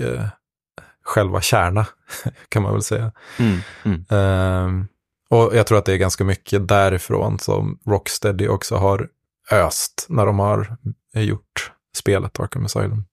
själva 1.09 1.41
kärna, 1.41 1.87
kan 2.49 2.63
man 2.63 2.73
väl 2.73 2.83
säga. 2.83 3.13
Mm. 3.39 3.59
Mm. 3.85 4.05
Ehm, 4.11 4.89
och 5.31 5.57
jag 5.57 5.67
tror 5.67 5.79
att 5.79 5.85
det 5.85 5.93
är 5.93 5.97
ganska 5.97 6.25
mycket 6.25 6.69
därifrån 6.69 7.39
som 7.39 7.79
Rocksteady 7.87 8.49
också 8.49 8.77
har 8.77 9.09
öst 9.51 10.07
när 10.09 10.27
de 10.27 10.39
har 10.39 10.77
gjort 11.13 11.73
spelet 11.97 12.41
Arkham 12.41 12.65
Asylum. 12.65 13.05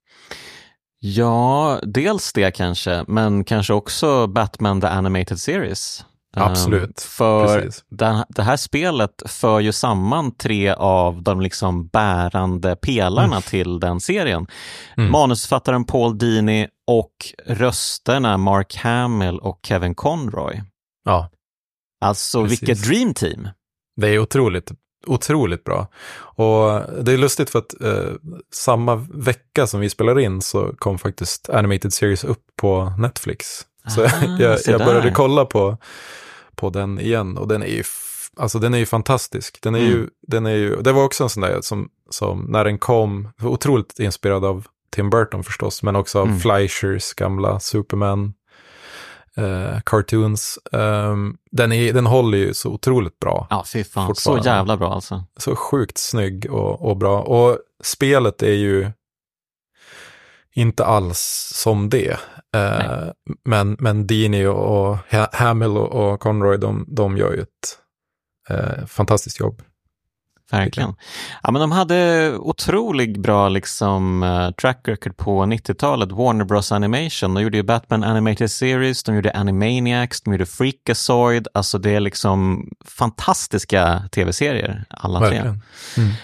Ja, 1.08 1.80
dels 1.84 2.34
det 2.34 2.52
kanske, 2.52 3.06
men 3.08 3.44
kanske 3.44 3.74
också 3.74 4.28
Batman 4.28 4.82
The 4.82 4.88
Animated 4.88 5.40
Series. 5.40 6.06
Absolut. 6.36 6.84
Um, 6.90 6.94
för 6.98 7.70
det, 7.90 8.26
det, 8.30 8.44
här 8.44 8.58
spelet 8.58 9.24
för 9.26 9.60
ju 9.60 9.72
samman 9.72 10.32
tre 10.32 10.72
av 10.72 11.24
de 11.24 11.42
liksom 11.42 11.88
bärande 11.88 12.76
pelarna 12.76 13.26
mm. 13.26 13.42
till 13.42 13.80
den 13.80 14.00
serien. 14.00 14.48
Mm. 14.98 15.12
Manusförfattaren 15.12 15.86
Paul 15.86 16.18
Dini 16.18 16.68
och 16.88 17.14
rösterna 17.46 18.38
Mark 18.38 18.76
Hamill 18.76 19.40
och 19.40 19.60
Kevin 19.64 19.96
Conroy. 19.96 20.64
Ja. 21.04 21.30
Alltså 22.02 22.44
Precis. 22.44 22.62
vilket 22.62 22.84
dream 22.88 23.14
team. 23.14 23.50
Det 23.96 24.08
är 24.08 24.20
otroligt, 24.20 24.72
otroligt 25.06 25.64
bra. 25.64 25.88
Och 26.18 26.82
det 27.04 27.14
är 27.14 27.18
lustigt 27.18 27.50
för 27.50 27.60
att 27.60 27.82
eh, 27.82 28.14
samma 28.54 28.96
vecka 29.14 29.68
som 29.68 29.80
vi 29.80 29.90
spelar 29.90 30.20
in 30.20 30.42
så 30.42 30.74
kom 30.78 31.00
faktiskt 31.00 31.50
Animated 31.50 31.94
Series 31.94 32.24
upp 32.24 32.44
på 32.56 32.94
Netflix. 32.98 33.66
Så 33.88 34.06
ah, 34.06 34.10
jag, 34.40 34.60
jag 34.68 34.80
började 34.86 35.12
kolla 35.12 35.46
på, 35.46 35.78
på 36.56 36.70
den 36.70 37.00
igen 37.00 37.38
och 37.38 37.48
den 37.48 37.64
är 37.64 37.68
ju, 37.68 37.84
alltså 38.38 38.60
den 38.60 38.74
är 38.74 38.78
ju 38.78 38.86
fantastisk. 38.86 39.62
Den 39.62 39.76
är 39.76 39.80
mm. 39.80 39.92
ju, 39.92 40.08
den 40.28 40.46
är 40.46 40.56
ju, 40.56 40.82
det 40.82 40.92
var 40.92 41.04
också 41.04 41.24
en 41.24 41.30
sån 41.30 41.42
där 41.42 41.62
som, 41.62 41.90
som 42.10 42.46
när 42.50 42.66
den 42.66 42.78
kom, 42.78 43.30
otroligt 43.42 44.00
inspirerad 44.00 44.46
av 44.46 44.68
Tim 44.90 45.10
Burton 45.10 45.44
förstås, 45.44 45.84
men 45.84 45.96
också 45.96 46.20
av 46.20 46.28
mm. 46.28 46.40
Fleischers 46.40 47.14
gamla 47.14 47.60
Superman 47.60 48.34
eh, 49.38 49.80
cartoons. 49.86 50.60
Um, 50.72 51.38
den, 51.52 51.72
är, 51.72 51.94
den 51.94 52.06
håller 52.06 52.38
ju 52.38 52.54
så 52.54 52.70
otroligt 52.70 53.20
bra. 53.20 53.48
Ja, 53.50 53.66
fy 53.74 53.84
fan. 53.84 54.16
Så 54.16 54.38
jävla 54.38 54.78
bra 54.78 54.94
alltså. 54.94 55.24
Så 55.38 55.56
sjukt 55.56 55.98
snygg 55.98 56.52
och, 56.52 56.90
och 56.90 56.98
bra. 56.98 57.22
Och 57.22 57.60
spelet 57.84 58.44
är 58.44 58.54
ju 58.54 58.92
inte 60.54 60.86
alls 60.86 61.52
som 61.54 61.90
det. 61.90 62.20
Uh, 62.56 63.12
men, 63.46 63.78
men 63.80 64.08
Dini 64.08 64.46
och 64.46 64.98
Hamill 65.32 65.78
och, 65.78 66.14
och 66.14 66.20
Conroy, 66.20 66.58
de, 66.58 66.86
de 66.88 67.18
gör 67.18 67.34
ju 67.34 67.42
ett 67.42 67.80
uh, 68.52 68.86
fantastiskt 68.86 69.40
jobb. 69.40 69.62
Verkligen. 70.52 70.96
Ja, 71.44 71.52
men 71.52 71.62
de 71.62 71.72
hade 71.72 72.32
otroligt 72.38 73.18
bra 73.18 73.50
liksom, 73.50 74.24
uh, 74.24 74.52
track 74.52 74.88
record 74.88 75.18
på 75.18 75.44
90-talet. 75.44 76.12
Warner 76.12 76.46
Bros 76.46 76.72
Animation. 76.72 77.34
De 77.34 77.44
gjorde 77.44 77.58
ju 77.58 77.64
Batman 77.64 78.04
Animated 78.04 78.52
Series, 78.52 79.04
de 79.04 79.16
gjorde 79.16 79.34
Animaniacs, 79.34 80.22
de 80.22 80.34
gjorde 80.34 80.46
Freakazoid. 80.46 81.48
Alltså 81.54 81.78
det 81.78 81.96
är 81.96 82.00
liksom 82.00 82.70
fantastiska 82.86 84.10
tv-serier, 84.12 84.86
alla 84.90 85.20
Verkligen. 85.20 85.62
tre. 85.96 86.04
Mm. 86.04 86.16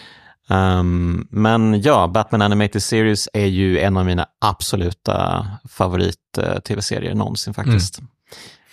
Um, 0.52 1.28
men 1.30 1.82
ja, 1.82 2.08
Batman 2.08 2.42
Animated 2.42 2.84
Series 2.84 3.30
är 3.34 3.46
ju 3.46 3.80
en 3.80 3.98
av 3.98 4.06
mina 4.06 4.26
absoluta 4.42 5.48
favorit-tv-serier 5.70 7.16
någonsin 7.16 7.54
faktiskt. 7.54 8.00
Mm. 8.00 8.10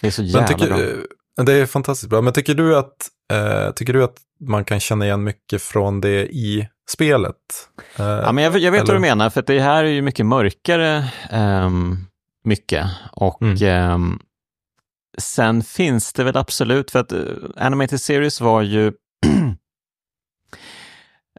Det 0.01 0.07
är 0.07 0.11
så 0.11 0.23
jävla 0.23 0.49
tycker, 0.49 0.67
bra. 0.67 1.45
Det 1.45 1.53
är 1.53 1.67
fantastiskt 1.67 2.11
bra, 2.11 2.21
men 2.21 2.33
tycker 2.33 2.55
du 2.55 2.77
att, 2.77 3.09
eh, 3.33 3.71
tycker 3.73 3.93
du 3.93 4.05
att 4.05 4.17
man 4.41 4.65
kan 4.65 4.81
känna 4.81 5.05
igen 5.05 5.25
mycket 5.25 5.63
från 5.63 6.01
det 6.01 6.27
i 6.27 6.69
spelet? 6.91 7.35
Eh, 7.97 8.07
ja, 8.07 8.33
men 8.33 8.45
jag, 8.45 8.59
jag 8.59 8.73
vet 8.73 8.81
eller? 8.81 8.93
vad 8.93 8.97
du 8.97 9.09
menar, 9.09 9.31
för 9.31 9.43
det 9.43 9.61
här 9.61 9.85
är 9.85 9.89
ju 9.89 10.03
mycket 10.03 10.27
mörkare, 10.27 10.97
eh, 11.31 11.71
mycket. 12.45 12.87
Och 13.13 13.43
mm. 13.43 13.63
eh, 13.63 13.99
sen 15.19 15.63
finns 15.63 16.13
det 16.13 16.25
väl 16.25 16.37
absolut, 16.37 16.91
för 16.91 16.99
att 16.99 17.13
uh, 17.13 17.27
Animated 17.57 18.01
Series 18.01 18.41
var 18.41 18.63
ju 18.63 18.93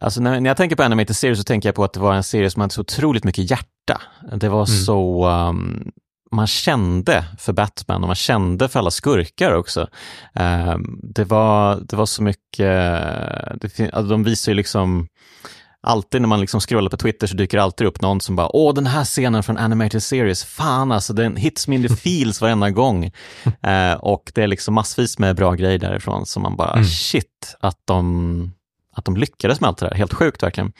Alltså 0.01 0.21
när, 0.21 0.39
när 0.39 0.49
jag 0.49 0.57
tänker 0.57 0.75
på 0.75 0.83
Animated 0.83 1.15
Series 1.15 1.37
så 1.37 1.43
tänker 1.43 1.69
jag 1.69 1.75
på 1.75 1.83
att 1.83 1.93
det 1.93 1.99
var 1.99 2.13
en 2.13 2.23
serie 2.23 2.51
som 2.51 2.61
hade 2.61 2.73
så 2.73 2.81
otroligt 2.81 3.23
mycket 3.23 3.51
hjärta. 3.51 4.01
Det 4.35 4.49
var 4.49 4.65
mm. 4.69 4.77
så, 4.85 5.27
um, 5.27 5.91
man 6.31 6.47
kände 6.47 7.25
för 7.39 7.53
Batman 7.53 8.03
och 8.03 8.07
man 8.07 8.15
kände 8.15 8.69
för 8.69 8.79
alla 8.79 8.91
skurkar 8.91 9.53
också. 9.53 9.87
Ehm, 10.33 10.99
det, 11.03 11.23
var, 11.23 11.75
det 11.75 11.95
var 11.95 12.05
så 12.05 12.23
mycket, 12.23 12.67
det, 13.61 13.79
alltså 13.93 14.09
de 14.09 14.23
visar 14.23 14.51
ju 14.51 14.55
liksom 14.55 15.07
Alltid 15.81 16.21
när 16.21 16.27
man 16.27 16.41
liksom 16.41 16.59
scrollar 16.59 16.89
på 16.89 16.97
Twitter 16.97 17.27
så 17.27 17.35
dyker 17.35 17.57
det 17.57 17.63
alltid 17.63 17.87
upp 17.87 18.01
någon 18.01 18.21
som 18.21 18.35
bara 18.35 18.55
åh 18.55 18.73
den 18.73 18.87
här 18.87 19.05
scenen 19.05 19.43
från 19.43 19.57
Animated 19.57 20.03
Series, 20.03 20.43
fan 20.43 20.91
alltså 20.91 21.13
den 21.13 21.35
hits 21.35 21.67
me 21.67 21.75
in 21.75 21.87
the 21.87 21.95
feels 21.95 22.41
varenda 22.41 22.69
gång. 22.69 23.05
uh, 23.45 23.93
och 23.99 24.31
det 24.35 24.43
är 24.43 24.47
liksom 24.47 24.73
massvis 24.73 25.19
med 25.19 25.35
bra 25.35 25.53
grejer 25.53 25.79
därifrån 25.79 26.25
som 26.25 26.43
man 26.43 26.55
bara 26.55 26.73
mm. 26.73 26.85
shit 26.85 27.55
att 27.59 27.77
de 27.85 28.51
att 28.95 29.05
de 29.05 29.17
lyckades 29.17 29.61
med 29.61 29.67
allt 29.67 29.77
det 29.77 29.85
där. 29.85 29.95
Helt 29.95 30.13
sjukt 30.13 30.43
verkligen. 30.43 30.71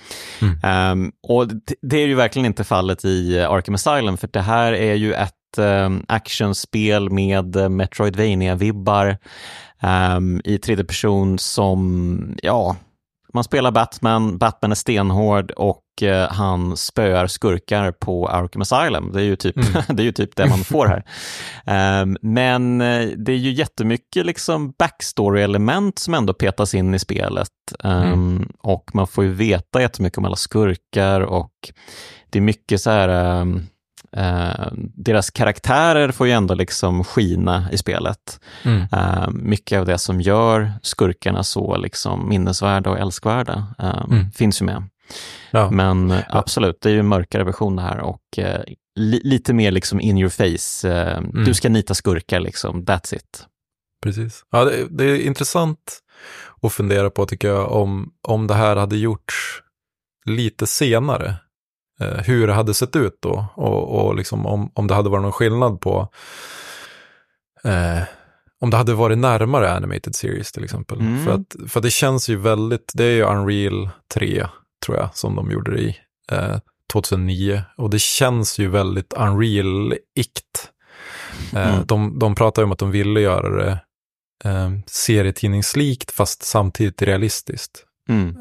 Mm. 0.42 0.92
Um, 0.92 1.12
och 1.24 1.48
det, 1.48 1.76
det, 1.82 1.98
är 1.98 2.08
ju 2.08 2.16
verkligen 2.16 2.46
inte 2.46 2.64
fallet 2.64 3.06
i 3.06 3.40
Arkham 3.40 3.76
Asylum, 3.76 4.18
för 4.18 4.30
det 4.34 4.42
här 4.42 4.74
är 4.74 4.94
ju 4.94 5.14
ett 5.14 5.34
actionspel 6.08 7.10
med 7.10 7.56
uh, 7.56 7.70
Metroidvania-vibbar 7.70 9.18
um, 10.18 10.42
i 10.44 10.58
tredje 10.58 10.86
person 10.86 11.40
som, 11.40 12.38
ja, 12.44 12.76
man 13.34 13.44
spelar 13.44 13.72
Batman, 13.72 14.38
Batman 14.38 14.72
är 14.72 14.76
stenhård 14.76 15.52
och 15.52 15.84
uh, 16.04 16.12
han 16.14 16.78
spöar 16.78 17.28
skurkar 17.28 17.92
på 17.92 18.28
Arkham 18.28 18.62
Asylum. 18.62 19.12
Det 19.14 19.22
är 19.22 19.26
ju 19.26 19.36
typ, 19.36 19.58
mm. 19.58 19.84
det, 19.96 20.04
är 20.04 20.06
ju 20.06 20.12
typ 20.12 20.36
det 20.36 20.50
man 20.50 20.64
får 20.64 20.88
här. 20.88 21.04
Um, 22.02 22.18
men 22.34 22.82
uh, 22.82 23.10
det 23.18 23.32
är 23.32 23.38
ju 23.38 23.52
jättemycket 23.52 24.26
liksom 24.26 24.72
backstory-element 24.72 26.00
som 26.00 26.14
ändå 26.14 26.34
petas 26.34 26.74
in 26.74 26.94
i 26.94 27.00
spelet. 27.00 27.50
Um, 27.80 27.92
mm. 27.92 28.50
Och 28.60 28.90
man 28.94 29.08
får 29.08 29.24
ju 29.24 29.32
veta 29.32 29.82
jättemycket 29.82 30.18
om 30.18 30.26
alla 30.26 30.36
skurkar 30.36 31.22
och 31.22 31.54
det 32.30 32.40
är 32.40 32.44
mycket 32.44 32.82
så 32.82 32.90
här 32.90 33.40
um, 33.42 33.66
Uh, 34.18 34.68
deras 34.96 35.30
karaktärer 35.30 36.12
får 36.12 36.28
ju 36.28 36.34
ändå 36.34 36.54
liksom 36.54 37.04
skina 37.04 37.72
i 37.72 37.78
spelet. 37.78 38.40
Mm. 38.64 38.82
Uh, 38.82 39.30
mycket 39.30 39.80
av 39.80 39.86
det 39.86 39.98
som 39.98 40.22
gör 40.22 40.72
skurkarna 40.82 41.44
så 41.44 41.78
liksom 41.78 42.30
minnesvärda 42.30 42.90
och 42.90 43.00
älskvärda 43.00 43.68
uh, 43.84 44.06
mm. 44.12 44.32
finns 44.32 44.62
ju 44.62 44.66
med. 44.66 44.84
Ja. 45.52 45.72
Men 45.72 46.14
absolut, 46.30 46.82
det 46.82 46.90
är 46.90 46.94
ju 46.94 47.00
en 47.00 47.08
mörkare 47.08 47.44
version 47.44 47.76
det 47.76 47.82
här 47.82 48.00
och 48.00 48.40
li 48.96 49.22
lite 49.24 49.54
mer 49.54 49.72
liksom 49.72 50.02
in 50.02 50.18
your 50.18 50.30
face. 50.30 50.94
Mm. 50.94 51.44
Du 51.46 51.54
ska 51.54 51.70
nita 51.70 51.94
skurkar, 51.94 52.40
liksom. 52.40 52.86
that's 52.86 53.16
it. 53.16 53.46
Precis. 54.04 54.44
Ja, 54.52 54.66
det, 54.66 54.88
det, 54.90 55.04
är 55.04 55.22
intressant 55.22 56.00
att 56.62 56.74
fundera 56.74 57.10
på 57.10 57.26
tycker 57.26 57.48
jag 57.48 57.72
om, 57.72 58.14
om 58.22 58.48
det 58.48 58.54
här 58.54 58.76
hade 58.76 58.98
gjorts 58.98 59.62
lite 60.26 60.68
senare 60.68 61.28
eh, 61.28 61.36
hur 62.06 62.48
det 62.48 62.54
hade 62.54 62.74
sett 62.74 62.96
ut 62.96 63.18
då 63.20 63.46
och, 63.56 64.06
och 64.06 64.16
liksom 64.16 64.46
om, 64.46 64.72
om 64.74 64.88
det 64.88 64.94
hade 64.96 65.10
varit 65.10 65.22
någon 65.24 65.32
skillnad 65.32 65.82
på 65.82 66.08
eh, 67.64 68.02
om 68.62 68.70
det 68.70 68.78
hade 68.78 68.94
varit 68.94 69.18
närmare 69.18 69.74
Animated 69.74 70.16
Series 70.16 70.52
till 70.52 70.64
exempel. 70.64 71.00
Mm. 71.00 71.26
För, 71.26 71.32
att, 71.34 71.72
för 71.72 71.82
det 71.82 71.90
känns 71.92 72.30
ju 72.30 72.36
väldigt, 72.36 72.92
det 72.94 73.04
är 73.04 73.12
ju 73.12 73.24
Unreal 73.24 73.90
3 74.14 74.48
tror 74.86 74.98
jag 74.98 75.10
som 75.14 75.36
de 75.36 75.52
gjorde 75.52 75.72
det 75.72 75.82
i 75.82 75.96
eh, 76.32 76.58
2009. 76.94 77.62
Och 77.78 77.90
det 77.90 78.00
känns 78.02 78.60
ju 78.60 78.68
väldigt 78.68 79.14
Unreal-ikt. 79.14 80.70
Eh, 81.54 81.74
Mm. 81.74 81.86
de, 81.86 82.20
de 82.20 82.36
pratar 82.36 82.62
ju 82.62 82.64
om 82.66 82.72
att 82.72 82.80
de 82.80 82.92
ville 82.92 83.22
göra 83.22 83.64
det 83.66 83.80
eh, 84.50 84.70
serietidningslikt 84.86 86.12
fast 86.12 86.44
samtidigt 86.44 87.02
realistiskt. 87.02 87.86
Mm. 88.10 88.38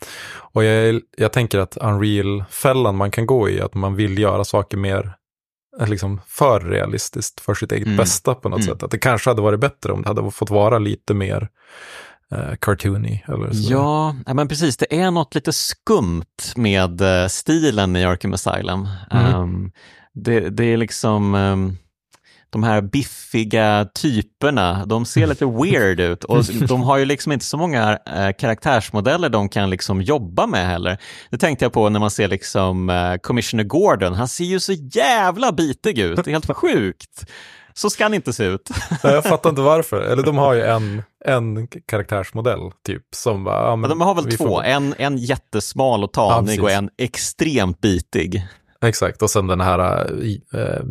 Um, 0.00 0.06
och 0.52 0.64
jag, 0.64 1.00
jag 1.16 1.32
tänker 1.32 1.58
att 1.58 1.76
Unreal-fällan 1.76 2.96
man 2.96 3.10
kan 3.10 3.26
gå 3.26 3.48
i, 3.48 3.60
att 3.60 3.74
man 3.74 3.94
vill 3.96 4.18
göra 4.18 4.44
saker 4.44 4.76
mer 4.76 5.14
eh, 5.80 5.88
liksom 5.88 6.20
för 6.26 6.60
realistiskt 6.60 7.40
för 7.40 7.54
sitt 7.54 7.72
eget 7.72 7.86
Mm. 7.86 7.96
bästa 7.96 8.34
på 8.34 8.48
något 8.48 8.60
Mm. 8.60 8.74
sätt. 8.74 8.82
Att 8.82 8.90
det 8.90 8.98
kanske 8.98 9.30
hade 9.30 9.42
varit 9.42 9.60
bättre 9.60 9.92
om 9.92 10.02
det 10.02 10.08
hade 10.08 10.30
fått 10.30 10.50
vara 10.50 10.78
lite 10.78 11.14
mer 11.14 11.48
uh, 12.34 12.54
cartoony. 12.60 13.22
Eller 13.28 13.52
så. 13.52 13.72
Ja, 13.72 14.16
men 14.34 14.48
precis. 14.48 14.76
Det 14.76 15.00
är 15.00 15.10
något 15.10 15.34
lite 15.34 15.52
skumt 15.52 16.24
med 16.56 17.00
eh, 17.00 17.26
stilen 17.28 17.96
i 17.96 18.04
Arkham 18.04 18.32
Asylum. 18.34 18.88
Mm. 19.10 19.24
Ehm, 19.34 19.72
det, 20.14 20.40
det 20.50 20.64
är 20.64 20.76
liksom 20.76 21.34
ehm, 21.34 21.76
de 22.50 22.62
här 22.62 22.80
biffiga 22.80 23.86
typerna, 23.94 24.86
de 24.86 25.04
ser 25.04 25.26
lite 25.26 25.46
weird 25.62 26.00
ut 26.00 26.24
och 26.24 26.44
de 26.44 26.82
har 26.82 26.98
ju 26.98 27.04
liksom 27.04 27.32
inte 27.32 27.44
så 27.44 27.56
många 27.56 27.98
eh, 28.16 28.32
karaktärsmodeller 28.38 29.28
de 29.28 29.48
kan 29.48 29.70
liksom 29.70 30.02
jobba 30.02 30.46
med 30.46 30.66
heller. 30.66 30.98
Det 31.30 31.38
tänkte 31.38 31.64
jag 31.64 31.72
på 31.72 31.88
när 31.88 32.00
man 32.00 32.10
ser 32.10 32.28
liksom 32.28 32.90
eh, 32.90 33.14
Commissioner 33.16 33.64
Gordon, 33.64 34.14
han 34.14 34.28
ser 34.28 34.44
ju 34.44 34.60
så 34.60 34.72
jävla 34.72 35.52
bitig 35.52 35.98
ut, 35.98 36.16
det 36.24 36.30
är 36.30 36.32
helt 36.32 36.56
sjukt. 36.56 37.24
Så 37.74 37.90
ska 37.90 38.04
han 38.04 38.14
inte 38.14 38.32
se 38.32 38.44
ut. 38.44 38.70
Nej, 39.04 39.12
jag 39.14 39.24
fattar 39.24 39.50
inte 39.50 39.62
varför. 39.62 40.00
Eller 40.00 40.22
de 40.22 40.38
har 40.38 40.54
ju 40.54 40.62
en, 40.62 41.02
en 41.24 41.68
karaktärsmodell 41.88 42.58
typ 42.86 43.02
som 43.16 43.44
bara, 43.44 43.62
ja, 43.64 43.70
men 43.76 43.80
Men 43.80 43.90
de 43.90 44.00
har 44.00 44.14
väl 44.14 44.36
två, 44.36 44.44
får- 44.46 44.64
en, 44.64 44.94
en 44.98 45.18
jättesmal 45.18 46.04
och 46.04 46.12
tanig 46.12 46.46
precis. 46.46 46.62
och 46.62 46.70
en 46.70 46.90
extremt 46.98 47.80
bitig. 47.80 48.46
Exakt, 48.84 49.22
och 49.22 49.30
sen 49.30 49.46
den 49.46 49.60
här 49.60 50.10
äh, 50.52 50.82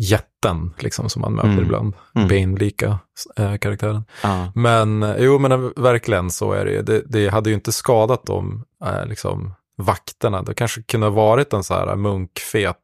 jätten 0.00 0.74
liksom 0.78 1.08
som 1.10 1.22
man 1.22 1.34
möter 1.34 1.48
Mm. 1.48 1.64
ibland. 1.64 1.94
Mm. 2.14 2.28
Bane-lika 2.28 2.98
äh, 3.36 3.56
karaktären. 3.56 4.04
Ja. 4.22 4.52
Men 4.54 5.02
eh, 5.02 5.16
jo, 5.18 5.38
men 5.38 5.52
eh, 5.52 5.58
verkligen 5.76 6.30
så 6.30 6.52
är 6.52 6.64
det 6.64 6.70
ju. 6.72 6.82
Det, 6.82 7.02
det 7.06 7.28
hade 7.28 7.50
ju 7.50 7.54
inte 7.54 7.72
skadat 7.72 8.26
de 8.26 8.64
eh, 8.84 9.06
liksom, 9.06 9.54
vakterna. 9.76 10.42
Det 10.42 10.54
kanske 10.54 10.82
kunde 10.82 11.06
ha 11.06 11.10
varit 11.14 11.52
en 11.52 11.64
så 11.64 11.74
här 11.74 11.96
munkfet 11.96 12.76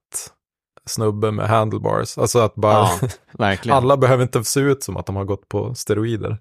snubbe 0.86 1.30
med 1.30 1.48
handlebars. 1.48 2.18
Alltså 2.18 2.38
att 2.38 2.54
bara, 2.54 2.88
Ja, 3.38 3.56
alla 3.74 3.96
behöver 3.96 4.22
inte 4.22 4.44
se 4.44 4.60
ut 4.60 4.82
som 4.82 4.96
att 4.96 5.06
de 5.06 5.16
har 5.16 5.24
gått 5.24 5.48
på 5.48 5.74
steroider. 5.74 6.38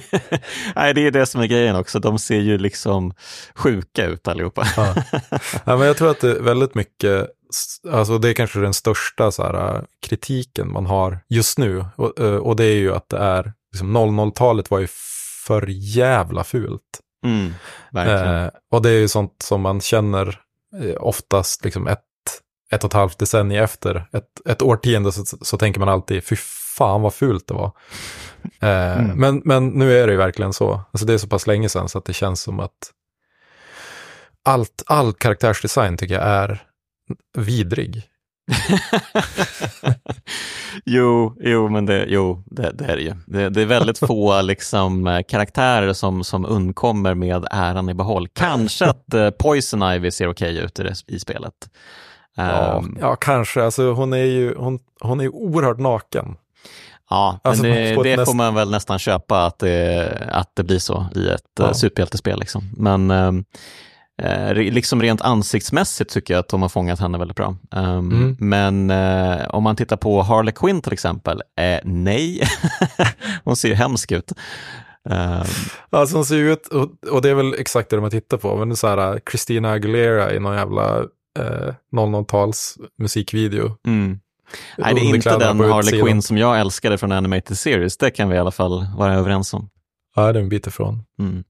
Nej, 0.76 0.94
det 0.94 1.00
är 1.00 1.10
det 1.10 1.26
som 1.26 1.40
är 1.40 1.46
grejen 1.46 1.76
också. 1.76 1.98
De 1.98 2.18
ser 2.18 2.40
ju 2.40 2.58
liksom 2.58 3.14
sjuka 3.54 4.06
ut 4.06 4.28
allihopa. 4.28 4.66
Ja. 4.76 4.94
ja, 5.64 5.76
men 5.76 5.86
jag 5.86 5.96
tror 5.96 6.10
att 6.10 6.20
det 6.20 6.30
är 6.30 6.40
väldigt 6.40 6.74
mycket, 6.74 7.28
alltså 7.92 8.18
det 8.18 8.28
är 8.28 8.34
kanske 8.34 8.60
den 8.60 8.74
största 8.74 9.30
så 9.30 9.42
här, 9.42 9.84
kritiken 10.06 10.72
man 10.72 10.86
har 10.86 11.18
just 11.28 11.58
nu. 11.58 11.84
Och, 11.96 12.20
eh, 12.20 12.36
och 12.36 12.56
det 12.56 12.64
är 12.64 12.76
ju 12.76 12.94
att 12.94 13.08
det 13.08 13.18
är, 13.18 13.52
liksom 13.72 13.96
00-talet 13.96 14.70
var 14.70 14.78
ju 14.78 14.88
för 15.46 15.66
jävla 15.68 16.44
fult. 16.44 17.00
Mm. 17.24 17.52
Eh, 17.96 18.50
och 18.70 18.82
det 18.82 18.90
är 18.90 18.98
ju 18.98 19.08
sånt 19.08 19.36
som 19.42 19.60
man 19.60 19.80
känner 19.80 20.40
eh, 20.82 20.94
oftast 21.00 21.64
liksom 21.64 21.86
ett, 21.86 22.02
ett 22.72 22.84
och 22.84 22.90
ett 22.90 22.94
halvt 22.94 23.18
decennium 23.18 23.64
efter 23.64 24.08
ett, 24.12 24.46
ett 24.48 24.62
årtionde 24.62 25.12
så, 25.12 25.24
så 25.42 25.58
tänker 25.58 25.80
man 25.80 25.88
alltid 25.88 26.24
fy 26.24 26.36
fan 26.76 27.02
vad 27.02 27.14
fult 27.14 27.46
det 27.46 27.54
var. 27.54 27.72
Eh, 28.60 28.98
Mm. 28.98 29.20
men, 29.20 29.42
men 29.44 29.68
nu 29.68 29.98
är 29.98 30.06
det 30.06 30.12
ju 30.12 30.18
verkligen 30.18 30.52
så. 30.52 30.80
Alltså 30.92 31.06
det 31.06 31.14
är 31.14 31.18
så 31.18 31.28
pass 31.28 31.46
länge 31.46 31.68
sedan 31.68 31.88
så 31.88 31.98
att 31.98 32.04
det 32.04 32.12
känns 32.12 32.40
som 32.42 32.60
att 32.60 32.92
allt, 34.44 34.82
all 34.86 35.12
karaktärsdesign 35.12 35.96
tycker 35.96 36.14
jag 36.14 36.24
är 36.24 36.62
vidrig. 37.38 38.02
jo, 40.84 41.36
jo, 41.40 41.68
men 41.68 41.86
det, 41.86 42.04
jo, 42.08 42.42
det, 42.46 42.70
det 42.74 42.84
är 42.84 42.96
det 42.96 43.02
ju. 43.02 43.14
Det, 43.26 43.48
det 43.48 43.62
är 43.62 43.66
väldigt 43.66 43.98
få 43.98 44.42
liksom, 44.42 45.06
eh, 45.06 45.20
karaktärer 45.28 45.92
som, 45.92 46.24
som 46.24 46.46
undkommer 46.46 47.14
med 47.14 47.46
äran 47.50 47.88
i 47.88 47.94
behåll. 47.94 48.28
Kanske 48.28 48.86
att 48.86 49.14
eh, 49.14 49.30
Poison 49.30 49.92
Ivy 49.92 50.10
ser 50.10 50.28
okej 50.28 50.58
ut 50.58 50.78
i, 50.78 50.82
det, 50.82 50.94
i 51.06 51.18
spelet. 51.18 51.54
Ja, 52.36 52.78
Ehm, 52.78 52.98
ja, 53.00 53.16
kanske. 53.16 53.64
Alltså 53.64 53.92
hon 53.92 54.12
är 54.12 54.16
ju 54.24 54.54
hon, 54.56 54.78
hon 55.00 55.20
är 55.20 55.24
ju 55.24 55.30
oerhört 55.30 55.78
naken. 55.78 56.36
Ja, 57.10 57.40
Alltså, 57.44 57.62
men 57.62 57.72
det, 57.72 58.02
det 58.02 58.16
näst- 58.16 58.30
får 58.30 58.36
man 58.36 58.54
väl 58.54 58.70
nästan 58.70 58.98
köpa 58.98 59.46
att 59.46 59.58
det, 59.58 60.28
att 60.32 60.50
det 60.54 60.64
blir 60.64 60.78
så 60.78 61.06
i 61.14 61.28
ett 61.28 61.42
Ja. 61.58 61.66
ja. 61.66 61.74
superhjältespel. 61.74 62.38
Liksom. 62.40 62.70
Men 62.76 63.10
eh, 63.10 63.32
eh, 64.22 64.54
liksom 64.54 65.02
rent 65.02 65.20
ansiktsmässigt 65.20 66.10
tycker 66.12 66.34
jag 66.34 66.40
att 66.40 66.48
de 66.48 66.62
har 66.62 66.68
fångat 66.68 67.00
henne 67.00 67.18
väldigt 67.18 67.36
bra. 67.36 67.56
Um, 67.70 67.86
Mm. 68.12 68.36
Men 68.38 68.90
eh, 68.90 69.46
om 69.48 69.62
man 69.62 69.76
tittar 69.76 69.96
på 69.96 70.22
Harley 70.22 70.52
Quinn 70.52 70.80
till 70.82 70.92
exempel, 70.92 71.42
eh, 71.58 71.78
nej, 71.84 72.42
hon 73.44 73.56
ser 73.56 73.68
ju 73.68 73.74
hemsk 73.74 74.12
ut. 74.12 74.32
Um, 75.10 75.44
Alltså 75.90 76.16
hon 76.16 76.24
ser 76.24 76.36
ut, 76.36 76.66
och, 76.68 76.90
och 77.10 77.22
det 77.22 77.30
är 77.30 77.34
väl 77.34 77.54
exakt 77.58 77.90
det 77.90 77.96
de 77.96 78.02
har 78.02 78.10
tittat 78.10 78.42
på, 78.42 78.56
men 78.56 78.68
det 78.68 78.72
är 78.72 78.76
så 78.76 78.88
här 78.88 79.20
Christina 79.30 79.70
Aguilera 79.72 80.32
i 80.34 80.38
någon 80.40 80.56
jävla 80.56 81.02
eh, 81.36 81.74
00-tals 81.92 82.78
musikvideo. 82.98 83.76
mm. 83.86 84.20
Nej, 84.78 84.94
det 84.94 85.00
är 85.00 85.14
inte 85.14 85.38
den 85.38 85.60
Harley. 85.60 86.02
Quinn 86.02 86.22
som 86.22 86.38
jag 86.38 86.60
älskade 86.60 86.98
från 86.98 87.12
Animated 87.12 87.58
Series, 87.58 87.96
det 87.96 88.10
kan 88.10 88.28
vi 88.28 88.36
i 88.36 88.38
alla 88.38 88.50
fall 88.50 88.86
vara 88.96 89.14
överens 89.14 89.54
om. 89.54 89.68
Ja, 90.16 90.32
det 90.32 90.38
är 90.38 90.42
en 90.42 90.48
bit 90.48 90.66
ifrån. 90.66 91.04
Mm. 91.18 91.44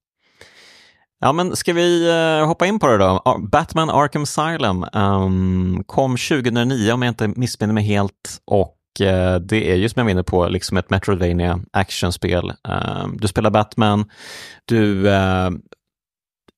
Ja, 1.20 1.32
men 1.32 1.56
ska 1.56 1.72
vi 1.72 2.08
eh, 2.08 2.46
hoppa 2.46 2.66
in 2.66 2.78
på 2.78 2.86
det 2.86 2.96
då? 2.96 3.38
Batman 3.50 3.90
Arkham 3.90 4.22
Asylum 4.22 4.84
ehm, 4.92 5.84
kom 5.86 6.16
2009 6.16 6.92
om 6.92 7.02
jag 7.02 7.10
inte 7.10 7.28
missminner 7.28 7.74
mig 7.74 7.84
helt 7.84 8.40
och 8.44 8.76
eh, 9.00 9.40
det 9.40 9.70
är 9.70 9.74
ju 9.74 9.88
som 9.88 10.00
jag 10.00 10.04
var 10.04 10.10
inne 10.10 10.22
på 10.22 10.48
liksom 10.48 10.76
ett 10.76 10.90
Metroidvania 10.90 11.60
actionspel. 11.72 12.52
Ehm, 12.68 13.16
du 13.16 13.28
spelar 13.28 13.50
Batman, 13.50 14.10
du 14.64 15.08
eh, 15.08 15.50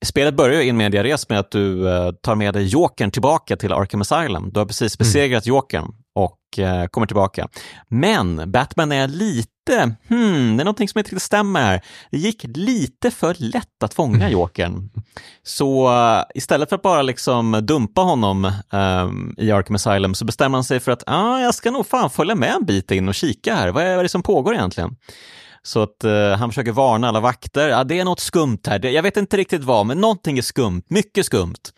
Spelet 0.05 0.35
börjar 0.35 0.63
ju 0.63 0.69
in 0.69 0.77
media 0.77 1.03
res 1.03 1.29
med 1.29 1.39
att 1.39 1.51
du 1.51 1.89
eh, 1.89 2.13
tar 2.13 2.35
med 2.35 2.55
dig 2.55 2.67
Jokern 2.67 3.11
tillbaka 3.11 3.57
till 3.57 3.73
Arkham 3.73 4.01
Asylum. 4.01 4.51
Du 4.53 4.61
har 4.61 4.67
precis 4.67 4.99
besegrat 4.99 5.47
Jokern 5.47 5.93
och 6.15 6.59
eh, 6.59 6.87
kommer 6.87 7.07
tillbaka. 7.07 7.49
Men 7.89 8.51
Batman 8.51 8.93
är 8.93 9.09
lite, 9.09 9.97
hmm, 10.09 10.57
det 10.57 10.63
är 10.63 10.65
någonting 10.65 10.89
som 10.89 10.99
inte 10.99 11.09
riktigt 11.09 11.23
stämmer 11.23 11.61
här. 11.61 11.81
Det 12.11 12.19
gick 12.19 12.45
lite 12.45 13.11
för 13.11 13.37
lätt 13.39 13.83
att 13.85 13.95
fånga 13.95 14.31
Jokern. 14.31 14.91
Så 15.43 15.89
eh, 15.89 16.23
istället 16.35 16.69
för 16.69 16.77
att 16.77 16.83
bara 16.83 17.03
liksom 17.03 17.61
dumpa 17.63 18.01
honom 18.01 18.53
ehm, 18.73 19.35
i 19.39 19.51
Arkham 19.51 19.75
Asylum 19.75 20.15
så 20.15 20.25
bestämmer 20.25 20.59
han 20.59 20.65
sig 20.65 20.81
för 20.81 20.93
att 20.93 21.03
ah, 21.07 21.41
jag 21.41 21.55
ska 21.55 21.71
nog 21.71 21.87
fan 21.87 22.11
följa 22.11 22.35
med 22.35 22.51
en 22.55 22.65
bit 22.65 22.91
in 22.91 23.09
och 23.09 23.15
kika 23.15 23.55
här. 23.55 23.69
Vad 23.69 23.83
är 23.83 23.89
vad 23.89 23.99
är 23.99 24.03
det 24.03 24.09
som 24.09 24.23
pågår 24.23 24.55
egentligen? 24.55 24.97
Så 25.69 25.83
att 25.83 26.05
eh, 26.05 26.37
han 26.37 26.51
försöker 26.51 26.73
varna 26.73 27.09
alla 27.09 27.21
vakter. 27.21 27.69
Ja, 27.69 27.85
det 27.85 28.01
är 28.01 28.05
något 28.05 28.21
skumt 28.21 28.59
här. 28.67 28.79
Det, 28.79 28.91
jag 28.91 29.03
vet 29.03 29.17
inte 29.17 29.37
riktigt 29.37 29.65
vad, 29.65 29.87
men 29.87 30.01
någonting 30.01 30.39
är 30.39 30.43
skumt. 30.43 30.83
Mycket 30.89 31.27
skumt. 31.27 31.73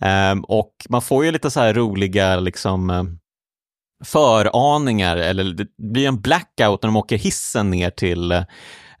Ehm, 0.00 0.44
och 0.44 0.72
man 0.88 1.02
får 1.02 1.24
ju 1.24 1.30
lite 1.30 1.50
så 1.50 1.60
här 1.60 1.74
roliga 1.74 2.40
liksom 2.40 2.90
eh, 2.90 3.04
föraningar, 4.04 5.16
eller 5.16 5.44
det 5.44 5.66
blir 5.92 6.08
en 6.08 6.20
blackout 6.20 6.82
när 6.82 6.88
de 6.88 6.96
åker 6.96 7.18
hissen 7.18 7.70
ner 7.70 7.90
till 7.90 8.44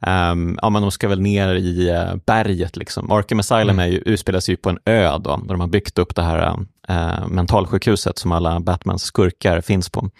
Um, 0.06 0.58
ja, 0.62 0.70
men 0.70 0.82
de 0.82 0.90
ska 0.90 1.08
väl 1.08 1.20
ner 1.20 1.54
i 1.54 1.88
eh, 1.88 2.14
berget 2.26 2.76
liksom. 2.76 3.12
Arkham 3.12 3.40
Asylum 3.40 3.68
Mm. 3.68 3.78
är 3.78 3.86
ju, 3.86 3.98
utspelar 3.98 4.40
sig 4.40 4.52
ju 4.52 4.56
på 4.56 4.70
en 4.70 4.78
ö 4.84 5.18
då, 5.18 5.36
där 5.36 5.48
de 5.48 5.60
har 5.60 5.66
byggt 5.66 5.98
upp 5.98 6.14
det 6.14 6.22
här 6.22 6.66
eh, 6.88 7.28
mentalsjukhuset 7.28 8.18
som 8.18 8.32
alla 8.32 8.60
Batmans 8.60 9.02
skurkar 9.02 9.60
finns 9.60 9.90
på. 9.90 10.10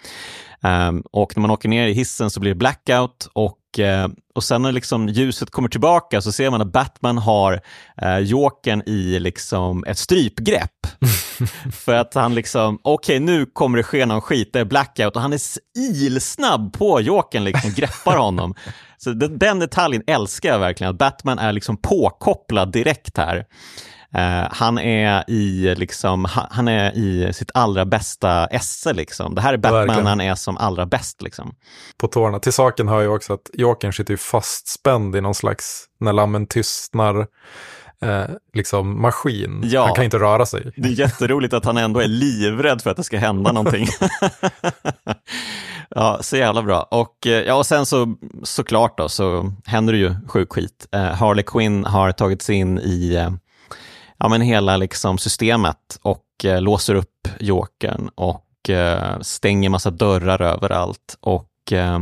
Ehm, 0.61 1.03
och 1.11 1.37
när 1.37 1.41
man 1.41 1.51
åker 1.51 1.69
ner 1.69 1.87
i 1.87 1.93
hissen 1.93 2.29
så 2.29 2.39
blir 2.39 2.51
det 2.51 2.55
blackout 2.55 3.29
och, 3.33 3.57
eh, 3.57 3.58
och 4.35 4.43
sen 4.43 4.61
när 4.61 4.71
liksom 4.71 5.07
ljuset 5.07 5.49
kommer 5.51 5.69
tillbaka 5.69 6.21
så 6.21 6.31
ser 6.31 6.49
man 6.49 6.61
att 6.61 6.71
Batman 6.71 7.17
har 7.17 7.61
uh, 8.03 8.19
Jokern 8.19 8.81
i 8.85 9.19
liksom 9.19 9.83
ett 9.87 9.97
strypgrepp. 9.97 10.87
För 11.71 11.93
att 11.93 12.13
han 12.13 12.35
liksom, 12.35 12.79
okej 12.81 13.19
nu 13.19 13.45
kommer 13.45 13.77
det 13.77 13.83
ske 13.83 14.05
någon 14.05 14.21
skit, 14.21 14.53
det 14.53 14.59
är 14.59 14.65
blackout 14.65 15.15
och 15.15 15.21
han 15.21 15.33
är 15.33 15.39
ilsnabb 15.77 16.73
på 16.73 17.01
Jokern, 17.01 17.43
liksom 17.43 17.71
greppar 17.73 18.17
honom. 18.17 18.55
Så 18.97 19.09
den, 19.09 19.37
den 19.37 19.59
detaljen 19.59 20.03
älskar 20.07 20.49
jag 20.49 20.59
verkligen, 20.59 20.91
att 20.91 20.97
Batman 20.97 21.39
är 21.39 21.53
liksom 21.53 21.77
påkopplad 21.77 22.71
direkt 22.71 23.17
här. 23.17 23.45
Eh, 24.13 24.47
han, 24.51 24.77
är 24.77 25.23
i, 25.27 25.75
liksom, 25.75 26.27
han, 26.51 26.67
är 26.67 26.91
i 26.97 27.33
sitt 27.33 27.51
allra 27.53 27.85
bästa 27.85 28.45
esse. 28.45 28.93
Liksom. 28.93 29.35
Det 29.35 29.41
här 29.41 29.53
är 29.53 29.57
Batman 29.57 29.87
Verkligen. 29.87 30.05
han 30.05 30.21
är 30.21 30.35
som 30.35 30.57
allra 30.57 30.85
bäst. 30.85 31.21
Liksom. 31.21 31.55
På 31.97 32.07
tårna. 32.07 32.39
Till 32.39 32.53
saken 32.53 32.87
hör 32.87 33.01
ju 33.01 33.07
också 33.07 33.33
att 33.33 33.49
Jokern 33.53 33.93
sitter 33.93 34.13
ju 34.13 34.17
fastspänd 34.17 35.15
i 35.15 35.21
någon 35.21 35.35
slags, 35.35 35.85
när 35.99 36.13
lammen 36.13 36.47
tystnar 36.47 37.27
eh, 38.01 38.25
liksom 38.53 39.01
maskin. 39.01 39.61
Ja. 39.63 39.85
Han 39.85 39.95
kan 39.95 40.03
inte 40.03 40.19
röra 40.19 40.45
sig. 40.45 40.71
Det 40.75 40.89
är 40.89 40.93
jätteroligt 40.93 41.53
att 41.53 41.65
han 41.65 41.77
ändå 41.77 41.99
är 41.99 42.07
livrädd 42.07 42.81
för 42.81 42.89
att 42.89 42.97
det 42.97 43.03
ska 43.03 43.17
hända 43.17 43.51
någonting. 43.51 43.87
ja, 45.89 46.17
så 46.21 46.37
jävla 46.37 46.61
bra. 46.61 46.81
Och, 46.91 47.27
eh, 47.27 47.43
ja, 47.43 47.55
och 47.55 47.65
sen 47.65 47.85
så 47.85 48.15
såklart 48.43 48.97
då, 48.97 49.09
så 49.09 49.53
händer 49.65 49.93
det 49.93 49.99
ju 49.99 50.15
sjuk 50.27 50.53
skit. 50.53 50.87
Eh, 50.91 51.01
Harley 51.01 51.43
Quinn 51.43 51.85
har 51.85 52.11
tagit 52.11 52.41
sig 52.41 52.55
in 52.55 52.79
i 52.79 53.15
eh, 53.15 53.29
ja, 54.19 54.27
men 54.29 54.41
hela 54.41 54.77
liksom 54.77 55.17
systemet 55.17 55.99
och 56.01 56.45
eh, 56.45 56.61
låser 56.61 56.95
upp 56.95 57.27
Jokern 57.39 58.09
och 58.15 58.69
eh, 58.69 59.19
stänger 59.21 59.69
massa 59.69 59.89
dörrar 59.89 60.41
överallt. 60.41 61.17
Och 61.19 61.71
eh, 61.73 61.99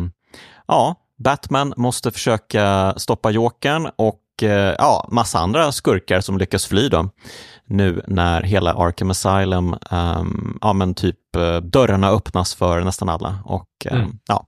ja, 0.67 0.95
Batman 1.23 1.73
måste 1.77 2.11
försöka 2.11 2.93
stoppa 2.97 3.31
Jokern 3.31 3.89
och 3.95 4.21
eh, 4.43 4.75
ja, 4.77 5.07
massa 5.11 5.39
andra 5.39 5.71
skurkar 5.71 6.21
som 6.21 6.37
lyckas 6.37 6.65
fly 6.65 6.89
då. 6.89 7.09
Nu 7.65 8.01
när 8.07 8.41
hela 8.43 8.73
Arkham 8.73 9.11
Asylum, 9.11 9.75
um, 9.91 10.57
ja 10.61 10.73
men 10.73 10.93
typ 10.93 11.35
eh, 11.35 11.57
dörrarna 11.57 12.09
öppnas 12.09 12.55
för 12.55 12.81
nästan 12.81 13.09
alla. 13.09 13.39
Och 13.45 13.67
eh, 13.85 13.97
Mm. 13.97 14.19
ja. 14.27 14.45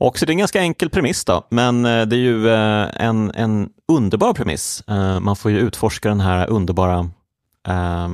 Och 0.00 0.18
så 0.18 0.26
det 0.26 0.30
är 0.30 0.34
en 0.34 0.38
ganska 0.38 0.60
enkel 0.60 0.90
premiss 0.90 1.24
då, 1.24 1.46
men 1.50 1.84
eh, 1.84 2.06
det 2.06 2.16
är 2.16 2.20
ju 2.20 2.48
eh, 2.50 2.88
en, 2.94 3.30
en 3.34 3.70
underbar 3.88 4.32
premiss. 4.32 4.84
Eh, 4.88 5.20
Man 5.20 5.36
får 5.36 5.50
ju 5.50 5.58
utforska 5.58 6.08
den 6.08 6.20
här 6.20 6.46
underbara 6.50 7.10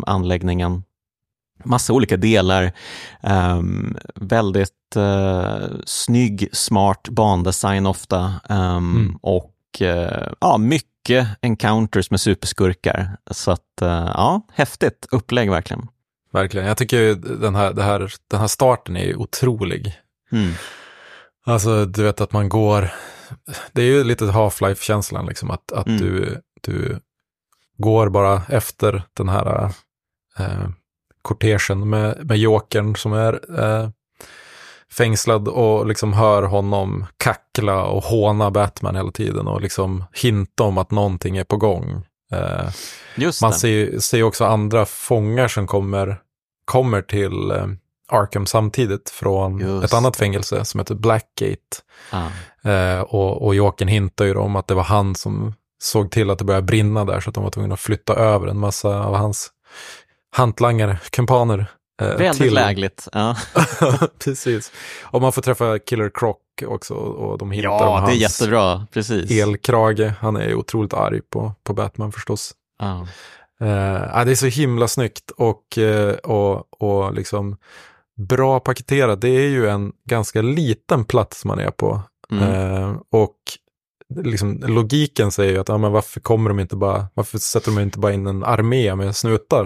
anläggningen. 0.07 0.83
Massa 1.65 1.93
olika 1.93 2.17
delar. 2.17 2.73
Um, 3.23 3.97
väldigt 4.15 4.71
snygg, 5.85 6.49
smart 6.53 7.09
bandesign 7.09 7.87
ofta. 7.87 8.33
Um, 8.49 8.97
Mm. 8.97 9.19
Och 9.23 9.51
ja, 10.41 10.59
mycket 10.59 11.29
encounters 11.41 12.11
med 12.11 12.21
superskurkar. 12.21 13.17
Så 13.31 13.51
att, 13.51 13.61
ja, 13.81 14.41
häftigt 14.53 15.07
upplägg 15.11 15.51
verkligen. 15.51 15.89
Verkligen. 16.33 16.67
Jag 16.67 16.77
tycker 16.77 17.15
den 17.41 17.55
här, 17.55 17.83
här, 17.83 18.13
den 18.31 18.41
här 18.41 18.47
starten 18.47 18.97
är 18.97 19.17
otrolig. 19.17 19.95
Mm. 20.33 20.53
Alltså, 21.47 21.85
du 21.85 22.03
vet 22.03 22.21
att 22.21 22.33
man 22.33 22.49
går... 22.49 22.91
Det 23.73 23.83
är 23.83 23.87
ju 23.87 24.05
lite 24.05 24.25
Half-Life-känslan, 24.27 25.27
liksom, 25.27 25.51
att, 25.51 25.73
att 25.73 25.87
Mm. 25.87 26.01
du, 26.01 26.41
du 26.61 26.99
går 27.79 28.09
bara 28.09 28.43
efter 28.49 29.03
den 29.15 29.29
här 29.29 29.71
eh, 30.39 30.69
kortegen 31.23 31.91
med, 31.91 32.27
med 32.27 32.39
jokern 32.39 32.97
som 32.97 33.13
är 33.13 33.61
eh, 33.61 33.89
fängslad 34.93 35.49
och 35.49 35.87
liksom 35.87 36.13
hör 36.13 36.43
honom 36.43 37.07
kackla 37.17 37.85
och 37.85 38.05
håna 38.05 38.51
Batman 38.51 38.97
hela 38.97 39.11
tiden 39.11 39.47
och 39.47 39.61
liksom 39.61 40.05
hinta 40.13 40.63
om 40.65 40.79
att 40.79 40.91
någonting 40.91 41.37
är 41.37 41.45
på 41.45 41.57
gång. 41.57 42.07
Eh, 42.33 42.69
man 43.43 43.53
ser 43.53 43.99
ser 43.99 44.23
också 44.23 44.45
andra 44.45 44.87
fångar 44.87 45.49
som 45.49 45.67
kommer, 45.67 46.21
kommer 46.65 47.03
till 47.03 47.51
Arkham 48.09 48.47
samtidigt 48.47 49.11
från 49.11 49.59
Just 49.59 49.85
ett 49.85 49.95
annat 49.95 50.17
fängelse 50.17 50.65
som 50.65 50.81
heter 50.81 50.95
Blackgate. 50.95 51.59
Ja. 52.13 52.27
Eh, 52.71 53.01
och, 53.01 53.43
och 53.47 53.55
Jokern 53.55 53.89
hintar 53.89 54.25
ju 54.25 54.35
om 54.37 54.57
att 54.57 54.67
det 54.67 54.75
var 54.75 54.83
han 54.83 55.15
som 55.15 55.55
såg 55.83 56.11
till 56.11 56.31
att 56.31 56.39
det 56.39 56.45
började 56.45 56.67
brinna 56.67 57.05
där 57.05 57.21
så 57.21 57.29
att 57.31 57.35
de 57.35 57.45
var 57.45 57.51
tvungna 57.51 57.75
att 57.75 57.81
flytta 57.81 58.15
över 58.15 58.47
en 58.47 58.59
massa 58.59 59.01
av 59.05 59.15
hans 59.15 59.51
hantlangare, 60.37 60.99
kumpaner. 61.11 61.67
eh, 62.03 62.09
Väldigt 62.09 62.37
till- 62.43 62.55
lägligt. 62.55 63.09
Ja, 63.13 63.37
Precis. 64.25 64.73
Och 65.03 65.21
man 65.23 65.33
får 65.33 65.43
träffa 65.43 65.79
Killer 65.79 66.11
Croc 66.15 66.37
också 66.67 66.95
och 66.95 67.39
de 67.39 67.51
hintar 67.51 67.71
om 67.71 67.79
ja 67.81 67.87
det 67.89 67.97
är 67.97 68.01
hans 68.01 68.15
jättebra. 68.41 68.87
Precis. 68.93 69.31
elkrage. 69.31 70.13
Han 70.21 70.37
är 70.37 70.49
ju 70.49 70.55
otroligt 70.55 70.95
arg 70.95 71.21
på, 71.31 71.53
på 71.65 71.73
Batman 71.75 72.13
förstås. 72.13 72.53
Ja. 72.79 73.07
Eh, 73.61 74.25
det 74.25 74.31
är 74.31 74.35
så 74.35 74.47
himla 74.47 74.89
snyggt 74.89 75.31
och, 75.31 75.79
eh, 75.79 76.15
och, 76.15 76.83
och 76.83 77.15
liksom 77.15 77.57
bra 78.17 78.61
paketerat. 78.61 79.21
Det 79.21 79.29
är 79.29 79.49
ju 79.49 79.69
en 79.69 79.93
ganska 80.09 80.43
liten 80.43 81.05
plats 81.05 81.45
man 81.45 81.59
är 81.59 81.71
på. 81.71 82.01
Mm. 82.33 82.45
Eh, 82.53 82.97
och 83.11 83.37
liksom, 84.17 84.63
logiken 84.67 85.31
säger 85.33 85.53
ju 85.53 85.59
att 85.59 85.69
ja, 85.69 85.79
men 85.79 85.93
varför 85.93 86.21
kommer 86.21 86.51
de 86.51 86.61
inte 86.61 86.77
bara, 86.77 87.07
varför 87.15 87.39
sätter 87.39 87.71
de 87.71 87.81
inte 87.81 87.99
bara 87.99 88.13
in 88.13 88.27
en 88.27 88.45
armé 88.45 88.95
med 88.95 89.17
snutar 89.17 89.65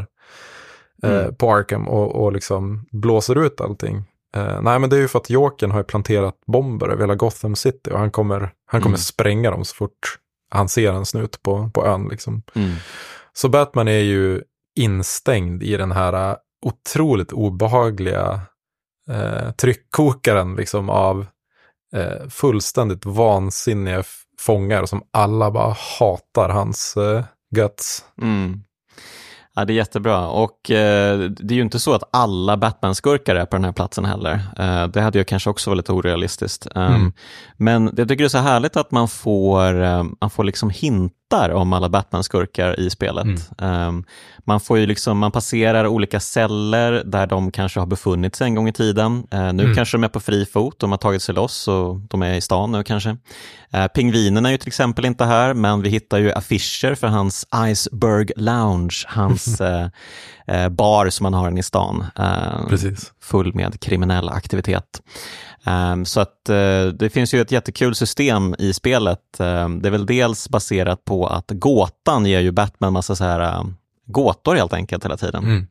eh, 1.03 1.11
Mm. 1.21 1.35
på 1.35 1.53
Arkham 1.55 1.89
och, 1.89 2.25
och 2.25 2.33
liksom 2.33 2.87
blåser 2.93 3.39
ut 3.47 3.61
allting. 3.61 3.97
Eh, 4.37 4.63
nej, 4.63 4.79
men 4.79 4.91
det 4.91 4.97
är 4.97 5.01
ju 5.01 5.09
för 5.09 5.19
att 5.19 5.31
Jokern 5.31 5.71
har 5.71 5.79
ju 5.79 5.85
planterat 5.85 6.35
bomber 6.47 6.89
över 6.89 7.01
hela 7.03 7.15
Gotham 7.15 7.57
City 7.57 7.91
och 7.91 7.99
han 7.99 8.11
kommer, 8.11 8.41
han 8.67 8.81
kommer 8.81 8.95
Mm. 8.97 8.99
spränga 8.99 9.51
dem 9.51 9.65
så 9.65 9.75
fort 9.75 10.19
han 10.51 10.69
ser 10.69 10.93
en 10.93 11.07
snut 11.07 11.43
på, 11.43 11.71
på 11.75 11.87
ön. 11.87 12.09
Liksom. 12.09 12.43
Mm. 12.55 12.71
Så 13.33 13.49
Batman 13.49 13.89
är 13.89 13.99
ju 14.03 14.43
instängd 14.79 15.63
i 15.63 15.77
den 15.77 15.93
här 15.93 16.37
otroligt 16.67 17.33
obehagliga 17.33 18.41
eh, 19.11 19.51
tryckkokaren 19.51 20.57
liksom 20.57 20.91
av 20.91 21.27
eh, 21.95 22.29
fullständigt 22.29 23.07
vansinniga 23.07 24.03
fångar 24.41 24.87
som 24.87 25.03
alla 25.11 25.51
bara 25.51 25.77
hatar 25.99 26.49
hans 26.49 26.97
eh, 26.97 27.25
guts. 27.55 28.05
Mm. 28.23 28.63
Ja, 29.55 29.65
det 29.65 29.73
är 29.73 29.75
jättebra 29.75 30.29
och 30.29 30.71
eh, 30.71 31.19
det 31.19 31.55
är 31.55 31.57
ju 31.57 31.63
inte 31.63 31.79
så 31.79 31.95
att 31.95 32.03
alla 32.13 32.57
Batman-skurkar 32.57 33.37
är 33.37 33.45
på 33.47 33.57
den 33.57 33.65
här 33.65 33.73
platsen 33.73 34.05
heller. 34.05 34.41
Eh, 34.59 34.87
det 34.87 35.01
hade 35.01 35.19
ju 35.19 35.25
kanske 35.25 35.51
också 35.51 35.71
varit 35.71 35.77
lite 35.77 35.93
orealistiskt. 35.93 36.67
Um, 36.75 36.83
Mm. 36.83 37.13
Men 37.57 37.85
jag 37.97 38.09
tycker 38.09 38.25
det 38.25 38.27
är 38.27 38.29
så 38.29 38.39
härligt 38.39 38.77
att 38.77 38.91
man 38.91 39.09
får, 39.09 39.83
eh, 39.83 40.05
man 40.21 40.31
får 40.31 40.45
liksom 40.45 40.71
hintar 41.31 41.51
om 41.51 41.73
alla 41.73 41.89
Batman-skurkar 41.89 42.81
i 42.81 42.91
spelet. 42.91 43.51
Um, 43.59 44.05
man 44.45 44.61
får 44.61 44.79
ju 44.79 44.87
liksom, 44.87 45.19
man 45.19 45.33
passerar 45.33 45.87
olika 45.87 46.21
celler 46.21 47.03
där 47.05 47.27
de 47.27 47.51
kanske 47.51 47.81
har 47.81 47.87
befunnit 47.87 48.37
sig 48.37 48.45
en 48.45 48.55
gång 48.55 48.69
i 48.69 48.73
tiden. 48.73 49.27
Eh, 49.31 49.53
nu 49.53 49.63
Mm. 49.63 49.75
kanske 49.77 49.97
de 49.97 50.05
är 50.05 50.09
på 50.09 50.21
fri 50.21 50.47
fot, 50.47 50.79
de 50.79 50.91
har 50.91 50.99
tagit 50.99 51.23
sig 51.23 51.35
loss 51.35 51.69
och 51.69 51.97
de 52.01 52.23
är 52.23 52.35
i 52.35 52.41
stan 52.41 52.73
nu 52.73 52.83
kanske. 52.83 53.17
Eh, 53.73 53.87
pingvinerna 53.87 54.49
är 54.49 54.53
ju 54.53 54.59
till 54.59 54.69
exempel 54.69 55.05
inte 55.05 55.25
här, 55.25 55.55
men 55.55 55.83
vi 55.83 55.89
hittar 55.89 56.19
ju 56.19 56.33
affischer 56.33 56.95
för 56.95 57.07
hans 57.07 57.47
Iceberg 57.71 58.27
Lounge, 58.37 59.05
hans 59.07 59.61
eh, 60.47 60.69
bar 60.71 61.11
som 61.11 61.25
man 61.25 61.35
har 61.35 61.49
inne 61.51 61.61
i 61.61 61.63
stan. 61.63 62.05
Eh, 62.19 62.67
Precis. 62.69 63.13
full 63.23 63.55
med 63.55 63.81
kriminell 63.81 64.29
aktivitet. 64.29 65.01
Ehm, 65.65 66.05
så 66.05 66.21
att 66.21 66.49
eh, 66.49 66.87
det 66.87 67.11
finns 67.13 67.35
ju 67.35 67.41
ett 67.41 67.53
jättekul 67.53 67.95
system 67.95 68.55
i 68.59 68.73
spelet. 68.73 69.41
Ehm, 69.41 69.83
det 69.83 69.89
är 69.89 69.91
väl 69.91 70.07
dels 70.07 70.49
baserat 70.49 71.05
på 71.05 71.27
att 71.27 71.51
gåtan 71.51 72.27
ger 72.27 72.41
ju 72.41 72.51
Batman 72.51 72.93
massa 72.93 73.17
så 73.17 73.25
här 73.25 73.41
ehm, 73.41 73.77
gåtor 74.07 74.55
helt 74.55 74.73
enkelt 74.73 75.05
hela 75.05 75.17
tiden. 75.17 75.45
Mm. 75.45 75.67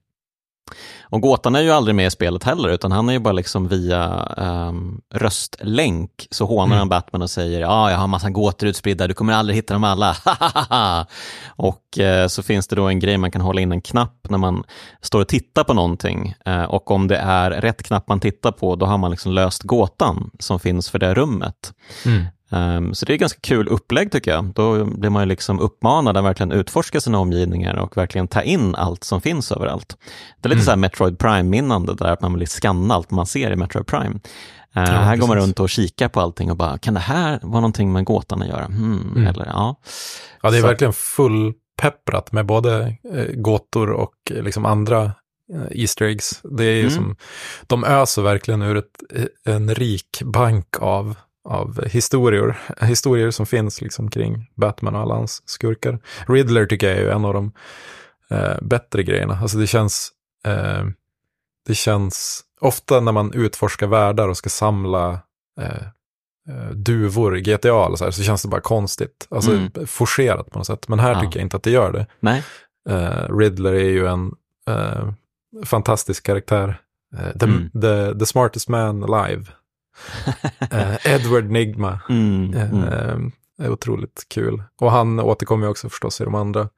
Och 1.10 1.21
gåtan 1.21 1.56
är 1.56 1.62
ju 1.62 1.71
aldrig 1.71 1.95
med 1.95 2.08
i 2.08 2.12
spelet 2.12 2.43
heller, 2.43 2.69
utan 2.69 2.91
han 2.91 3.10
är 3.10 3.13
ju 3.13 3.19
bara 3.19 3.34
liksom 3.34 3.67
via 3.67 4.27
um, 4.38 5.01
röstlänk 5.13 6.27
så 6.32 6.45
hånar 6.45 6.65
Mm. 6.65 6.77
han 6.77 6.89
Batman 6.89 7.21
och 7.21 7.30
säger 7.30 7.62
ja, 7.62 7.91
jag 7.91 7.97
har 7.97 8.08
massa 8.08 8.30
gåtor 8.30 8.69
utspridda, 8.69 9.08
du 9.08 9.13
kommer 9.13 9.34
aldrig 9.34 9.56
hitta 9.56 9.73
dem 9.73 9.84
alla. 9.84 10.15
och 11.56 11.99
eh, 11.99 12.27
så 12.27 12.43
finns 12.43 12.67
det 12.67 12.75
då 12.75 12.88
en 12.88 12.99
grej 12.99 13.17
man 13.17 13.32
kan 13.32 13.41
hålla 13.41 13.62
in 13.62 13.71
en 13.71 13.82
knapp 13.82 14.30
när 14.30 14.38
man 14.38 14.63
står 15.01 15.21
och 15.21 15.27
tittar 15.27 15.63
på 15.63 15.73
någonting 15.73 16.36
eh, 16.45 16.63
och 16.63 16.91
om 16.91 17.08
det 17.08 17.17
är 17.17 17.51
rätt 17.51 17.84
knapp 17.84 18.08
man 18.08 18.19
tittar 18.19 18.51
på, 18.51 18.75
då 18.75 18.86
har 18.86 18.97
man 18.97 19.12
liksom 19.12 19.32
löst 19.32 19.63
gåtan 19.63 20.32
som 20.39 20.60
finns 20.60 20.89
för 20.89 20.99
det 20.99 21.13
rummet. 21.13 21.73
Mm. 22.06 22.25
Um, 22.49 22.93
så 22.93 23.05
det 23.05 23.13
är 23.13 23.17
ganska 23.17 23.39
kul 23.41 23.67
upplägg 23.67 24.12
tycker 24.12 24.31
jag. 24.31 24.45
Då 24.45 24.86
blir 24.86 25.10
man 25.10 25.21
ju 25.23 25.25
liksom 25.27 25.60
uppmanad 25.60 26.17
att 26.17 26.23
verkligen 26.23 26.51
utforska 26.51 27.01
sina 27.01 27.19
omgivningar 27.19 27.75
och 27.75 27.97
verkligen 27.97 28.27
ta 28.27 28.41
in 28.41 28.75
allt 28.75 29.03
som 29.03 29.21
finns 29.21 29.51
överallt. 29.51 29.97
Det 30.41 30.47
är 30.47 30.49
lite 30.49 30.55
Mm. 30.57 30.65
så 30.65 30.71
här 30.71 30.77
Metroid 30.77 31.19
Prime-minnande 31.19 31.93
där 31.95 32.05
att 32.05 32.21
man 32.21 32.39
vill 32.39 32.47
scanna 32.47 32.93
allt 32.93 33.12
man 33.12 33.25
ser 33.25 33.51
i 33.51 33.55
Metroid 33.55 33.88
Prime. 33.88 34.15
Uh, 34.77 34.83
här 34.83 35.17
går 35.17 35.27
man 35.27 35.36
precis. 35.36 35.47
runt 35.47 35.60
och 35.60 35.69
kikar 35.69 36.10
på 36.10 36.21
allting 36.21 36.51
och 36.51 36.57
bara, 36.57 36.77
kan 36.77 36.93
det 36.93 36.99
här 36.99 37.39
vara 37.41 37.62
någonting 37.62 37.93
med 37.93 38.05
gåtan 38.05 38.41
att 38.41 38.47
göra? 38.47 38.65
Hmm, 38.65 39.12
Mm. 39.15 39.27
Eller, 39.27 39.45
ja. 39.45 39.75
Ja, 40.41 40.51
det 40.51 40.57
är 40.57 40.62
Så- 40.62 40.67
verkligen 40.67 40.93
fullpepprat 40.93 42.31
med 42.31 42.45
både 42.45 42.95
eh, 43.13 43.25
gåtor 43.36 43.89
och 43.91 44.13
eh, 44.31 44.43
liksom 44.43 44.65
andra 44.65 45.03
eh, 45.53 45.81
Easter 45.81 46.05
eggs. 46.05 46.41
Det 46.57 46.63
är 46.65 46.79
Mm. 46.79 46.91
som, 46.91 47.15
de 47.67 47.83
öser 47.83 48.21
verkligen 48.21 48.62
ur 48.62 48.77
ett, 48.77 48.86
eh, 49.15 49.53
en 49.55 49.75
rik 49.75 50.21
bank 50.25 50.67
av, 50.81 51.15
av 51.47 51.86
historier, 51.86 52.57
historier 52.81 53.31
som 53.31 53.45
finns 53.45 53.81
liksom 53.81 54.10
kring 54.12 54.51
Batman 54.55 54.95
och 54.95 55.01
alla 55.01 55.15
hans 55.15 55.41
skurkar. 55.49 55.99
Riddler 56.27 56.65
tycker 56.65 56.88
jag 56.89 56.97
är 56.97 57.10
en 57.10 57.25
av 57.25 57.33
de 57.33 57.51
eh, 58.29 58.57
bättre 58.62 59.03
grejerna. 59.03 59.39
Alltså 59.41 59.57
det 59.57 59.67
känns, 59.67 60.12
eh, 60.45 60.86
det 61.67 61.75
känns 61.75 62.41
ofta 62.62 62.99
när 62.99 63.12
man 63.12 63.33
utforskar 63.33 63.88
världar 63.88 64.27
och 64.27 64.38
ska 64.38 64.49
samla 64.49 65.19
eh, 65.62 65.81
eh, 66.49 66.69
duvor 66.73 67.38
i 67.38 67.41
GTA 67.41 67.86
eller 67.86 67.95
så, 67.95 68.03
här, 68.03 68.12
så 68.12 68.23
känns 68.23 68.41
det 68.41 68.47
bara 68.47 68.62
konstigt. 68.62 69.27
Alltså 69.31 69.51
Mm. 69.51 69.71
forcerat 69.88 70.49
på 70.51 70.57
något 70.60 70.67
sätt. 70.67 70.88
Men 70.88 70.99
här 70.99 71.12
Ja. 71.13 71.19
tycker 71.21 71.39
jag 71.39 71.45
inte 71.45 71.57
att 71.57 71.63
det 71.63 71.71
gör 71.71 71.91
det. 71.91 72.05
Nej, 72.19 72.43
Eh, 72.89 73.38
Riddler 73.38 73.73
är 73.73 73.89
ju 73.89 74.07
en 74.07 74.31
eh, 74.69 75.10
fantastisk 75.65 76.25
karaktär. 76.25 76.81
Eh, 77.17 77.38
the, 77.39 77.45
Mm. 77.45 77.69
the, 77.81 78.19
the 78.19 78.25
smartest 78.25 78.69
man 78.69 79.03
alive. 79.13 79.45
Eh, 80.71 81.13
Edward 81.13 81.49
Nigma. 81.51 81.99
mm, 82.10 82.53
Eh, 82.53 82.71
mm. 82.71 83.31
är 83.62 83.69
otroligt 83.71 84.25
kul. 84.29 84.63
Och 84.81 84.91
han 84.91 85.19
återkommer 85.19 85.65
ju 85.65 85.69
också 85.71 85.89
förstås 85.89 86.21
i 86.21 86.23
de 86.23 86.36
andra 86.36 86.69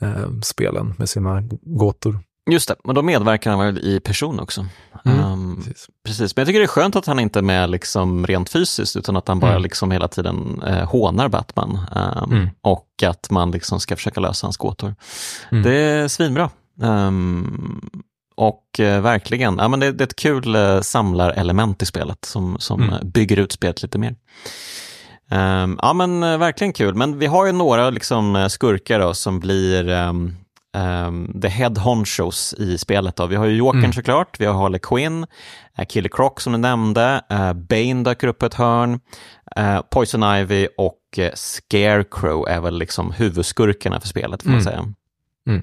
eh, 0.00 0.30
spelen 0.42 0.94
med 0.98 1.08
sina 1.08 1.42
gåtor. 1.62 2.20
Just 2.50 2.68
det, 2.68 2.74
men 2.84 2.94
då 2.94 3.02
medverkar 3.02 3.50
han 3.50 3.60
väl 3.60 3.78
i 3.78 4.00
person 4.00 4.40
också. 4.40 4.66
Mm, 5.04 5.24
Um, 5.24 5.56
precis. 5.56 5.86
precis, 6.06 6.36
men 6.36 6.40
jag 6.40 6.46
tycker 6.46 6.58
det 6.60 6.64
är 6.64 6.68
skönt 6.68 6.96
att 6.96 7.06
han 7.06 7.20
inte 7.20 7.38
är 7.38 7.42
med 7.42 7.70
liksom 7.70 8.26
rent 8.26 8.50
fysiskt 8.50 8.96
utan 8.96 9.16
att 9.16 9.28
han 9.28 9.40
bara 9.40 9.50
Mm. 9.50 9.62
liksom 9.62 9.90
hela 9.90 10.08
tiden 10.08 10.62
eh, 10.66 10.88
hånar 10.90 11.28
Batman 11.28 11.78
um, 11.96 12.32
Mm. 12.32 12.48
och 12.60 12.88
att 13.06 13.30
man 13.30 13.50
liksom 13.50 13.80
ska 13.80 13.96
försöka 13.96 14.20
lösa 14.20 14.46
hans 14.46 14.56
gåtor. 14.56 14.94
Mm. 15.50 15.62
Det 15.62 15.72
är 15.74 16.08
svinbra. 16.08 16.50
Um, 16.82 17.90
och 18.38 18.80
eh, 18.80 19.00
verkligen, 19.00 19.56
ja, 19.58 19.68
men 19.68 19.80
det, 19.80 19.92
det 19.92 20.04
är 20.04 20.06
ett 20.06 20.16
kul 20.16 20.54
eh, 20.54 20.80
samlarelement 20.80 21.82
i 21.82 21.86
spelet 21.86 22.24
som, 22.24 22.56
som 22.58 22.82
Mm. 22.82 23.10
bygger 23.10 23.36
ut 23.38 23.52
spelet 23.52 23.82
lite 23.82 23.98
mer. 23.98 24.14
Ehm, 25.30 25.78
ja 25.82 25.92
men 25.92 26.22
eh, 26.22 26.38
verkligen 26.38 26.72
kul, 26.72 26.94
men 26.94 27.18
vi 27.18 27.26
har 27.26 27.46
ju 27.46 27.52
några 27.52 27.90
liksom, 27.90 28.36
eh, 28.36 28.46
skurkar 28.48 28.98
då, 29.00 29.14
som 29.14 29.40
blir 29.40 29.88
um, 29.88 30.36
um, 30.76 31.40
the 31.42 31.48
head 31.48 31.74
honchos 31.78 32.54
i 32.58 32.78
spelet. 32.78 33.16
Då. 33.16 33.26
Vi 33.26 33.36
har 33.36 33.46
ju 33.46 33.56
Jokern 33.56 33.78
Mm. 33.78 33.92
såklart, 33.92 34.40
vi 34.40 34.46
har 34.46 34.54
Harley 34.54 34.80
Quinn, 34.82 35.26
uh, 35.78 35.84
Killer 35.84 36.08
Croc 36.08 36.32
som 36.38 36.52
du 36.52 36.58
nämnde, 36.58 37.22
uh, 37.32 37.52
Bane 37.52 38.02
dök 38.04 38.22
upp 38.24 38.42
ett 38.42 38.54
hörn, 38.54 39.00
eh, 39.56 39.80
Poison 39.90 40.36
Ivy 40.36 40.68
och 40.78 40.98
Scarecrow 41.34 42.48
är 42.48 42.60
väl 42.60 42.78
liksom 42.78 43.12
huvudskurkarna 43.12 44.00
för 44.00 44.08
spelet 44.08 44.42
får 44.42 44.50
man 44.50 44.60
Mm. 44.60 44.64
säga. 44.64 44.78
Mm. 45.48 45.62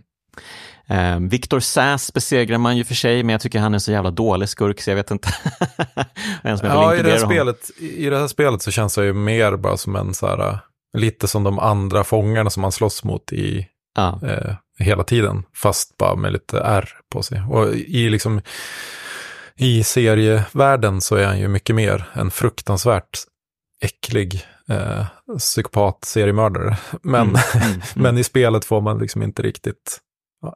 Eh, 0.87 1.19
Victor 1.19 1.59
Sass 1.59 2.13
besegrar 2.13 2.57
man 2.57 2.77
ju 2.77 2.83
för 2.83 2.95
sig, 2.95 3.23
men 3.23 3.33
jag 3.33 3.41
tycker 3.41 3.59
han 3.59 3.73
är 3.73 3.79
så 3.79 3.91
jävla 3.91 4.11
dålig 4.11 4.49
skurk 4.49 4.81
så 4.81 4.89
jag 4.89 4.95
vet 4.95 5.11
inte 5.11 5.29
jag 6.43 6.59
Ja, 6.63 6.95
i 6.95 7.01
det, 7.01 7.09
här 7.09 7.17
honom. 7.19 7.29
spelet, 7.29 7.71
i 7.79 8.09
det 8.09 8.17
här 8.19 8.27
spelet 8.27 8.61
så 8.61 8.71
känns 8.71 8.97
jag 8.97 9.05
ju 9.05 9.13
mer 9.13 9.55
bara 9.57 9.77
som 9.77 9.95
en 9.95 10.13
så 10.13 10.27
här, 10.27 10.47
äh, 10.49 10.57
lite 10.97 11.27
som 11.27 11.43
de 11.43 11.59
andra 11.59 12.03
fångarna 12.03 12.49
som 12.49 12.61
man 12.61 12.71
slåss 12.71 13.03
mot 13.03 13.33
i 13.33 13.67
Ja. 13.95 14.19
eh, 14.27 14.55
hela 14.79 15.03
tiden, 15.03 15.43
fast 15.55 15.97
bara 15.97 16.15
med 16.15 16.33
lite 16.33 16.59
R 16.59 16.89
på 17.13 17.23
sig. 17.23 17.41
Och 17.49 17.73
i 17.73 18.09
liksom, 18.09 18.41
i 19.57 19.83
serievärlden 19.83 21.01
så 21.01 21.15
är 21.15 21.25
han 21.25 21.39
ju 21.39 21.47
mycket 21.47 21.75
mer 21.75 22.05
en 22.13 22.31
fruktansvärt 22.31 23.19
äcklig 23.83 24.45
eh, 24.69 25.05
psykopat 25.37 26.05
seriemördare. 26.05 26.77
Men, 27.01 27.21
Mm, 27.21 27.35
mm, 27.53 27.67
mm. 27.71 27.81
men 27.95 28.17
i 28.17 28.23
spelet 28.23 28.65
får 28.65 28.81
man 28.81 28.99
liksom 28.99 29.23
inte 29.23 29.41
riktigt, 29.41 29.97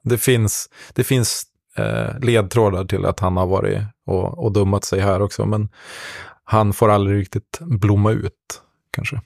det 0.04 0.17
finns, 0.17 0.69
det 0.93 1.04
finns 1.04 1.43
eh, 1.78 2.19
ledtrådar 2.19 2.86
till 2.86 3.06
att 3.06 3.19
han 3.19 3.38
har 3.38 3.47
varit 3.47 3.82
och, 4.06 4.43
och 4.45 4.52
dummat 4.52 4.84
sig 4.84 4.99
här 4.99 5.21
också, 5.21 5.45
men 5.45 5.69
han 6.43 6.73
får 6.73 6.89
aldrig 6.89 7.17
riktigt 7.17 7.60
blomma 7.60 8.12
ut 8.12 8.62
kanske. 8.91 9.21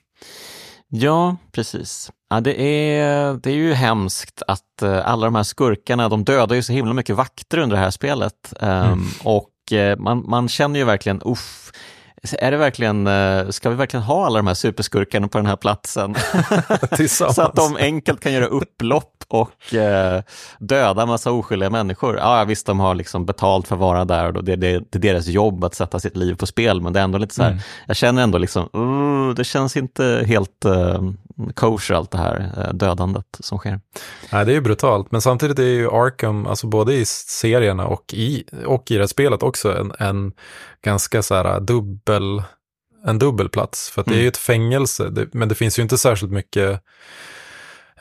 Ja, 0.88 1.36
precis. 1.52 2.10
Ja, 2.30 2.40
det, 2.40 2.62
är, 2.62 3.34
det 3.34 3.50
är 3.50 3.54
ju 3.54 3.72
hemskt 3.74 4.42
att 4.46 4.82
eh, 4.82 5.08
alla 5.08 5.24
de 5.26 5.34
här 5.34 5.42
skurkarna, 5.42 6.08
de 6.08 6.24
dödar 6.24 6.56
ju 6.56 6.62
så 6.62 6.72
himla 6.72 6.92
mycket 6.92 7.16
vakter 7.16 7.58
under 7.58 7.76
det 7.76 7.82
här 7.82 7.90
spelet. 7.90 8.54
Ehm, 8.60 8.84
Mm. 8.84 9.06
Och 9.24 9.72
eh, 9.72 9.98
man, 9.98 10.24
man 10.28 10.48
känner 10.48 10.78
ju 10.78 10.84
verkligen, 10.84 11.22
uff, 11.24 11.72
är 12.32 12.50
det 12.50 12.56
verkligen, 12.56 13.06
eh, 13.06 13.48
ska 13.48 13.70
vi 13.70 13.76
verkligen 13.76 14.02
ha 14.02 14.26
alla 14.26 14.38
de 14.38 14.46
här 14.46 14.54
superskurkarna 14.54 15.28
på 15.28 15.38
den 15.38 15.46
här 15.46 15.56
platsen? 15.56 16.14
Så 17.08 17.42
att 17.42 17.54
de 17.54 17.76
enkelt 17.76 18.20
kan 18.20 18.32
göra 18.32 18.46
upplopp 18.46 19.13
och 19.28 19.74
eh, 19.74 20.22
döda 20.58 21.06
massa 21.06 21.30
oskyldiga 21.32 21.70
människor. 21.70 22.16
Ja, 22.16 22.44
visst, 22.44 22.66
de 22.66 22.80
har 22.80 22.94
liksom 22.94 23.26
betalt 23.26 23.68
för 23.68 23.74
att 23.74 23.80
vara 23.80 24.04
där 24.04 24.36
och 24.36 24.44
det, 24.44 24.56
det, 24.56 24.78
det 24.90 24.98
är 24.98 25.00
deras 25.00 25.26
jobb 25.26 25.64
att 25.64 25.74
sätta 25.74 26.00
sitt 26.00 26.16
liv 26.16 26.34
på 26.34 26.46
spel, 26.46 26.80
men 26.80 26.92
det 26.92 27.00
är 27.00 27.04
ändå 27.04 27.18
lite 27.18 27.34
så 27.34 27.42
här, 27.42 27.50
Mm. 27.50 27.62
jag 27.86 27.96
känner 27.96 28.22
ändå 28.22 28.38
liksom, 28.38 28.68
uh, 28.76 29.34
det 29.34 29.44
känns 29.44 29.76
inte 29.76 30.24
helt 30.26 30.64
uh, 30.66 31.10
kosher 31.54 31.94
allt 31.94 32.10
det 32.10 32.18
här 32.18 32.50
eh, 32.56 32.74
dödandet 32.74 33.26
som 33.40 33.58
sker. 33.58 33.80
Nej, 34.32 34.44
det 34.44 34.52
är 34.52 34.54
ju 34.54 34.60
brutalt, 34.60 35.12
men 35.12 35.20
samtidigt 35.20 35.58
är 35.58 35.62
ju 35.62 35.90
Arkham, 35.90 36.46
alltså 36.46 36.66
både 36.66 36.94
i 36.94 37.04
serierna 37.06 37.86
och 37.86 38.14
i, 38.14 38.44
och 38.66 38.90
i 38.90 38.94
det 38.94 39.00
här 39.00 39.06
spelet 39.06 39.42
också, 39.42 39.78
en, 39.78 39.92
en 39.98 40.32
ganska 40.84 41.22
så 41.22 41.34
här 41.34 41.60
dubbel, 41.60 42.42
en 43.06 43.18
dubbelplats. 43.18 43.90
För 43.90 44.00
att 44.00 44.06
det 44.06 44.12
är 44.12 44.16
ju 44.16 44.20
Mm. 44.20 44.28
ett 44.28 44.36
fängelse, 44.36 45.10
det, 45.10 45.34
men 45.34 45.48
det 45.48 45.54
finns 45.54 45.78
ju 45.78 45.82
inte 45.82 45.98
särskilt 45.98 46.32
mycket 46.32 46.80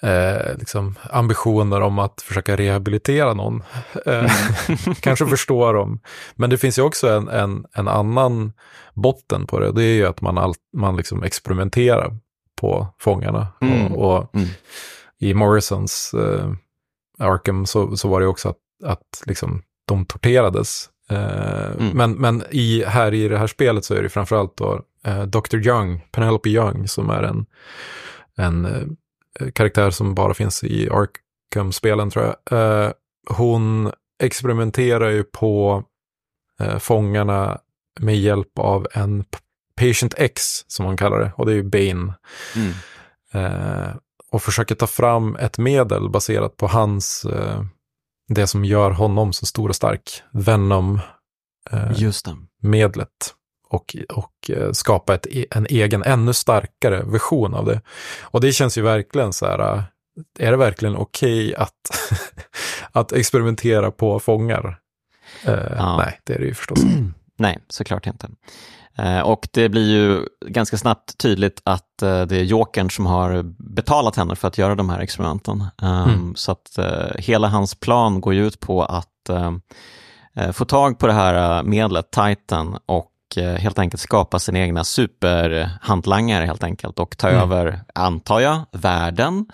eh, 0.03 0.57
liksom 0.57 0.95
ambitioner 1.11 1.81
om 1.81 1.99
att 1.99 2.21
försöka 2.21 2.55
rehabilitera 2.57 3.33
någon. 3.33 3.63
Eh, 4.05 4.31
kanske 4.99 5.25
förstå 5.27 5.71
dem. 5.73 5.99
Men 6.35 6.49
det 6.49 6.57
finns 6.57 6.77
ju 6.77 6.81
också 6.81 7.09
en, 7.09 7.27
en, 7.27 7.65
en 7.73 7.87
annan 7.87 8.53
botten 8.93 9.47
på 9.47 9.59
det, 9.59 9.71
det 9.71 9.83
är 9.83 9.95
ju 9.95 10.05
att 10.05 10.21
man, 10.21 10.37
all, 10.37 10.53
man 10.77 10.95
liksom 10.95 11.23
experimenterar 11.23 12.17
på 12.61 12.87
fångarna. 12.99 13.47
Mm. 13.61 13.93
Och, 13.93 14.17
och 14.17 14.35
Mm. 14.35 14.47
i 15.19 15.33
Morrisons 15.33 16.13
eh, 16.13 16.51
Arkham 17.19 17.65
så, 17.65 17.97
så 17.97 18.07
var 18.07 18.19
det 18.21 18.27
också 18.27 18.49
att, 18.49 18.57
att 18.85 19.23
liksom, 19.25 19.61
de 19.87 20.05
torterades. 20.05 20.89
Eh, 21.09 21.53
Mm. 21.79 21.89
Men, 21.97 22.11
men 22.11 22.43
i, 22.51 22.83
här 22.87 23.13
i 23.13 23.27
det 23.27 23.37
här 23.37 23.47
spelet 23.47 23.85
så 23.85 23.93
är 23.95 24.03
det 24.03 24.09
framförallt 24.09 24.57
då 24.57 24.81
eh, 25.05 25.23
Dr. 25.23 25.67
Young, 25.67 26.01
Penelope 26.11 26.49
Young, 26.49 26.87
som 26.87 27.09
är 27.09 27.23
en, 27.23 27.45
en 28.37 28.65
eh, 28.65 28.81
karaktär 29.53 29.89
som 29.89 30.15
bara 30.15 30.33
finns 30.33 30.63
i 30.63 30.89
Arkham-spelen 30.89 32.09
tror 32.09 32.25
jag. 32.25 32.35
Eh, 32.59 32.91
hon 33.29 33.91
experimenterar 34.23 35.09
ju 35.09 35.23
på 35.23 35.83
eh, 36.59 36.77
fångarna 36.77 37.59
med 37.99 38.17
hjälp 38.17 38.59
av 38.59 38.87
en 38.93 39.25
Patient 39.79 40.13
X, 40.17 40.41
som 40.67 40.85
man 40.85 40.97
kallar 40.97 41.19
det, 41.19 41.31
och 41.35 41.45
det 41.45 41.51
är 41.51 41.55
ju 41.55 41.63
Bane. 41.63 42.13
Mm. 42.55 42.73
Eh, 43.33 43.95
och 44.31 44.41
försöker 44.41 44.75
ta 44.75 44.87
fram 44.87 45.35
ett 45.35 45.57
medel 45.57 46.09
baserat 46.09 46.57
på 46.57 46.67
hans, 46.67 47.25
eh, 47.25 47.63
det 48.27 48.47
som 48.47 48.65
gör 48.65 48.91
honom 48.91 49.33
så 49.33 49.45
stor 49.45 49.69
och 49.69 49.75
stark, 49.75 50.23
Venom-medlet. 50.31 51.09
Och, 53.73 53.95
och 54.09 54.49
eh, 54.49 54.71
skapa 54.71 55.13
ett, 55.15 55.27
e- 55.29 55.45
en 55.51 55.65
egen, 55.69 56.03
ännu 56.03 56.33
starkare 56.33 57.03
version 57.03 57.53
av 57.53 57.65
det. 57.65 57.81
Och 58.21 58.41
det 58.41 58.51
känns 58.51 58.77
ju 58.77 58.81
verkligen 58.81 59.33
så 59.33 59.45
här, 59.45 59.59
eh, 59.75 59.83
är 60.39 60.51
det 60.51 60.57
verkligen 60.57 60.95
okej 60.95 61.55
att, 61.55 61.73
att 62.91 63.11
experimentera 63.11 63.91
på 63.91 64.19
fångar? 64.19 64.79
Eh, 65.45 65.53
Ja. 65.77 65.97
Nej, 65.97 66.19
det 66.23 66.33
är 66.33 66.39
det 66.39 66.45
ju 66.45 66.53
förstås. 66.53 66.79
Nej, 67.37 67.59
såklart 67.69 68.07
inte. 68.07 68.27
Eh, 68.97 69.19
Och 69.19 69.47
det 69.53 69.69
blir 69.69 69.89
ju 69.91 70.25
ganska 70.47 70.77
snabbt 70.77 71.17
tydligt 71.17 71.61
att 71.65 72.01
eh, 72.01 72.21
det 72.21 72.35
är 72.37 72.43
Jokern 72.43 72.89
som 72.89 73.05
har 73.05 73.43
betalat 73.75 74.15
henne 74.15 74.35
för 74.35 74.47
att 74.47 74.57
göra 74.57 74.75
de 74.75 74.89
här 74.89 74.99
experimenten. 74.99 75.63
Um, 75.81 75.89
Mm. 76.03 76.35
Så 76.35 76.51
att 76.51 76.79
hela 77.15 77.47
hans 77.47 77.75
plan 77.75 78.21
går 78.21 78.33
ju 78.33 78.47
ut 78.47 78.59
på 78.59 78.83
att 78.83 79.09
få 80.53 80.65
tag 80.65 80.99
på 80.99 81.07
det 81.07 81.13
här 81.13 81.63
medlet, 81.63 82.11
Titan, 82.11 82.77
och 82.85 83.09
eh, 83.37 83.53
helt 83.55 83.79
enkelt 83.79 84.01
skapa 84.01 84.39
sina 84.39 84.59
egna 84.59 84.83
superhantlangare 84.83 86.45
helt 86.45 86.63
enkelt 86.63 86.99
och 86.99 87.17
ta 87.17 87.29
Mm. 87.29 87.41
över, 87.41 87.79
antar 87.95 88.39
jag, 88.39 88.61
världen. 88.71 89.45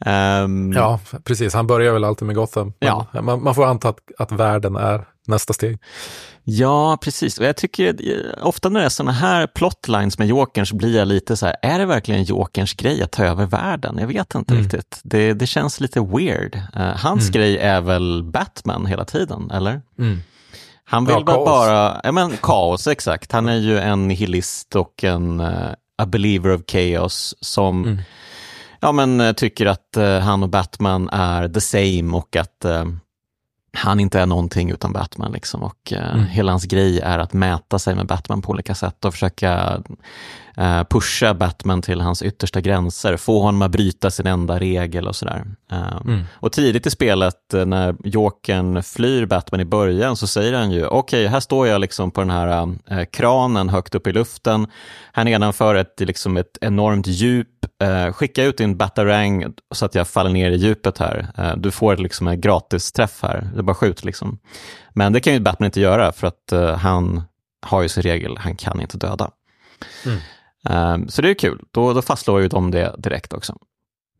Ehm, 0.00 0.72
Ja, 0.72 1.00
precis. 1.24 1.54
Han 1.54 1.66
börjar 1.66 1.92
väl 1.92 2.04
alltid 2.04 2.26
med 2.26 2.36
Gotham. 2.36 2.72
Men 2.80 2.88
Ja. 2.88 3.06
Man, 3.22 3.42
man 3.42 3.54
får 3.54 3.66
anta 3.66 3.88
att, 3.88 3.98
att 4.18 4.32
världen 4.32 4.76
är 4.76 5.04
nästa 5.26 5.52
steg. 5.52 5.78
Ja, 6.44 6.98
precis. 7.02 7.38
Och 7.38 7.44
jag 7.44 7.56
tycker 7.56 7.88
eh, 7.88 8.46
ofta 8.46 8.68
när 8.68 8.80
det 8.80 8.86
är 8.86 8.90
sådana 8.90 9.12
här 9.12 9.46
plotlines 9.46 10.18
med 10.18 10.28
Jokern 10.28 10.66
så 10.66 10.76
blir 10.76 10.96
jag 10.98 11.08
lite 11.08 11.36
så 11.36 11.46
här, 11.46 11.56
är 11.62 11.78
det 11.78 11.86
verkligen 11.86 12.22
Jokerns 12.24 12.72
grej 12.74 13.02
att 13.02 13.10
ta 13.10 13.24
över 13.24 13.46
världen? 13.46 13.96
Jag 14.00 14.06
vet 14.06 14.34
inte 14.34 14.52
Mm. 14.54 14.62
riktigt. 14.64 15.00
Det, 15.04 15.32
det 15.34 15.46
känns 15.46 15.80
lite 15.80 16.00
weird. 16.00 16.54
Eh, 16.76 16.96
hans 16.96 17.22
Mm. 17.22 17.32
grej 17.32 17.58
är 17.58 17.80
väl 17.80 18.22
Batman 18.24 18.86
hela 18.86 19.04
tiden, 19.04 19.50
eller? 19.50 19.82
Han 20.90 21.04
vill 21.04 21.14
Ja, 21.14 21.24
kaos. 21.24 21.44
bara, 21.44 22.00
ja 22.04 22.12
men 22.12 22.36
kaos, 22.42 22.86
exakt. 22.86 23.32
Han 23.32 23.48
är 23.48 23.56
ju 23.56 23.78
en 23.78 24.08
nihilist 24.08 24.76
och 24.76 25.04
en 25.04 25.40
uh, 25.40 25.70
a 26.02 26.06
believer 26.06 26.54
of 26.54 26.60
chaos 26.72 27.34
som 27.40 27.84
Mm. 27.84 27.98
ja, 28.80 28.92
men, 28.92 29.20
eh, 29.20 29.32
tycker 29.32 29.66
att 29.66 29.96
eh, 29.96 30.18
han 30.18 30.42
och 30.42 30.48
Batman 30.48 31.08
är 31.12 31.48
the 31.48 31.60
same 31.60 32.16
och 32.16 32.36
att 32.36 32.64
eh, 32.64 32.84
han 33.76 34.00
inte 34.00 34.20
är 34.20 34.26
någonting 34.26 34.70
utan 34.70 34.92
Batman. 34.92 35.32
Liksom. 35.32 35.62
Och, 35.62 35.92
eh, 35.92 36.12
Mm. 36.14 36.26
Hela 36.26 36.52
hans 36.52 36.64
grej 36.64 37.00
är 37.00 37.18
att 37.18 37.32
mäta 37.32 37.78
sig 37.78 37.94
med 37.94 38.06
Batman 38.06 38.42
på 38.42 38.50
olika 38.50 38.74
sätt 38.74 39.04
och 39.04 39.12
försöka 39.12 39.82
pusha 40.90 41.34
Batman 41.34 41.82
till 41.82 42.00
hans 42.00 42.22
yttersta 42.22 42.60
gränser, 42.60 43.16
få 43.16 43.40
honom 43.42 43.62
att 43.62 43.70
bryta 43.70 44.10
sin 44.10 44.26
enda 44.26 44.58
regel 44.58 45.08
och 45.08 45.16
sådär. 45.16 45.44
Eh, 45.72 45.96
Mm. 46.04 46.24
och 46.32 46.52
tidigt 46.52 46.86
i 46.86 46.90
spelet 46.90 47.54
eh, 47.54 47.64
när 47.66 47.94
Jokern 48.04 48.82
flyr 48.82 49.26
Batman 49.26 49.60
i 49.60 49.64
början 49.64 50.16
så 50.16 50.26
säger 50.26 50.52
han 50.52 50.70
ju, 50.70 50.86
okej, 50.86 51.26
här 51.26 51.40
står 51.40 51.66
jag 51.66 51.80
liksom 51.80 52.10
på 52.10 52.20
den 52.20 52.30
här 52.30 52.68
eh, 52.86 53.04
kranen 53.12 53.68
högt 53.68 53.94
upp 53.94 54.06
i 54.06 54.12
luften. 54.12 54.66
Här 55.12 55.24
nedanför 55.24 55.74
ett, 55.74 56.00
liksom 56.00 56.36
ett 56.36 56.58
enormt 56.60 57.06
djup. 57.06 57.48
Eh, 57.82 58.12
skicka 58.12 58.44
ut 58.44 58.56
din 58.58 58.76
batarang 58.76 59.44
så 59.74 59.84
att 59.84 59.94
jag 59.94 60.08
faller 60.08 60.30
ner 60.30 60.50
i 60.50 60.56
djupet 60.56 60.98
här. 60.98 61.26
Eh, 61.38 61.56
du 61.56 61.70
får 61.70 61.96
liksom 61.96 62.28
en 62.28 62.40
gratis 62.40 62.92
träff 62.92 63.18
här, 63.22 63.50
det 63.56 63.62
bara 63.62 63.74
skjut 63.74 64.04
liksom. 64.04 64.38
Men 64.94 65.12
det 65.12 65.20
kan 65.20 65.32
ju 65.32 65.40
Batman 65.40 65.66
inte 65.66 65.80
göra 65.80 66.12
för 66.12 66.26
att 66.26 66.52
eh, 66.52 66.76
han 66.76 67.22
har 67.66 67.82
ju 67.82 67.88
sin 67.88 68.02
regel, 68.02 68.36
han 68.38 68.56
kan 68.56 68.80
inte 68.80 68.96
döda. 68.98 69.30
Mm. 70.06 70.18
Um, 70.68 71.08
så 71.08 71.22
det 71.22 71.30
är 71.30 71.34
kul, 71.34 71.64
då, 71.70 71.92
då 71.92 72.02
fastslår 72.02 72.40
ju 72.40 72.48
de 72.48 72.70
det 72.70 72.94
direkt 72.98 73.32
också. 73.32 73.56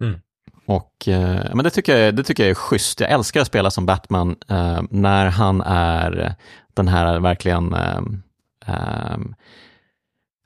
Mm. 0.00 0.20
Och, 0.66 1.08
uh, 1.08 1.54
men 1.54 1.64
det 1.64 1.70
tycker, 1.70 1.96
jag, 1.96 2.16
det 2.16 2.24
tycker 2.24 2.42
jag 2.42 2.50
är 2.50 2.54
schysst. 2.54 3.00
Jag 3.00 3.10
älskar 3.10 3.40
att 3.40 3.46
spela 3.46 3.70
som 3.70 3.86
Batman 3.86 4.36
uh, 4.50 4.82
när 4.90 5.26
han 5.26 5.60
är 5.60 6.34
den 6.74 6.88
här 6.88 7.20
verkligen 7.20 7.74
um, 7.74 8.22
um, 8.66 9.34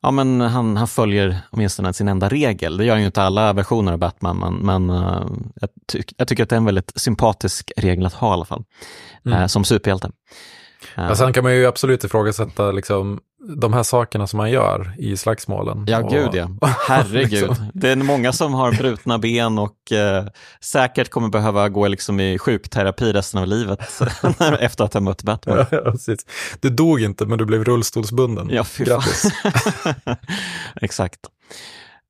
Ja, 0.04 0.10
men 0.10 0.40
han, 0.40 0.76
han 0.76 0.88
följer 0.88 1.38
åtminstone 1.50 1.92
sin 1.92 2.08
enda 2.08 2.28
regel. 2.28 2.76
Det 2.76 2.84
gör 2.84 2.96
ju 2.96 3.06
inte 3.06 3.22
alla 3.22 3.52
versioner 3.52 3.92
av 3.92 3.98
Batman, 3.98 4.36
men, 4.36 4.54
men 4.54 4.90
uh, 4.90 5.26
jag, 5.60 5.70
ty 5.86 6.02
jag, 6.16 6.28
tycker 6.28 6.42
att 6.42 6.48
det 6.48 6.56
är 6.56 6.58
en 6.58 6.64
väldigt 6.64 6.92
sympatisk 6.94 7.72
regel 7.76 8.06
att 8.06 8.14
ha 8.14 8.30
i 8.30 8.32
alla 8.32 8.44
fall, 8.44 8.64
mm. 9.24 9.40
uh, 9.40 9.46
som 9.46 9.64
superhjälte. 9.64 10.10
Uh, 10.98 11.12
sen 11.12 11.32
kan 11.32 11.44
man 11.44 11.54
ju 11.54 11.66
absolut 11.66 12.04
ifrågasätta 12.04 12.72
liksom, 12.72 13.20
de 13.48 13.72
här 13.72 13.82
sakerna 13.82 14.26
som 14.26 14.36
man 14.36 14.50
gör 14.50 14.94
i 14.98 15.16
slagsmålen. 15.16 15.84
Ja, 15.88 16.02
och, 16.02 16.10
gud 16.10 16.30
ja. 16.32 16.48
Herregud. 16.88 17.30
liksom. 17.30 17.70
Det 17.74 17.90
är 17.90 17.96
många 17.96 18.32
som 18.32 18.54
har 18.54 18.72
brutna 18.72 19.18
ben 19.18 19.58
och 19.58 19.92
eh, 19.92 20.24
säkert 20.60 21.10
kommer 21.10 21.28
behöva 21.28 21.68
gå 21.68 21.88
liksom 21.88 22.20
i 22.20 22.38
sjukterapi 22.38 23.12
resten 23.12 23.40
av 23.40 23.46
livet 23.46 23.80
efter 24.60 24.84
att 24.84 24.94
ha 24.94 25.00
mött 25.00 25.22
Batman. 25.22 25.66
Ja, 25.70 25.78
precis. 25.78 26.26
Du 26.60 26.70
dog 26.70 27.02
inte, 27.02 27.26
men 27.26 27.38
du 27.38 27.44
blev 27.44 27.64
rullstolsbunden. 27.64 28.48
Ja, 28.50 28.64
fy 28.64 28.84
Grattis. 28.84 29.24
Exakt. 30.80 31.20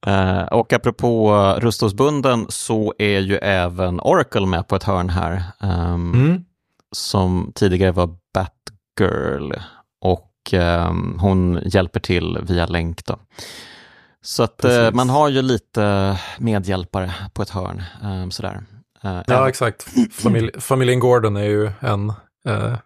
Uh, 0.06 0.42
och 0.42 0.72
apropå 0.72 1.34
rullstolsbunden 1.58 2.46
så 2.48 2.94
är 2.98 3.20
ju 3.20 3.36
även 3.36 4.00
Oracle 4.00 4.46
med 4.46 4.68
på 4.68 4.76
ett 4.76 4.84
hörn 4.84 5.08
här. 5.08 5.42
Um, 5.60 6.14
mm. 6.14 6.44
Som 6.92 7.52
tidigare 7.54 7.92
var 7.92 8.16
Batgirl. 8.98 9.52
Och 10.00 10.52
um, 10.52 11.18
hon 11.20 11.60
hjälper 11.64 12.00
till 12.00 12.38
via 12.42 12.66
länk. 12.66 13.06
Då. 13.06 13.18
Så 14.22 14.42
att 14.42 14.64
uh, 14.64 14.90
man 14.92 15.08
har 15.08 15.28
ju 15.28 15.42
lite 15.42 16.16
medhjälpare 16.38 17.14
på 17.32 17.42
ett 17.42 17.50
hörn. 17.50 17.82
Um, 18.02 18.30
sådär. 18.30 18.64
Uh, 19.04 19.22
ja, 19.26 19.48
exakt. 19.48 19.86
Familj, 20.12 20.50
familjen 20.60 21.00
Gordon 21.00 21.36
är 21.36 21.44
ju 21.44 21.70
en, 21.80 22.12
uh, 22.48 22.76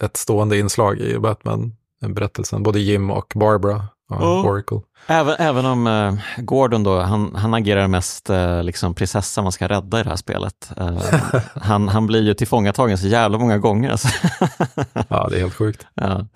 ett 0.00 0.16
stående 0.16 0.58
inslag 0.58 0.98
i 0.98 1.18
Batman-berättelsen. 1.18 2.62
Både 2.62 2.80
Jim 2.80 3.10
och 3.10 3.32
Barbara 3.34 3.88
och 4.14 4.44
Oracle. 4.44 4.80
Även, 5.06 5.34
även 5.38 5.66
om 5.66 5.86
uh, 5.86 6.14
Gordon 6.36 6.82
då, 6.82 7.00
han, 7.00 7.34
han 7.34 7.54
agerar 7.54 7.88
mest 7.88 8.30
uh, 8.30 8.62
liksom 8.62 8.94
prinsessa 8.94 9.42
man 9.42 9.52
ska 9.52 9.68
rädda 9.68 10.00
i 10.00 10.02
det 10.02 10.08
här 10.08 10.16
spelet. 10.16 10.72
Uh, 10.80 11.14
han, 11.54 11.88
han 11.88 12.06
blir 12.06 12.22
ju 12.22 12.34
tillfångatagen 12.34 12.98
så 12.98 13.06
jävla 13.06 13.38
många 13.38 13.58
gånger. 13.58 13.90
Alltså. 13.90 14.08
ja, 15.08 15.28
det 15.30 15.36
är 15.36 15.40
helt 15.40 15.54
sjukt. 15.54 15.86
Ja. 15.94 16.26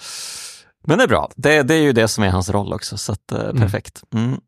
Men 0.86 0.98
det 0.98 1.04
är 1.04 1.08
bra, 1.08 1.30
det, 1.36 1.62
det 1.62 1.74
är 1.74 1.82
ju 1.82 1.92
det 1.92 2.08
som 2.08 2.24
är 2.24 2.30
hans 2.30 2.50
roll 2.50 2.72
också, 2.72 2.98
så 2.98 3.12
att, 3.12 3.32
mm. 3.32 3.56
perfekt. 3.56 4.02
Mm. 4.14 4.30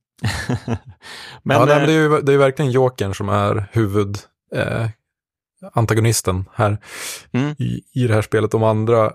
men, 1.43 1.57
ja, 1.57 1.65
nej, 1.65 1.77
men 1.77 1.87
det 1.87 1.93
är 1.93 2.01
ju 2.01 2.21
det 2.21 2.33
är 2.33 2.39
verkligen 2.39 2.71
Jokern 2.71 3.15
som 3.15 3.29
är 3.29 3.69
huvud 3.73 4.19
antagonisten 5.73 6.45
här 6.55 6.79
mm. 7.33 7.55
i, 7.59 7.83
i 7.95 8.07
det 8.07 8.15
här 8.15 8.23
spelet. 8.23 8.51
De 8.51 8.63
andra 8.63 9.13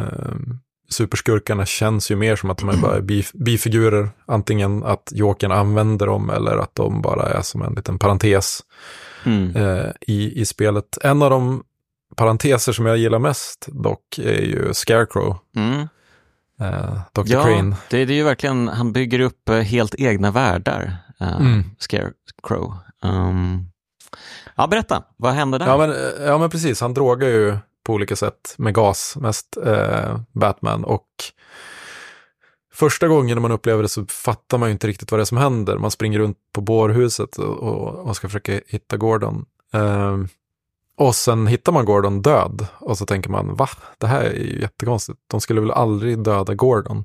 um, 0.00 0.60
superskurkarna 0.90 1.66
känns 1.66 2.10
ju 2.10 2.16
mer 2.16 2.36
som 2.36 2.50
att 2.50 2.58
de 2.58 2.68
är 2.68 2.76
bara 2.76 3.00
bifigurer. 3.34 4.10
Antingen 4.26 4.84
att 4.84 5.12
Jokern 5.14 5.52
använder 5.52 6.06
dem 6.06 6.30
eller 6.30 6.56
att 6.56 6.74
de 6.74 7.02
bara 7.02 7.28
är 7.28 7.42
som 7.42 7.62
en 7.62 7.74
liten 7.74 7.98
parentes 7.98 8.60
mm. 9.24 9.56
eh, 9.56 9.90
i, 10.00 10.40
i 10.40 10.44
spelet. 10.44 10.98
En 11.02 11.22
av 11.22 11.30
de 11.30 11.62
parenteser 12.16 12.72
som 12.72 12.86
jag 12.86 12.96
gillar 12.96 13.18
mest 13.18 13.66
dock 13.68 14.18
är 14.18 14.42
ju 14.42 14.74
Scarecrow. 14.74 15.36
Mm. 15.56 15.88
Eh, 16.60 17.00
Dr. 17.12 17.22
Ja, 17.26 17.44
Crane. 17.44 17.76
Det, 17.90 18.04
det 18.04 18.12
är 18.12 18.16
ju 18.16 18.24
verkligen, 18.24 18.68
han 18.68 18.92
bygger 18.92 19.20
upp 19.20 19.48
eh, 19.48 19.56
helt 19.56 19.94
egna 19.94 20.30
världar, 20.30 20.96
eh, 21.20 21.36
mm. 21.36 21.64
Scarecrow. 21.78 22.74
Um, 23.02 23.70
ja, 24.56 24.66
berätta, 24.66 25.02
vad 25.16 25.32
hände 25.32 25.58
där? 25.58 25.66
Ja 25.66 25.76
men, 25.78 25.90
eh, 25.90 26.26
ja, 26.26 26.38
men 26.38 26.50
precis. 26.50 26.80
Han 26.80 26.94
drogar 26.94 27.28
ju 27.28 27.56
på 27.84 27.92
olika 27.92 28.16
sätt 28.16 28.54
med 28.58 28.74
gas, 28.74 29.16
mest 29.20 29.56
eh, 29.64 30.20
Batman. 30.32 30.84
Och 30.84 31.06
första 32.72 33.08
gången 33.08 33.36
när 33.36 33.42
man 33.42 33.52
upplever 33.52 33.82
det 33.82 33.88
så 33.88 34.06
fattar 34.06 34.58
man 34.58 34.68
ju 34.68 34.72
inte 34.72 34.86
riktigt 34.86 35.10
vad 35.10 35.18
det 35.18 35.22
är 35.22 35.24
som 35.24 35.38
händer. 35.38 35.78
Man 35.78 35.90
springer 35.90 36.18
runt 36.18 36.38
på 36.52 36.60
bårhuset 36.60 37.36
och, 37.38 37.82
och, 38.06 38.16
ska 38.16 38.28
försöka 38.28 38.60
hitta 38.66 38.96
Gordon. 38.96 39.44
Eh, 39.72 40.18
och 40.96 41.14
sen 41.14 41.46
hittar 41.46 41.72
man 41.72 41.84
Gordon 41.84 42.22
död 42.22 42.66
och 42.78 42.98
så 42.98 43.06
tänker 43.06 43.30
man, 43.30 43.54
va? 43.54 43.68
Det 43.98 44.06
här 44.06 44.22
är 44.22 44.34
ju 44.34 44.60
jättekonstigt. 44.60 45.18
De 45.26 45.40
skulle 45.40 45.60
väl 45.60 45.70
aldrig 45.70 46.18
döda 46.18 46.54
Gordon. 46.54 47.04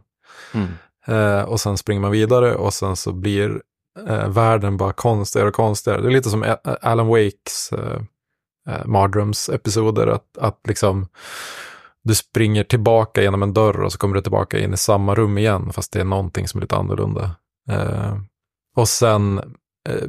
Mm. 0.54 0.68
Eh, 1.08 1.42
och 1.44 1.60
sen 1.60 1.78
springer 1.78 2.02
man 2.02 2.12
vidare 2.12 2.56
och 2.56 2.74
sen 2.74 2.96
så 2.96 3.14
blir 3.14 3.62
eh, 4.08 4.30
världen 4.30 4.78
bara 4.78 4.94
konstigare 4.94 5.48
och 5.48 5.54
konstigare. 5.54 6.02
Det 6.02 6.08
är 6.08 6.12
lite 6.12 6.30
som 6.30 6.56
Alan 6.82 7.08
Wakes 7.08 7.72
eh, 7.72 8.02
eh, 8.68 8.86
mardrömsepisoder. 8.86 10.08
Att, 10.08 10.38
att 10.38 10.60
liksom 10.68 11.08
du 12.04 12.16
springer 12.16 12.64
tillbaka 12.64 13.22
genom 13.22 13.44
en 13.44 13.54
dörr 13.54 13.82
och 13.82 13.92
så 13.92 13.98
kommer 13.98 14.16
du 14.16 14.22
tillbaka 14.22 14.60
in 14.60 14.74
i 14.74 14.78
samma 14.78 15.16
rum 15.16 15.38
igen, 15.38 15.74
fast 15.74 15.94
det 15.94 16.00
är 16.00 16.04
någonting 16.04 16.48
som 16.48 16.58
är 16.58 16.62
lite 16.62 16.76
annorlunda. 16.76 17.36
Eh, 17.70 18.18
och 18.76 18.90
sen 18.90 19.38
eh, 19.90 20.04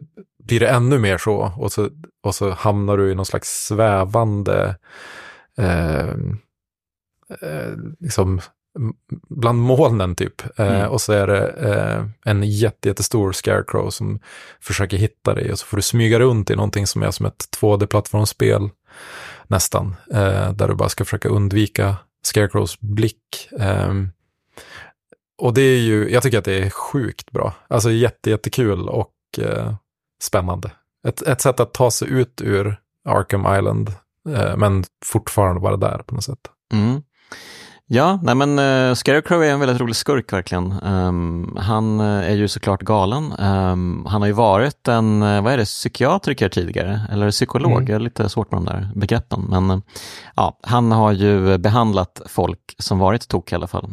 blir 0.45 0.61
det 0.61 0.69
ännu 0.69 0.99
mer 0.99 1.19
så 1.19 1.53
och, 1.57 1.73
så 1.73 1.89
och 2.23 2.35
så 2.35 2.51
hamnar 2.51 2.97
du 2.97 3.11
i 3.11 3.15
någon 3.15 3.27
slags 3.27 3.67
svävande 3.67 4.77
eh, 5.59 6.11
eh 7.41 7.73
liksom 8.01 8.41
bland 9.29 9.59
molnen 9.59 10.15
typ. 10.15 10.59
Eh, 10.59 10.67
mm. 10.67 10.81
Eh, 10.81 10.87
och 10.87 11.01
så 11.01 11.13
är 11.13 11.27
det 11.27 11.49
eh, 11.49 12.05
en 12.25 12.43
jätte, 12.43 12.89
jättestor 12.89 13.33
scarecrow 13.33 13.91
som 13.91 14.19
försöker 14.61 14.97
hitta 14.97 15.35
dig 15.35 15.53
och 15.53 15.59
så 15.59 15.67
får 15.67 15.77
du 15.77 15.83
smyga 15.83 16.19
runt 16.19 16.51
i 16.51 16.57
någonting 16.57 16.87
som 16.87 17.03
är 17.03 17.11
som 17.11 17.27
ett 17.27 17.49
2D-plattformsspel 17.61 18.71
nästan. 19.47 19.97
Eh, 20.13 20.53
där 20.53 20.69
du 20.69 20.75
bara 20.75 20.89
ska 20.89 21.05
försöka 21.05 21.29
undvika 21.29 21.97
scarecrows 22.23 22.81
blick. 22.81 23.49
Ehm, 23.61 24.11
och 25.39 25.55
det 25.55 25.63
är 25.63 25.79
ju, 25.79 26.11
jag 26.11 26.23
tycker 26.23 26.39
att 26.39 26.45
det 26.45 26.59
är 26.59 26.71
sjukt 26.71 27.31
bra. 27.31 27.55
Alltså 27.69 27.91
jätte, 27.91 28.31
jättekul 28.31 28.89
och 28.89 29.13
eh, 29.39 29.75
spännande. 30.23 30.71
Ett, 31.09 31.23
ett 31.23 31.41
sätt 31.41 31.61
att 31.61 31.75
ta 31.75 31.91
sig 31.91 32.09
ut 32.09 32.41
ur 32.45 32.81
Arkham 33.09 33.59
Island, 33.59 33.93
eh, 34.29 34.57
men 34.57 34.85
fortfarande 35.05 35.61
vara 35.61 35.77
där 35.77 35.99
på 35.99 36.15
något 36.15 36.25
sätt. 36.25 36.51
Mm. 36.73 37.03
Ja, 37.89 38.19
nej 38.23 38.35
men 38.35 38.59
uh, 38.59 38.95
Scarecrow 38.95 39.45
är 39.45 39.51
en 39.51 39.61
väldigt 39.61 39.81
rolig 39.81 39.97
skurk 39.97 40.33
verkligen. 40.33 40.75
Um, 40.83 41.57
han 41.61 42.01
uh, 42.01 42.31
är 42.31 42.35
ju 42.35 42.49
såklart 42.49 42.83
galen. 42.83 43.33
Um, 43.39 44.07
han 44.07 44.23
har 44.23 44.27
ju 44.27 44.33
varit 44.33 44.89
en, 44.89 45.23
uh, 45.23 45.43
vad 45.43 45.53
är 45.53 45.57
det, 45.57 45.65
psykiatriker 45.65 46.49
tidigare, 46.49 47.01
eller 47.11 47.31
psykolog, 47.31 47.83
mm. 47.83 47.95
är 47.95 48.01
lite 48.01 48.29
svårt 48.29 48.53
med 48.53 48.61
de 48.61 48.65
där 48.65 48.91
begreppen. 48.95 49.47
Men 49.49 49.83
ja, 50.37 50.59
han 50.63 50.93
har 50.93 51.13
ju 51.13 51.59
behandlat 51.59 52.21
folk 52.27 52.75
som 52.79 52.99
varit 52.99 53.29
tok 53.29 53.53
i 53.53 53.55
alla 53.55 53.67
fall 53.67 53.91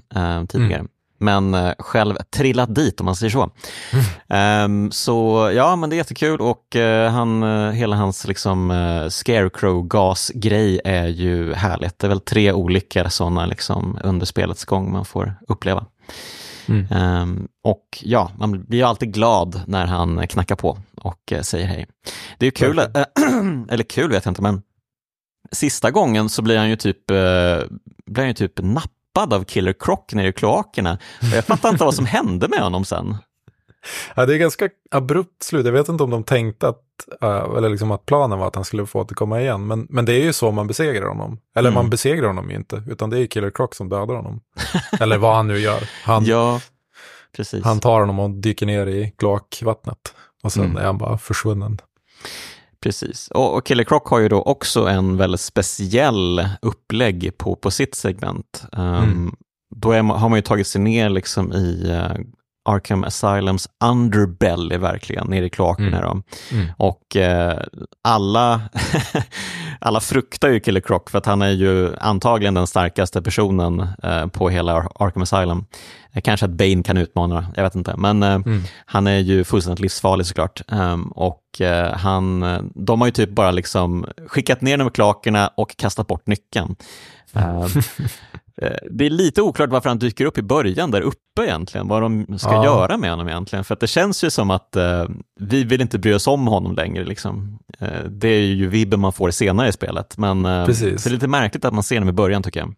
tidigare. 0.47 0.79
Mm 0.79 0.87
men 1.17 1.53
eh, 1.53 1.73
själv 1.79 2.15
trillat 2.29 2.75
dit 2.75 2.99
om 2.99 3.05
man 3.05 3.15
säger 3.15 3.31
så. 3.31 3.49
Mm. 3.91 4.05
Um, 4.33 4.91
så 4.91 5.51
ja, 5.55 5.75
men 5.75 5.89
det 5.89 5.95
är 5.95 5.97
jättekul 5.97 6.41
och 6.41 6.75
uh, 6.75 7.07
han, 7.07 7.43
uh, 7.43 7.71
hela 7.71 7.95
hans 7.95 8.27
liksom, 8.27 8.71
uh, 8.71 9.09
scarecrow-gas-grej 9.09 10.81
är 10.85 11.07
ju 11.07 11.53
härligt. 11.53 11.99
Det 11.99 12.07
är 12.07 12.09
väl 12.09 12.19
tre 12.19 12.51
olika 12.51 13.09
sådana 13.09 13.45
liksom, 13.45 13.99
under 14.03 14.25
spelets 14.25 14.65
gång 14.65 14.91
man 14.91 15.05
får 15.05 15.35
uppleva. 15.47 15.85
Mm. 16.65 16.87
Um, 16.91 17.47
och 17.63 18.01
ja, 18.01 18.31
man 18.37 18.63
blir 18.63 18.79
ju 18.79 18.85
alltid 18.85 19.13
glad 19.13 19.61
när 19.67 19.85
han 19.85 20.27
knackar 20.27 20.55
på 20.55 20.77
och 20.95 21.33
säger 21.41 21.67
hej. 21.67 21.87
Det 22.37 22.45
är 22.45 22.47
ju 22.47 22.51
kul, 22.51 22.79
eller 23.69 23.83
kul 23.83 24.11
vet 24.11 24.25
jag 24.25 24.31
inte, 24.31 24.41
men 24.41 24.61
sista 25.51 25.91
gången 25.91 26.29
så 26.29 26.41
blir 26.41 26.57
han 26.57 26.69
ju 26.69 26.75
typ, 26.75 27.07
blir 28.05 28.17
han 28.17 28.27
ju 28.27 28.33
typ 28.33 28.59
napp 28.61 28.91
tappad 29.13 29.33
av 29.33 29.43
Killer 29.43 29.73
Croc 29.73 29.99
nere 30.11 30.27
i 30.27 30.33
kloakerna. 30.33 30.97
jag 31.33 31.45
fattar 31.45 31.69
inte 31.69 31.83
vad 31.83 31.95
som 31.95 32.05
hände 32.05 32.47
med 32.47 32.59
honom 32.59 32.85
sen. 32.85 33.17
Ja, 34.15 34.25
det 34.25 34.35
är 34.35 34.37
ganska 34.37 34.69
abrupt 34.91 35.43
slut. 35.43 35.65
Jag 35.65 35.73
vet 35.73 35.89
inte 35.89 36.03
om 36.03 36.09
de 36.09 36.23
tänkte 36.23 36.67
att, 36.67 36.81
uh, 37.23 37.57
eller 37.57 37.69
liksom 37.69 37.91
att 37.91 38.05
planen 38.05 38.39
var 38.39 38.47
att 38.47 38.55
han 38.55 38.65
skulle 38.65 38.85
få 38.85 38.99
återkomma 38.99 39.41
igen. 39.41 39.67
Men, 39.67 39.87
men 39.89 40.05
det 40.05 40.13
är 40.13 40.23
ju 40.23 40.33
så 40.33 40.51
man 40.51 40.67
besegrar 40.67 41.07
honom. 41.07 41.39
Eller 41.55 41.69
mm. 41.69 41.75
man 41.75 41.89
besegrar 41.89 42.27
honom 42.27 42.49
ju 42.49 42.55
inte, 42.55 42.83
utan 42.89 43.09
det 43.09 43.19
är 43.19 43.25
Killer 43.25 43.51
Croc 43.51 43.69
som 43.75 43.89
dödar 43.89 44.15
honom. 44.15 44.41
eller 44.99 45.17
vad 45.17 45.35
han 45.35 45.47
nu 45.47 45.59
gör. 45.59 45.89
Han, 46.03 46.25
ja, 46.25 46.59
han 47.63 47.79
tar 47.79 47.99
honom 47.99 48.19
och 48.19 48.29
dyker 48.29 48.65
ner 48.65 48.87
i 48.87 49.13
kloakvattnet. 49.17 50.15
Och 50.43 50.51
sen 50.51 50.65
mm. 50.65 50.77
är 50.77 50.85
han 50.85 50.97
bara 50.97 51.17
försvunnen. 51.17 51.77
Precis, 52.83 53.27
och, 53.27 53.55
och 53.55 53.65
Killer 53.65 53.83
Croc 53.83 54.01
har 54.05 54.19
ju 54.19 54.29
då 54.29 54.41
också 54.41 54.87
en 54.87 55.17
väldigt 55.17 55.41
speciell 55.41 56.47
upplägg 56.61 57.37
på, 57.37 57.55
på 57.55 57.71
sitt 57.71 57.95
segment. 57.95 58.63
Um, 58.71 58.81
mm. 58.81 59.35
Då 59.75 59.91
är, 59.91 60.03
har 60.03 60.29
man 60.29 60.37
ju 60.37 60.41
tagit 60.41 60.67
sig 60.67 60.81
ner 60.81 61.09
liksom 61.09 61.53
i 61.53 61.91
uh, 61.91 62.25
Arkham 62.65 63.03
Asylums 63.03 63.69
underbelly 63.83 64.77
verkligen, 64.77 65.27
nere 65.27 65.45
i 65.45 65.49
kloakerna. 65.49 65.97
Mm. 65.97 66.23
Mm. 66.51 66.67
Och 66.77 67.15
eh, 67.15 67.59
alla, 68.01 68.61
alla 69.79 69.99
fruktar 69.99 70.49
ju 70.49 70.59
Killer 70.59 70.81
Croc 70.81 71.01
för 71.09 71.17
att 71.17 71.25
han 71.25 71.41
är 71.41 71.49
ju 71.49 71.95
antagligen 71.95 72.53
den 72.53 72.67
starkaste 72.67 73.21
personen 73.21 73.87
eh, 74.03 74.27
på 74.27 74.49
hela 74.49 74.87
Arkham 74.95 75.23
Asylum. 75.23 75.65
Eh, 76.13 76.21
kanske 76.21 76.45
att 76.45 76.51
Bane 76.51 76.83
kan 76.83 76.97
utmana, 76.97 77.45
jag 77.55 77.63
vet 77.63 77.75
inte, 77.75 77.95
men 77.97 78.23
eh, 78.23 78.33
mm. 78.33 78.63
han 78.85 79.07
är 79.07 79.19
ju 79.19 79.43
fullständigt 79.43 79.79
livsfarlig 79.79 80.25
såklart. 80.25 80.61
Um, 80.67 81.07
och 81.07 81.61
eh, 81.61 81.93
han, 81.93 82.45
de 82.75 83.01
har 83.01 83.07
ju 83.07 83.11
typ 83.11 83.29
bara 83.29 83.51
liksom 83.51 84.05
skickat 84.27 84.61
ner 84.61 84.71
honom 84.71 84.87
i 84.87 84.91
kloakerna 84.91 85.47
och 85.47 85.77
kastat 85.77 86.07
bort 86.07 86.27
nyckeln. 86.27 86.75
Uh, 87.35 87.67
det 88.91 89.05
är 89.05 89.09
lite 89.09 89.41
oklart 89.41 89.69
varför 89.69 89.89
han 89.89 89.99
dyker 89.99 90.25
upp 90.25 90.37
i 90.37 90.41
början 90.41 90.91
där 90.91 91.01
uppe 91.01 91.43
egentligen, 91.43 91.87
vad 91.87 92.01
de 92.01 92.37
ska 92.39 92.53
ja. 92.53 92.65
göra 92.65 92.97
med 92.97 93.09
honom 93.09 93.27
egentligen. 93.27 93.65
För 93.65 93.73
att 93.73 93.79
det 93.79 93.87
känns 93.87 94.23
ju 94.23 94.29
som 94.29 94.51
att 94.51 94.75
uh, 94.77 95.05
vi 95.39 95.63
vill 95.63 95.81
inte 95.81 95.99
bry 95.99 96.13
oss 96.13 96.27
om 96.27 96.47
honom 96.47 96.75
längre. 96.75 97.05
Liksom. 97.05 97.59
Uh, 97.81 98.09
det 98.09 98.27
är 98.27 98.41
ju 98.41 98.67
vibben 98.67 98.99
man 98.99 99.13
får 99.13 99.31
senare 99.31 99.67
i 99.67 99.71
spelet, 99.71 100.17
men 100.17 100.43
det 100.43 100.49
är 100.49 101.09
lite 101.09 101.27
märkligt 101.27 101.65
att 101.65 101.73
man 101.73 101.83
ser 101.83 101.95
honom 101.95 102.09
i 102.09 102.13
början 102.13 102.43
tycker 102.43 102.59
jag. 102.59 102.73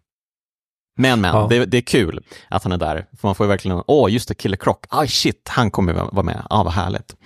Men 0.98 1.20
men, 1.20 1.34
ja. 1.34 1.46
det, 1.50 1.64
det, 1.64 1.76
är 1.76 1.82
kul 1.82 2.20
att 2.48 2.62
han 2.62 2.72
är 2.72 2.76
där, 2.76 3.06
för 3.20 3.28
man 3.28 3.34
får 3.34 3.46
ju 3.46 3.48
verkligen, 3.48 3.82
åh 3.86 4.12
just 4.12 4.28
det, 4.28 4.34
Killer 4.34 4.56
Croc, 4.56 4.76
ah 4.88 5.06
shit, 5.06 5.48
han 5.48 5.70
kommer 5.70 5.92
vara 5.92 6.22
med, 6.22 6.42
ah 6.50 6.62
vad 6.62 6.72
härligt. 6.72 7.16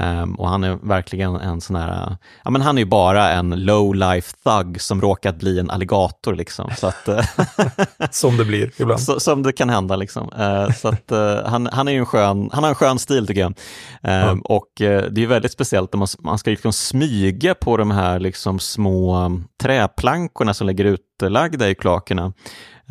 Um, 0.00 0.34
och 0.34 0.48
han 0.48 0.64
är 0.64 0.78
verkligen 0.82 1.36
en 1.36 1.60
sån 1.60 1.76
här, 1.76 2.16
ja 2.44 2.50
men 2.50 2.62
han 2.62 2.78
är 2.78 2.82
ju 2.82 2.88
bara 2.88 3.30
en 3.30 3.50
low 3.50 3.94
life 3.94 4.36
thug 4.44 4.80
som 4.80 5.00
råkat 5.00 5.36
bli 5.36 5.58
en 5.58 5.70
alligator 5.70 6.34
liksom. 6.34 6.70
Så 6.76 6.86
att, 6.86 7.08
eh, 7.08 7.24
som 8.10 8.36
det 8.36 8.44
blir 8.44 8.72
ibland. 8.76 9.00
Så, 9.00 9.20
som 9.20 9.42
det 9.42 9.52
kan 9.52 9.70
hända 9.70 9.96
liksom. 9.96 10.32
Uh, 10.38 10.72
så 10.72 10.88
att 10.88 11.12
uh, 11.12 11.46
han, 11.46 11.68
han 11.72 11.88
är 11.88 11.98
en 11.98 12.06
skön, 12.06 12.50
han 12.52 12.62
har 12.64 12.70
en 12.70 12.74
skön 12.74 12.98
stil 12.98 13.26
tycker 13.26 13.40
jag. 13.40 13.54
Uh, 14.06 14.28
mm. 14.28 14.40
Och 14.40 14.68
det 14.78 15.18
är 15.22 15.26
väldigt 15.26 15.52
speciellt 15.52 15.92
när 15.92 15.98
man, 15.98 16.08
man 16.18 16.38
ska 16.38 16.50
liksom 16.50 16.72
smyga 16.72 17.54
på 17.54 17.76
de 17.76 17.90
här 17.90 18.20
liksom 18.20 18.58
små 18.58 19.30
träplankorna 19.62 20.54
som 20.54 20.66
ligger 20.66 20.84
utlagda 20.84 21.68
i 21.68 21.74
kloakerna. 21.74 22.32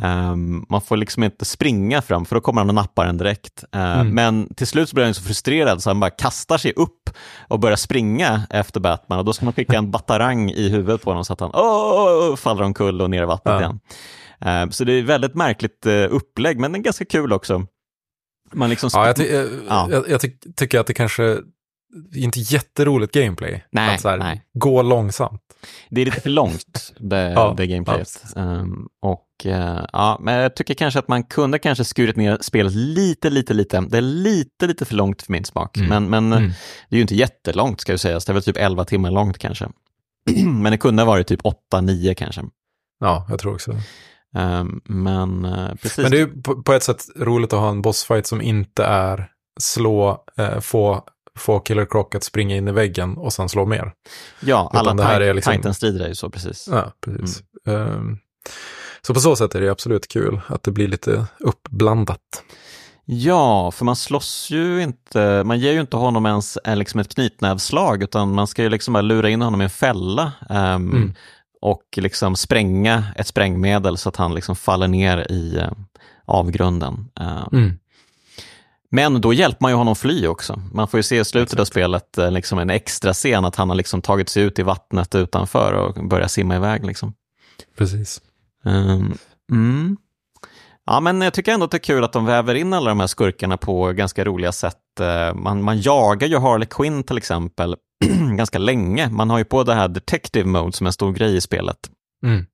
Um, 0.04 0.66
man 0.70 0.82
får 0.82 0.98
liksom 0.98 1.24
inte 1.24 1.46
springa 1.46 2.02
fram 2.02 2.26
för 2.26 2.36
då 2.36 2.42
kommer 2.42 2.62
han 2.62 2.70
och 2.70 2.76
nappar 2.76 3.06
en 3.06 3.18
direkt. 3.18 3.64
Uh, 3.76 3.82
mm. 3.82 4.16
Men 4.16 4.54
till 4.56 4.68
slut 4.68 4.90
så 4.90 4.96
blir 4.96 5.06
han 5.06 5.14
så 5.14 5.22
frustrerad 5.22 5.84
så 5.84 5.90
han 5.90 6.00
bara 6.00 6.10
kastar 6.10 6.58
sig 6.58 6.74
upp 6.76 7.10
och 7.48 7.60
börjar 7.60 7.76
springa 7.76 8.42
efter 8.50 8.80
Batman 8.80 9.20
och 9.20 9.26
då 9.26 9.34
ska 9.34 9.46
man 9.46 9.54
skicka 9.54 9.78
en 9.78 9.92
batarang 9.92 10.52
i 10.52 10.70
huvudet 10.70 11.02
på 11.02 11.10
honom 11.10 11.26
så 11.26 11.34
att 11.34 11.40
han 11.40 11.50
oh, 11.50 12.36
faller 12.36 12.64
omkull 12.64 13.02
och 13.02 13.10
ner 13.10 13.24
i 13.24 13.26
vattnet 13.26 13.54
ja. 13.54 13.60
igen. 13.60 13.80
Uh, 14.66 14.72
så 14.72 14.84
det 14.84 14.94
är 14.94 15.04
väldigt 15.04 15.36
märkligt 15.36 15.86
uh, 15.86 16.08
upplägg 16.10 16.60
men 16.60 16.72
det 16.72 16.78
är 16.80 16.82
ganska 16.82 17.06
kul 17.06 17.34
också. 17.34 17.66
Man 18.54 18.70
liksom 18.70 18.90
ja, 18.94 19.08
jag, 19.08 19.16
ty 19.16 19.24
ja. 19.70 19.88
jag, 19.92 20.10
jag 20.10 20.22
ty 20.22 20.32
tycker 20.56 20.80
att 20.80 20.88
det 20.88 20.94
kanske 20.94 21.38
inte 22.16 22.40
jätteroligt 22.40 23.14
gameplay. 23.14 23.64
Nej, 23.72 23.96
att 23.96 24.02
så 24.02 24.10
här, 24.10 24.18
nej. 24.18 24.42
Gå 24.54 24.82
långsamt. 24.82 25.42
Det 25.90 26.02
är 26.02 26.06
lite 26.06 26.22
för 26.22 26.30
långt, 26.30 26.94
det, 27.00 27.32
ja, 27.32 27.54
det 27.58 27.68
gameplayet. 27.68 28.24
Um, 28.36 28.88
och 29.02 29.28
uh, 29.46 29.86
ja, 29.94 30.18
men 30.22 30.36
jag 30.36 30.56
tycker 30.56 30.74
kanske 30.74 31.00
att 31.00 31.08
man 31.08 31.24
kunde 31.24 31.60
kanske 31.60 31.84
skurit 31.84 32.16
ner 32.16 32.38
spelet 32.42 32.74
lite, 32.74 33.30
lite, 33.30 33.54
lite. 33.54 33.82
Det 33.90 33.98
är 33.98 34.02
lite, 34.02 34.68
lite 34.68 34.86
för 34.86 34.96
långt 34.96 35.22
för 35.22 35.32
min 35.32 35.46
smak. 35.46 35.78
Mm. 35.78 35.90
Men, 35.90 36.10
men 36.10 36.40
mm. 36.40 36.52
det 36.90 36.96
är 36.96 36.98
ju 36.98 37.02
inte 37.02 37.16
jättelångt 37.16 37.82
ska 37.82 37.92
ju 37.92 37.98
sägas. 37.98 38.26
Det 38.26 38.32
är 38.32 38.34
väl 38.34 38.44
typ 38.44 38.58
11 38.58 38.86
timmar 38.86 39.12
långt 39.12 39.38
kanske. 39.38 39.70
men 40.46 40.72
det 40.72 40.78
kunde 40.78 41.02
ha 41.02 41.08
varit 41.08 41.28
typ 41.28 41.42
8-9 41.74 42.14
kanske. 42.14 42.44
Ja, 43.00 43.26
jag 43.30 43.40
tror 43.40 43.54
också 43.54 43.72
um, 44.36 44.82
Men 44.86 45.46
uh, 45.46 45.76
precis. 45.76 45.98
Men 45.98 46.12
det 46.12 46.20
är 46.20 46.42
på, 46.42 46.64
på, 46.64 46.74
ett 46.74 46.84
sätt 46.84 47.06
roligt 47.16 47.54
att 47.54 47.60
ha 47.60 47.70
en 47.70 47.82
bossfight 47.82 48.28
som 48.28 48.42
inte 48.42 48.86
är 48.86 49.32
slå, 49.60 50.24
uh, 50.40 50.60
få 50.60 51.04
få 51.38 51.60
Killer 51.60 51.86
Croc 51.86 52.08
att 52.16 52.24
springa 52.24 52.56
in 52.56 52.68
i 52.68 52.72
väggen 52.72 53.18
och 53.18 53.34
sen 53.34 53.50
slå 53.50 53.66
mer. 53.66 53.94
Ja, 54.40 54.70
Utan 54.74 54.80
alla 54.80 54.94
det 54.94 55.04
här 55.04 55.22
är 55.22 55.34
liksom... 55.34 55.54
Titan-strider 55.54 56.06
är 56.06 56.08
ju 56.08 56.16
så 56.16 56.30
precis. 56.30 56.68
Ja, 56.72 56.92
precis. 57.02 57.44
Mm. 57.68 57.82
Um, 57.82 58.20
så 59.02 59.14
på 59.14 59.20
så 59.20 59.36
sätt 59.36 59.56
är 59.56 59.62
det 59.62 59.70
absolut 59.70 60.08
kul 60.08 60.42
att 60.48 60.64
det 60.64 60.72
blir 60.72 60.88
lite 60.88 61.26
uppblandat. 61.40 62.44
Ja, 63.06 63.72
för 63.72 63.86
man 63.86 63.96
slåss 63.96 64.50
ju 64.50 64.84
inte, 64.84 65.44
man 65.44 65.60
ger 65.60 65.72
ju 65.72 65.82
inte 65.82 65.98
honom 65.98 66.26
ens 66.26 66.58
eh, 66.58 66.76
liksom 66.76 67.00
ett 67.00 67.16
knytnävslag 67.16 68.04
utan 68.04 68.34
man 68.34 68.48
ska 68.48 68.64
ju 68.64 68.70
liksom 68.70 68.94
bara 68.94 69.02
lura 69.02 69.30
in 69.30 69.42
honom 69.42 69.62
i 69.62 69.64
en 69.64 69.70
fälla 69.70 70.32
um, 70.50 70.56
mm. 70.56 71.14
och 71.62 71.84
liksom 71.98 72.36
spränga 72.36 73.04
ett 73.16 73.28
sprängmedel 73.28 73.98
så 73.98 74.10
att 74.10 74.16
han 74.16 74.36
liksom 74.36 74.56
faller 74.56 74.88
ner 74.88 75.32
i 75.32 75.58
uh, 75.58 75.72
avgrunden. 76.26 77.10
Uh, 77.20 77.48
mm. 77.52 77.80
Men 78.90 79.22
då 79.22 79.34
hjälper 79.34 79.58
man 79.62 79.72
ju 79.72 79.76
honom 79.76 79.96
fly 79.96 80.28
också. 80.28 80.62
Man 80.74 80.88
får 80.88 80.98
ju 80.98 81.04
se 81.04 81.20
i 81.20 81.26
slutet 81.26 81.54
Exakt. 81.54 81.62
av 81.62 81.66
spelet 81.66 82.18
eh, 82.18 82.32
liksom 82.32 82.60
en 82.60 82.70
extra 82.70 83.14
scen 83.14 83.46
att 83.46 83.56
han 83.56 83.70
har 83.70 83.76
liksom 83.76 84.02
tagit 84.02 84.30
sig 84.30 84.44
ut 84.44 84.60
i 84.60 84.64
vattnet 84.64 85.16
utanför 85.16 85.74
och 85.74 86.08
börjar 86.08 86.28
simma 86.28 86.56
iväg. 86.56 86.86
Liksom. 86.86 87.14
Precis. 87.78 88.22
Um, 88.64 89.18
mm. 89.52 89.98
Ja, 90.86 91.00
men 91.00 91.22
jag 91.22 91.34
tycker 91.34 91.54
ändå 91.54 91.66
att 91.66 91.72
det 91.72 91.78
är 91.78 91.80
kul 91.80 92.04
att 92.04 92.14
de 92.14 92.26
väver 92.26 92.56
in 92.56 92.74
alla 92.74 92.90
de 92.90 93.00
här 93.00 93.08
skurkarna 93.08 93.58
på 93.58 93.92
ganska 93.92 94.26
roliga 94.26 94.52
sätt. 94.52 95.00
Eh, 95.00 95.34
man, 95.34 95.64
man 95.64 95.82
jagar 95.82 96.28
ju 96.28 96.38
Harley 96.38 96.68
Quinn 96.68 97.04
till 97.04 97.18
exempel 97.18 97.76
ganska 98.38 98.58
länge. 98.58 99.10
Man 99.10 99.30
har 99.30 99.38
ju 99.38 99.46
på 99.46 99.64
det 99.64 99.74
här 99.74 99.88
Detective 99.88 100.46
Mode 100.46 100.72
som 100.72 100.86
är 100.86 100.90
en 100.90 100.94
stor 100.94 101.14
grej 101.14 101.36
i 101.36 101.42
spelet. 101.42 101.78
Mm 102.24 102.46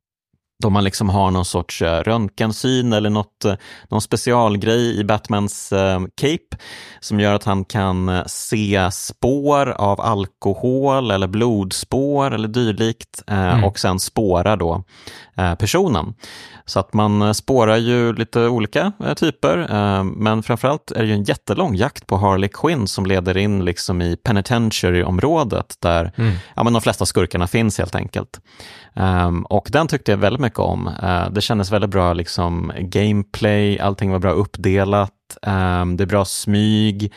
då 0.63 0.69
man 0.69 0.83
liksom 0.83 1.09
har 1.09 1.31
någon 1.31 1.45
sorts 1.45 1.81
eh, 1.81 1.99
röntgensyn 1.99 2.93
eller 2.93 3.09
något, 3.09 3.45
eh, 3.45 3.55
någon 3.89 4.01
specialgrej 4.01 4.99
i 4.99 5.03
Batmans 5.03 5.71
eh, 5.71 6.01
cape 6.15 6.57
som 6.99 7.19
gör 7.19 7.33
att 7.33 7.43
han 7.43 7.65
kan 7.65 8.23
se 8.25 8.91
spår 8.91 9.69
av 9.69 10.01
alkohol 10.01 11.11
eller 11.11 11.27
blodspår 11.27 12.33
eller 12.33 12.47
dylikt 12.47 13.23
mm. 13.27 13.63
och 13.63 13.79
sen 13.79 13.99
spåra 13.99 14.55
då 14.55 14.83
personen. 15.59 16.13
Så 16.65 16.79
att 16.79 16.93
man 16.93 17.33
spårar 17.33 17.77
ju 17.77 18.13
lite 18.13 18.39
olika 18.39 18.91
typer, 19.15 19.67
men 20.03 20.43
framförallt 20.43 20.91
är 20.91 20.99
det 20.99 21.05
ju 21.05 21.13
en 21.13 21.23
jättelång 21.23 21.75
jakt 21.75 22.07
på 22.07 22.17
Harley 22.17 22.49
Quinn 22.53 22.87
som 22.87 23.05
leder 23.05 23.37
in 23.37 23.65
liksom 23.65 24.01
i 24.01 24.15
penitentiary-området 24.15 25.75
där 25.79 26.11
mm. 26.15 26.33
ja, 26.55 26.63
men 26.63 26.73
de 26.73 26.81
flesta 26.81 27.05
skurkarna 27.05 27.47
finns 27.47 27.77
helt 27.77 27.95
enkelt. 27.95 28.39
Um, 28.93 29.43
och 29.43 29.67
den 29.71 29.87
tyckte 29.87 30.11
jag 30.11 30.17
väldigt 30.17 30.41
mycket 30.41 30.59
om. 30.59 30.89
Det 31.31 31.41
kändes 31.41 31.71
väldigt 31.71 31.89
bra 31.89 32.13
liksom, 32.13 32.71
gameplay, 32.79 33.79
allting 33.79 34.11
var 34.11 34.19
bra 34.19 34.31
uppdelat, 34.31 35.11
um, 35.41 35.97
det 35.97 36.03
är 36.03 36.05
bra 36.05 36.25
smyg, 36.25 37.13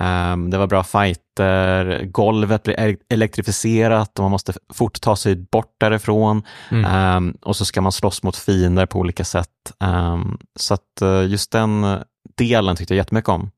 um, 0.00 0.50
det 0.50 0.58
var 0.58 0.66
bra 0.66 0.84
fighter, 0.84 2.04
golvet 2.04 2.62
blir 2.62 2.96
elektrifierat 3.08 4.18
och 4.18 4.22
man 4.22 4.30
måste 4.30 4.52
fort 4.74 5.00
ta 5.00 5.16
sig 5.16 5.36
bort 5.36 5.74
därifrån. 5.80 6.42
Mm. 6.70 7.36
och 7.42 7.56
så 7.56 7.64
ska 7.64 7.80
man 7.80 7.92
slåss 7.92 8.22
mot 8.22 8.36
fiender 8.36 8.86
på 8.86 8.98
olika 8.98 9.24
sätt. 9.24 9.72
så 10.58 10.74
att 10.74 11.02
uh, 11.02 11.26
just 11.26 11.52
den 11.52 11.98
delen 12.36 12.76
tyckte 12.76 12.94
jag 12.94 12.98
jättemycket 12.98 13.28
om. 13.28 13.50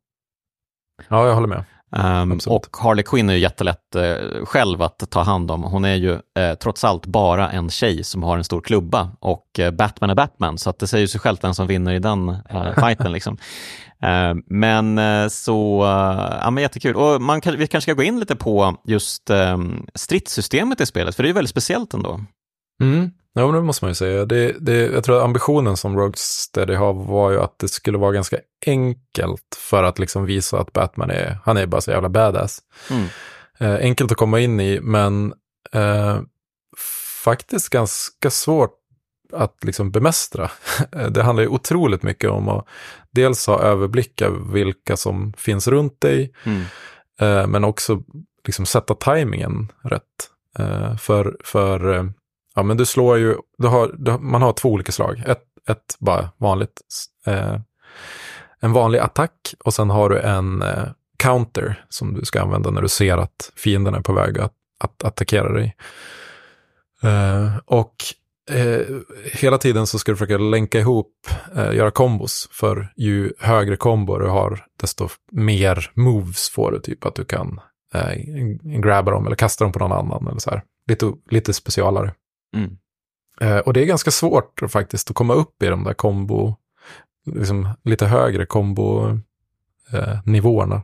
Ja, 1.09 1.26
jag 1.26 1.34
håller 1.34 1.49
med. 1.49 1.64
Um, 1.93 2.41
och 2.47 2.66
Harley 2.72 3.03
Quinn 3.03 3.28
är 3.28 3.34
ju 3.34 3.38
jättelätt 3.38 3.97
uh, 3.97 4.45
själv 4.45 4.82
att 4.82 5.11
ta 5.11 5.22
hand 5.22 5.51
om. 5.51 5.62
Hon 5.62 5.84
är 5.84 5.95
ju 5.95 6.12
uh, 6.12 6.55
trots 6.61 6.84
allt 6.84 7.07
bara 7.07 7.51
en 7.51 7.70
tjej 7.70 8.05
som 8.05 8.22
har 8.22 8.38
en 8.38 8.45
stor 8.45 8.61
klubba 8.61 9.11
och 9.20 9.47
uh, 9.59 9.70
Batman 9.70 10.11
är 10.11 10.14
Batman, 10.14 10.59
så 10.59 10.70
att 10.70 10.78
det 10.78 10.86
säger 10.86 11.07
sig 11.07 11.20
självt 11.20 11.45
vem 11.45 11.55
som 11.55 11.66
vinner 11.66 11.93
i 11.93 11.99
den 11.99 12.36
fighten. 12.80 13.12
liksom. 13.12 13.36
Ehm, 14.03 14.43
men 14.47 15.01
så, 15.30 15.82
ja 16.43 16.51
men 16.51 16.62
jättekul. 16.62 16.97
Och 16.97 17.22
man 17.22 17.41
kan, 17.41 17.57
vi 17.57 17.66
kanske 17.66 17.91
ska 17.91 17.97
gå 17.97 18.03
in 18.03 18.20
lite 18.20 18.36
på 18.36 18.76
just 18.84 19.30
um, 19.30 19.86
stridssystemet 19.95 20.80
i 20.80 20.86
spelet, 20.86 21.16
för 21.16 21.22
det 21.22 21.28
är 21.28 21.32
väldigt 21.32 21.51
speciellt 21.51 21.95
ändå. 21.95 22.20
Mm. 22.82 23.11
Ja, 23.33 23.47
det 23.53 23.62
måste 23.62 23.85
man 23.85 23.91
ju 23.91 23.95
säga. 23.95 24.24
Det, 24.24 24.57
det, 24.61 24.76
jag 24.76 25.05
tror 25.05 25.16
att 25.16 25.24
ambitionen 25.24 25.76
som 25.76 25.97
Roguesteady 25.99 26.74
har 26.74 26.93
var 26.93 27.31
ju 27.31 27.41
att 27.41 27.59
det 27.59 27.68
skulle 27.68 27.99
vara 27.99 28.12
ganska 28.12 28.37
enkelt 28.66 29.59
för 29.59 29.83
att 29.83 29.99
liksom 29.99 30.24
visa 30.24 30.61
att 30.61 30.72
Batman 30.72 31.11
är, 31.11 31.39
han 31.45 31.57
är 31.57 31.66
bara 31.66 31.81
så 31.81 31.91
jävla 31.91 32.09
badass. 32.09 32.59
Mm. 32.91 33.07
Eh, 33.59 33.85
enkelt 33.85 34.12
att 34.12 34.18
komma 34.18 34.41
in 34.41 34.61
i, 34.61 34.81
men 34.81 35.35
eh, 35.72 36.20
faktiskt 37.24 37.68
ganska 37.68 38.31
svårt 38.31 38.76
att 39.33 39.64
liksom 39.64 39.91
bemästra. 39.91 40.51
Det 41.11 41.22
handlar 41.22 41.43
ju 41.43 41.49
otroligt 41.49 42.03
mycket 42.03 42.31
om 42.31 42.49
att 42.49 42.66
dels 43.11 43.47
ha 43.47 43.61
överblick 43.61 44.22
över 44.22 44.53
vilka 44.53 44.97
som 44.97 45.33
finns 45.33 45.68
runt 45.68 46.01
dig, 46.01 46.33
mm. 46.45 46.62
eh, 47.20 47.47
men 47.47 47.64
också 47.64 48.03
liksom 48.47 48.66
sätta 48.66 48.95
tajmingen 48.95 49.72
rätt. 49.83 50.31
Eh, 50.59 50.97
för 50.97 51.37
för 51.45 51.95
eh, 51.95 52.05
Ja, 52.55 52.62
men 52.62 52.76
du 52.76 52.86
slår 52.86 53.18
ju, 53.18 53.36
du 53.59 53.68
har, 53.68 53.94
du, 53.98 54.18
man 54.18 54.42
har 54.42 54.53
två 54.53 54.68
olika 54.68 54.92
slag. 54.92 55.22
Ett, 55.26 55.42
ett 55.68 55.96
bara 55.98 56.30
vanligt, 56.36 56.80
eh, 57.26 57.57
en 58.61 58.72
vanlig 58.72 58.98
attack 58.98 59.55
och 59.64 59.74
sen 59.74 59.90
har 59.90 60.09
du 60.09 60.18
en 60.18 60.62
eh, 60.62 60.88
counter 61.18 61.84
som 61.88 62.14
du 62.14 62.24
ska 62.24 62.40
använda 62.40 62.70
när 62.70 62.82
du 62.82 62.88
ser 62.88 63.18
att 63.18 63.53
fienden 63.57 63.94
är 63.94 64.01
på 64.01 64.12
väg 64.12 64.38
att, 64.38 64.53
att 64.80 65.05
attackera 65.05 65.53
dig. 65.53 65.76
Eh, 67.03 67.57
och 67.64 67.94
eh, 68.51 68.86
hela 69.32 69.59
tiden 69.59 69.86
så 69.86 69.98
ska 69.98 70.12
du 70.12 70.16
försöka 70.16 70.38
länka 70.38 70.78
ihop, 70.78 71.12
eh, 71.57 71.72
göra 71.72 71.90
kombos. 71.90 72.48
För 72.53 72.92
ju 72.96 73.32
högre 73.38 73.76
kombo 73.76 74.18
du 74.18 74.26
har, 74.26 74.66
desto 74.80 75.09
mer 75.32 75.90
moves 75.94 76.51
får 76.51 76.72
du. 76.72 76.80
Typ 76.80 77.07
att 77.07 77.14
du 77.14 77.24
kan 77.24 77.61
eh, 77.94 78.16
grabba 78.80 79.11
dem 79.11 79.26
eller 79.26 79.36
kasta 79.36 79.64
dem 79.64 79.72
på 79.72 79.78
någon 79.78 79.92
annan. 79.92 80.26
Eller 80.28 80.40
så 80.40 80.51
här. 80.51 80.62
Lite, 80.86 81.12
lite 81.30 81.53
specialare. 81.53 82.14
Mm. 82.57 82.76
Eh, 83.40 83.59
och 83.59 83.72
det 83.72 83.82
är 83.82 83.86
ganska 83.86 84.11
svårt 84.11 84.61
faktiskt 84.68 85.11
att 85.11 85.16
komma 85.16 85.34
upp 85.34 85.62
i 85.62 85.66
de 85.66 85.84
där 85.84 85.94
kombo, 85.94 86.55
liksom 87.26 87.68
lite 87.84 88.07
högre 88.07 88.46
kombo-nivåerna. 88.46 90.74
Eh, 90.76 90.82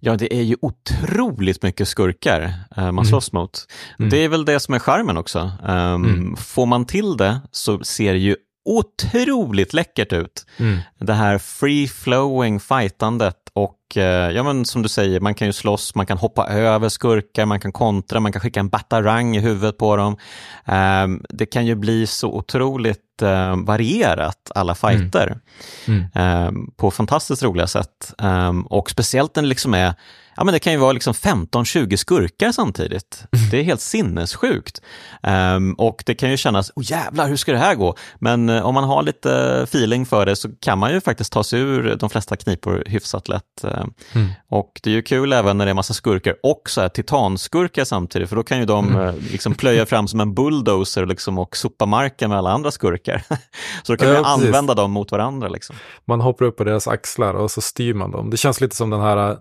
Ja, 0.00 0.16
det 0.16 0.34
är 0.34 0.42
ju 0.42 0.56
otroligt 0.62 1.62
mycket 1.62 1.88
skurkar 1.88 2.40
eh, 2.42 2.52
man 2.76 2.88
Mm. 2.88 3.04
slåss 3.04 3.32
mot. 3.32 3.66
Mm. 3.98 4.10
Det 4.10 4.16
är 4.24 4.28
väl 4.28 4.44
det 4.44 4.60
som 4.60 4.74
är 4.74 4.78
charmen 4.78 5.16
också. 5.16 5.50
Um. 5.68 6.36
Får 6.36 6.66
man 6.66 6.84
till 6.84 7.16
det 7.16 7.40
så 7.50 7.84
ser 7.84 8.12
det 8.12 8.18
ju 8.18 8.36
otroligt 8.64 9.74
läckert 9.74 10.12
ut. 10.12 10.46
Mm. 10.56 10.78
Det 10.98 11.12
här 11.12 11.38
free-flowing 11.38 12.58
fightandet 12.58 13.36
och 13.52 13.78
ja, 13.94 14.42
men 14.42 14.64
som 14.64 14.82
du 14.82 14.88
säger, 14.88 15.20
man 15.20 15.34
kan 15.34 15.46
ju 15.46 15.52
slåss, 15.52 15.94
man 15.94 16.06
kan 16.06 16.18
hoppa 16.18 16.46
över 16.46 16.88
skurkar, 16.88 17.46
man 17.46 17.60
kan 17.60 17.72
kontra, 17.72 18.20
man 18.20 18.32
kan 18.32 18.40
skicka 18.40 18.60
en 18.60 18.68
batarang 18.68 19.36
i 19.36 19.40
huvudet 19.40 19.78
på 19.78 19.96
dem. 19.96 20.16
Ehm, 20.64 21.22
det 21.28 21.46
kan 21.46 21.66
ju 21.66 21.74
bli 21.74 22.06
så 22.06 22.32
otroligt 22.32 23.22
eh, 23.22 23.56
varierat, 23.56 24.50
alla 24.54 24.74
fighter, 24.74 25.38
Mm. 25.86 26.04
ehm, 26.14 26.70
på 26.76 26.90
fantastiskt 26.90 27.42
roliga 27.42 27.66
sätt. 27.66 28.14
Ehm, 28.18 28.62
och 28.66 28.90
speciellt 28.90 29.36
när 29.36 29.42
det 29.42 29.48
liksom 29.48 29.74
är 29.74 29.94
Ja, 30.38 30.44
men 30.44 30.52
det 30.54 30.58
kan 30.58 30.72
ju 30.72 30.78
vara 30.78 30.92
liksom 30.92 31.14
15-20 31.14 31.96
skurkar 31.96 32.52
samtidigt. 32.52 33.24
Det 33.50 33.58
är 33.58 33.62
helt 33.62 33.80
sinnessjukt. 33.80 34.80
Ehm, 35.22 35.72
och 35.74 36.02
det 36.06 36.14
kan 36.14 36.30
ju 36.30 36.36
kännas, 36.36 36.70
oh 36.76 36.82
jävlar, 36.90 37.28
hur 37.28 37.36
ska 37.36 37.52
det 37.52 37.58
här 37.58 37.74
gå? 37.74 37.94
Men 38.18 38.48
eh, 38.48 38.66
om 38.66 38.74
man 38.74 38.84
har 38.84 39.02
lite 39.02 39.60
feeling 39.62 40.06
för 40.06 40.26
det 40.26 40.36
så 40.36 40.48
kan 40.60 40.78
man 40.78 40.92
ju 40.92 41.00
faktiskt 41.00 41.32
ta 41.32 41.44
sig 41.44 41.60
ur 41.60 41.96
de 41.96 42.10
flesta 42.10 42.36
knipor 42.36 42.82
hyfsat 42.86 43.28
lätt. 43.28 43.64
Ehm, 43.64 43.75
Mm. 44.14 44.28
Och 44.48 44.80
det 44.82 44.90
är 44.90 44.94
ju 44.94 45.02
kul 45.02 45.32
även 45.32 45.58
när 45.58 45.64
det 45.66 45.70
är 45.70 45.74
massa 45.74 45.94
skurkar 45.94 46.36
och 46.42 46.70
så 46.70 46.80
här 46.80 46.88
titanskurkar 46.88 47.84
samtidigt, 47.84 48.28
för 48.28 48.36
då 48.36 48.42
kan 48.42 48.58
ju 48.58 48.64
de 48.64 48.88
Mm. 48.88 49.00
eh, 49.08 49.14
liksom 49.32 49.54
plöja 49.54 49.86
fram 49.86 50.08
som 50.08 50.20
en 50.20 50.34
bulldozer 50.34 51.06
liksom, 51.06 51.38
och 51.38 51.56
sopa 51.56 51.86
marken 51.86 52.28
med 52.30 52.38
alla 52.38 52.50
andra 52.50 52.70
skurkar. 52.70 53.22
så 53.82 53.92
då 53.92 53.96
kan 53.96 54.08
man 54.08 54.14
Ja, 54.16 54.20
ju 54.20 54.24
precis. 54.34 54.46
använda 54.46 54.74
dem 54.74 54.90
mot 54.90 55.12
varandra. 55.12 55.48
Liksom. 55.48 55.76
Man 56.04 56.20
hoppar 56.20 56.44
upp 56.44 56.56
på 56.56 56.64
deras 56.64 56.88
axlar 56.88 57.34
och 57.34 57.50
så 57.50 57.60
styr 57.60 57.94
man 57.94 58.10
dem. 58.10 58.30
Det 58.30 58.36
känns 58.36 58.60
lite 58.60 58.76
som 58.76 58.90
den 58.90 59.00
här, 59.00 59.30
eh, 59.30 59.36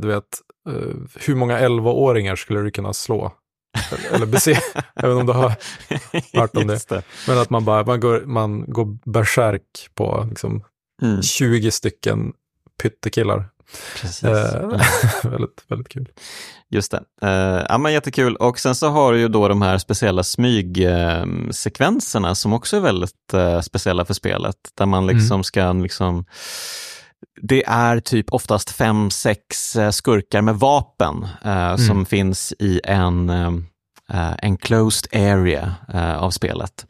du 0.00 0.08
vet, 0.08 0.24
eh, 0.68 0.74
hur 1.26 1.34
många 1.34 1.58
11-åringar 1.58 2.36
skulle 2.36 2.60
du 2.60 2.70
kunna 2.70 2.92
slå? 2.92 3.32
Eller- 4.12 4.26
besegra, 4.26 4.60
även 4.96 5.16
om 5.16 5.26
du 5.26 5.32
har 5.32 5.52
hört 6.32 6.56
om 6.56 6.66
det. 6.66 6.88
Det. 6.88 7.02
Men 7.28 7.38
att 7.38 7.50
man 7.50 7.64
bara, 7.64 7.84
man 7.84 8.00
går, 8.00 8.20
man 8.26 8.64
går 8.72 9.10
bärsärk 9.10 9.62
på 9.94 10.26
liksom 10.30 10.64
Mm, 11.02 11.22
20 11.22 11.70
stycken 11.70 12.32
pyttekillar. 12.82 13.44
Precis. 14.00 14.24
Eh, 14.24 14.80
väldigt, 15.30 15.64
väldigt 15.68 15.88
kul. 15.88 16.08
Just 16.70 16.90
det. 16.90 17.02
Eh, 17.22 17.64
ja, 17.68 17.78
men 17.78 17.92
jättekul. 17.92 18.36
Och 18.36 18.58
sen 18.58 18.74
så 18.74 18.88
har 18.88 19.12
du 19.12 19.20
ju 19.20 19.28
då 19.28 19.48
de 19.48 19.62
här 19.62 19.78
speciella 19.78 20.22
smygsekvenserna 20.22 22.34
som 22.34 22.52
också 22.52 22.76
är 22.76 22.80
väldigt 22.80 23.34
eh, 23.34 23.60
speciella 23.60 24.04
för 24.04 24.14
spelet. 24.14 24.56
Där 24.74 24.86
man 24.86 25.06
liksom 25.06 25.44
ska 25.44 25.72
liksom 25.72 26.24
det 27.42 27.64
är 27.66 28.00
typ 28.00 28.32
oftast 28.32 28.70
fem, 28.70 29.10
sex 29.10 29.76
skurkar 29.90 30.42
med 30.42 30.54
vapen 30.54 31.26
eh, 31.44 31.76
som 31.76 32.06
finns 32.06 32.54
i 32.58 32.80
en 32.84 33.30
eh, 33.30 33.52
eh, 34.12 34.34
enclosed 34.42 35.14
area 35.14 35.74
av 36.18 36.30
spelet. 36.30 36.86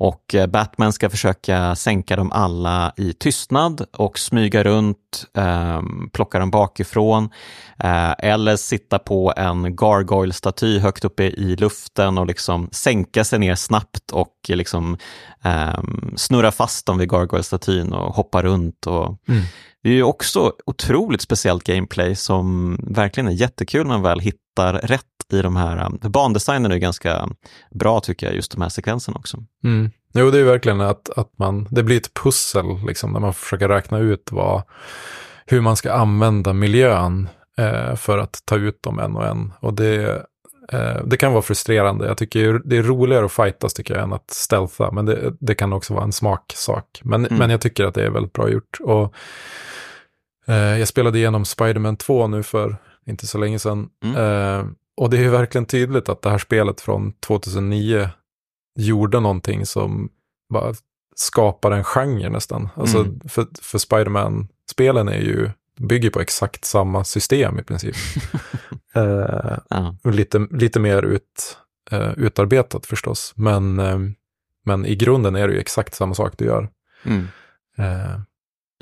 Och 0.00 0.34
eh, 0.34 0.46
Batman 0.46 0.92
ska 0.92 1.10
försöka 1.10 1.74
sänka 1.76 2.16
dem 2.16 2.32
alla 2.32 2.92
i 2.96 3.12
tystnad 3.12 3.86
och 3.92 4.18
smyga 4.18 4.64
runt, 4.64 5.24
eh, 5.36 5.80
plocka 6.12 6.38
dem 6.38 6.50
bakifrån 6.50 7.30
eh, 7.78 8.12
eller 8.18 8.56
sitta 8.56 8.98
på 8.98 9.32
en 9.36 9.76
gargoyle-staty 9.76 10.78
högt 10.78 11.04
uppe 11.04 11.24
i 11.24 11.56
luften 11.56 12.18
och 12.18 12.26
liksom 12.26 12.68
sänka 12.72 13.24
sig 13.24 13.38
ner 13.38 13.54
snabbt 13.54 14.10
och 14.12 14.34
liksom 14.48 14.96
eh, 15.44 15.80
snurra 16.16 16.52
fast 16.52 16.86
dem 16.86 16.98
vid 16.98 17.08
gargoyle-statyn 17.10 17.92
och 17.92 18.14
hoppa 18.14 18.42
runt. 18.42 18.86
Och, 18.86 19.16
Mm. 19.28 19.42
det 19.82 19.88
är 19.88 19.94
ju 19.94 20.02
också 20.02 20.52
otroligt 20.66 21.20
speciellt 21.20 21.64
gameplay 21.64 22.14
som 22.16 22.76
verkligen 22.88 23.28
är 23.28 23.32
jättekul 23.32 23.86
när 23.86 23.94
man 23.94 24.02
väl 24.02 24.20
hittar 24.20 24.40
rätt 24.68 25.04
i 25.32 25.42
de 25.42 25.56
här, 25.56 25.90
för 26.02 26.08
bandesignen 26.08 26.72
är 26.72 26.76
ganska 26.76 27.28
bra 27.70 28.00
tycker 28.00 28.26
jag, 28.26 28.36
just 28.36 28.52
de 28.52 28.62
här 28.62 28.68
sekvenserna 28.68 29.16
också. 29.18 29.44
Mm. 29.64 29.90
Jo, 30.14 30.30
det 30.30 30.38
är 30.38 30.44
verkligen 30.44 30.80
att, 30.80 31.10
att 31.10 31.38
man, 31.38 31.68
det 31.70 31.82
blir 31.82 31.96
ett 31.96 32.14
pussel 32.14 32.66
liksom, 32.86 33.12
när 33.12 33.20
man 33.20 33.34
försöker 33.34 33.68
räkna 33.68 33.98
ut 33.98 34.28
vad, 34.32 34.62
hur 35.46 35.60
man 35.60 35.76
ska 35.76 35.92
använda 35.92 36.52
miljön 36.52 37.28
eh, 37.58 37.94
för 37.96 38.18
att 38.18 38.42
ta 38.44 38.56
ut 38.56 38.82
dem 38.82 38.98
en 38.98 39.16
och 39.16 39.26
en. 39.26 39.52
Och 39.60 39.74
det, 39.74 40.26
eh, 40.72 40.96
det 41.04 41.16
kan 41.16 41.32
vara 41.32 41.42
frustrerande. 41.42 42.06
Jag 42.06 42.16
tycker 42.18 42.60
det 42.64 42.76
är 42.76 42.82
roligare 42.82 43.24
att 43.24 43.32
fightas 43.32 43.74
tycker 43.74 43.94
jag 43.94 44.02
än 44.02 44.12
att 44.12 44.30
stealtha, 44.30 44.90
men 44.90 45.06
det, 45.06 45.32
det 45.40 45.54
kan 45.54 45.72
också 45.72 45.94
vara 45.94 46.04
en 46.04 46.12
smaksak. 46.12 47.00
Men, 47.04 47.26
Mm. 47.26 47.38
men 47.38 47.50
jag 47.50 47.60
tycker 47.60 47.84
att 47.84 47.94
det 47.94 48.04
är 48.04 48.10
väldigt 48.10 48.32
bra 48.32 48.48
gjort. 48.50 48.78
Och, 48.80 49.14
eh, 50.46 50.78
jag 50.78 50.88
spelade 50.88 51.18
igenom 51.18 51.44
Spider-Man 51.44 51.96
2 51.96 52.26
nu 52.26 52.42
för 52.42 52.76
inte 53.06 53.26
så 53.26 53.38
länge 53.38 53.58
sedan. 53.58 53.88
Mm. 54.04 54.16
Eh, 54.16 54.66
och 54.96 55.10
det 55.10 55.16
är 55.18 55.22
ju 55.22 55.30
verkligen 55.30 55.66
tydligt 55.66 56.08
att 56.08 56.22
det 56.22 56.30
här 56.30 56.38
spelet 56.38 56.80
från 56.80 57.12
2009 57.12 58.08
gjorde 58.78 59.20
någonting 59.20 59.66
som 59.66 60.08
bara 60.52 60.74
skapar 61.16 61.70
en 61.70 61.84
genre 61.84 62.28
nästan. 62.28 62.68
Alltså 62.74 62.98
Mm. 62.98 63.20
för, 63.28 63.46
för 63.62 63.78
Spiderman-spelen 63.78 65.08
är 65.08 65.20
ju, 65.20 65.50
bygger 65.78 66.10
på 66.10 66.20
exakt 66.20 66.64
samma 66.64 67.04
system 67.04 67.58
i 67.58 67.62
princip. 67.62 67.96
eh, 68.94 69.58
Ja. 69.70 69.96
lite, 70.04 70.46
lite 70.50 70.80
mer 70.80 71.02
ut, 71.02 71.58
eh, 71.90 72.12
utarbetat 72.16 72.86
förstås. 72.86 73.32
Men, 73.36 73.78
eh, 73.78 73.98
men 74.64 74.86
i 74.86 74.96
grunden 74.96 75.36
är 75.36 75.48
det 75.48 75.54
ju 75.54 75.60
exakt 75.60 75.94
samma 75.94 76.14
sak 76.14 76.32
du 76.38 76.44
gör. 76.44 76.68
Mm. 77.04 77.28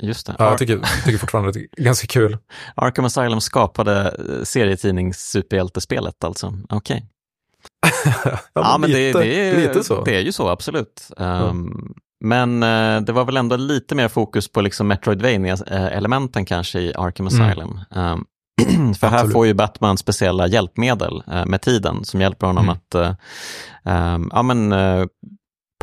Eh, 0.01 0.07
Just 0.07 0.27
det. 0.27 0.35
ja, 0.39 0.49
jag 0.49 0.57
tycker, 0.57 0.81
tycker 1.05 1.17
fortfarande 1.17 1.51
det 1.51 1.59
är 1.77 1.83
ganska 1.83 2.07
kul. 2.07 2.37
Arkham 2.75 3.05
Asylum 3.05 3.41
skapade 3.41 4.01
eh, 4.01 4.43
serietidnings-superhjältespelet 4.43 6.23
alltså. 6.23 6.53
Okej. 6.69 7.05
Ja, 8.53 8.77
men 8.77 8.91
det, 8.91 9.07
lite, 9.07 9.19
det, 9.19 9.49
är, 9.49 9.67
lite 9.67 9.83
så. 9.83 10.03
det 10.03 10.15
är 10.15 10.19
ju 10.21 10.31
så, 10.31 10.49
absolut. 10.49 11.11
Um, 11.17 11.93
Men 12.23 12.63
eh, 12.63 13.01
det 13.01 13.11
var 13.11 13.25
väl 13.25 13.37
ändå 13.37 13.55
lite 13.55 13.95
mer 13.95 14.07
fokus 14.07 14.51
på 14.51 14.61
liksom 14.61 14.87
Metroidvania-elementen 14.87 16.45
kanske 16.45 16.79
i 16.79 16.93
Arkham 16.95 17.27
Mm. 17.27 17.41
Asylum. 17.49 17.79
Um, 17.91 18.25
för 18.99 19.07
här 19.07 19.13
Absolut. 19.17 19.33
får 19.33 19.47
ju 19.47 19.53
Batman 19.53 19.97
speciella 19.97 20.47
hjälpmedel 20.47 21.23
eh, 21.31 21.45
med 21.45 21.61
tiden 21.61 22.05
som 22.05 22.21
hjälper 22.21 22.47
honom 22.47 22.63
Mm. 22.63 22.75
att 22.75 22.95
eh, 22.95 23.13
ehm, 23.85 24.29
ja, 24.33 24.41
men, 24.43 24.71
eh, 24.71 25.05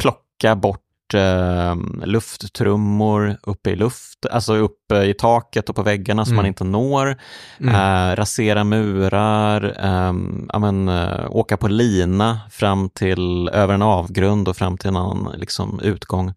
plocka 0.01 0.57
bort 0.57 0.83
eh, 1.14 1.76
lufttrummor 2.04 3.36
uppe 3.42 3.70
i 3.70 3.76
luft, 3.76 4.26
alltså 4.30 4.57
uppe 4.57 5.04
i 5.04 5.14
taket 5.14 5.68
och 5.68 5.76
på 5.76 5.82
väggarna 5.82 6.24
som 6.24 6.32
Mm. 6.32 6.36
man 6.36 6.46
inte 6.46 6.64
når. 6.64 7.16
Mm. 7.61 7.74
Eh, 7.74 8.16
rasera 8.16 8.64
murar, 8.64 9.76
ehm, 9.78 10.88
eh, 10.88 11.26
åka 11.30 11.57
på 11.57 11.68
lina 11.68 12.40
fram 12.50 12.88
till, 12.88 13.48
över 13.48 13.74
en 13.74 13.82
avgrund 13.82 14.48
och 14.48 14.57
fram 14.57 14.78
till 14.78 14.88
en 14.88 14.96
annan 14.96 15.34
liksom, 15.38 15.80
utgång. 15.82 16.34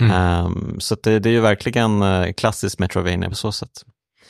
Mm. 0.00 0.12
Ehm, 0.12 0.80
så 0.80 0.96
det, 1.02 1.18
det 1.18 1.28
är 1.28 1.32
ju 1.32 1.40
verkligen 1.40 2.02
uh, 2.02 2.32
klassiskt 2.32 2.78
Metrovania 2.78 3.28
på 3.28 3.34
så 3.34 3.52
sätt. 3.52 3.84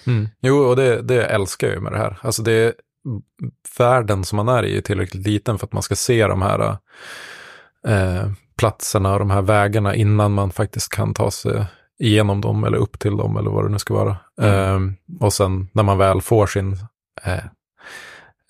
Mm. 0.07 0.29
Jo, 0.41 0.57
och 0.57 0.77
det, 0.77 1.03
det 1.03 1.25
älskar 1.25 1.67
jag 1.67 1.75
ju 1.77 1.83
med 1.83 1.93
det 1.93 1.99
här. 1.99 2.19
Alltså 2.23 2.43
det 2.43 2.53
är, 2.53 2.73
världen 3.79 4.25
som 4.25 4.37
man 4.37 4.49
är 4.49 4.63
i 4.63 4.77
är 4.77 4.81
tillräckligt 4.81 5.27
liten 5.27 5.59
för 5.59 5.67
att 5.67 5.73
man 5.73 5.83
ska 5.83 5.97
se 5.97 6.27
de 6.27 6.43
här 6.43 6.77
eh, 7.87 8.31
platserna 8.57 9.13
och 9.13 9.19
de 9.19 9.31
här 9.31 9.43
vägarna 9.43 9.95
innan 9.95 10.33
man 10.33 10.51
faktiskt 10.51 10.89
kan 10.89 11.15
ta 11.15 11.31
sig 11.31 11.65
igenom 11.99 12.41
dem 12.41 12.65
eller 12.65 12.79
upp 12.79 12.99
till 12.99 13.17
dem 13.17 13.37
eller 13.37 13.51
vad 13.51 13.65
det 13.65 13.69
nu 13.69 13.79
ska 13.79 13.95
vara. 13.95 14.17
Eh, 14.41 14.79
och 15.21 15.33
sen 15.33 15.69
när 15.73 15.83
man 15.83 15.99
väl 15.99 16.21
får 16.23 16.47
sin 16.47 16.79
eh, 17.23 17.45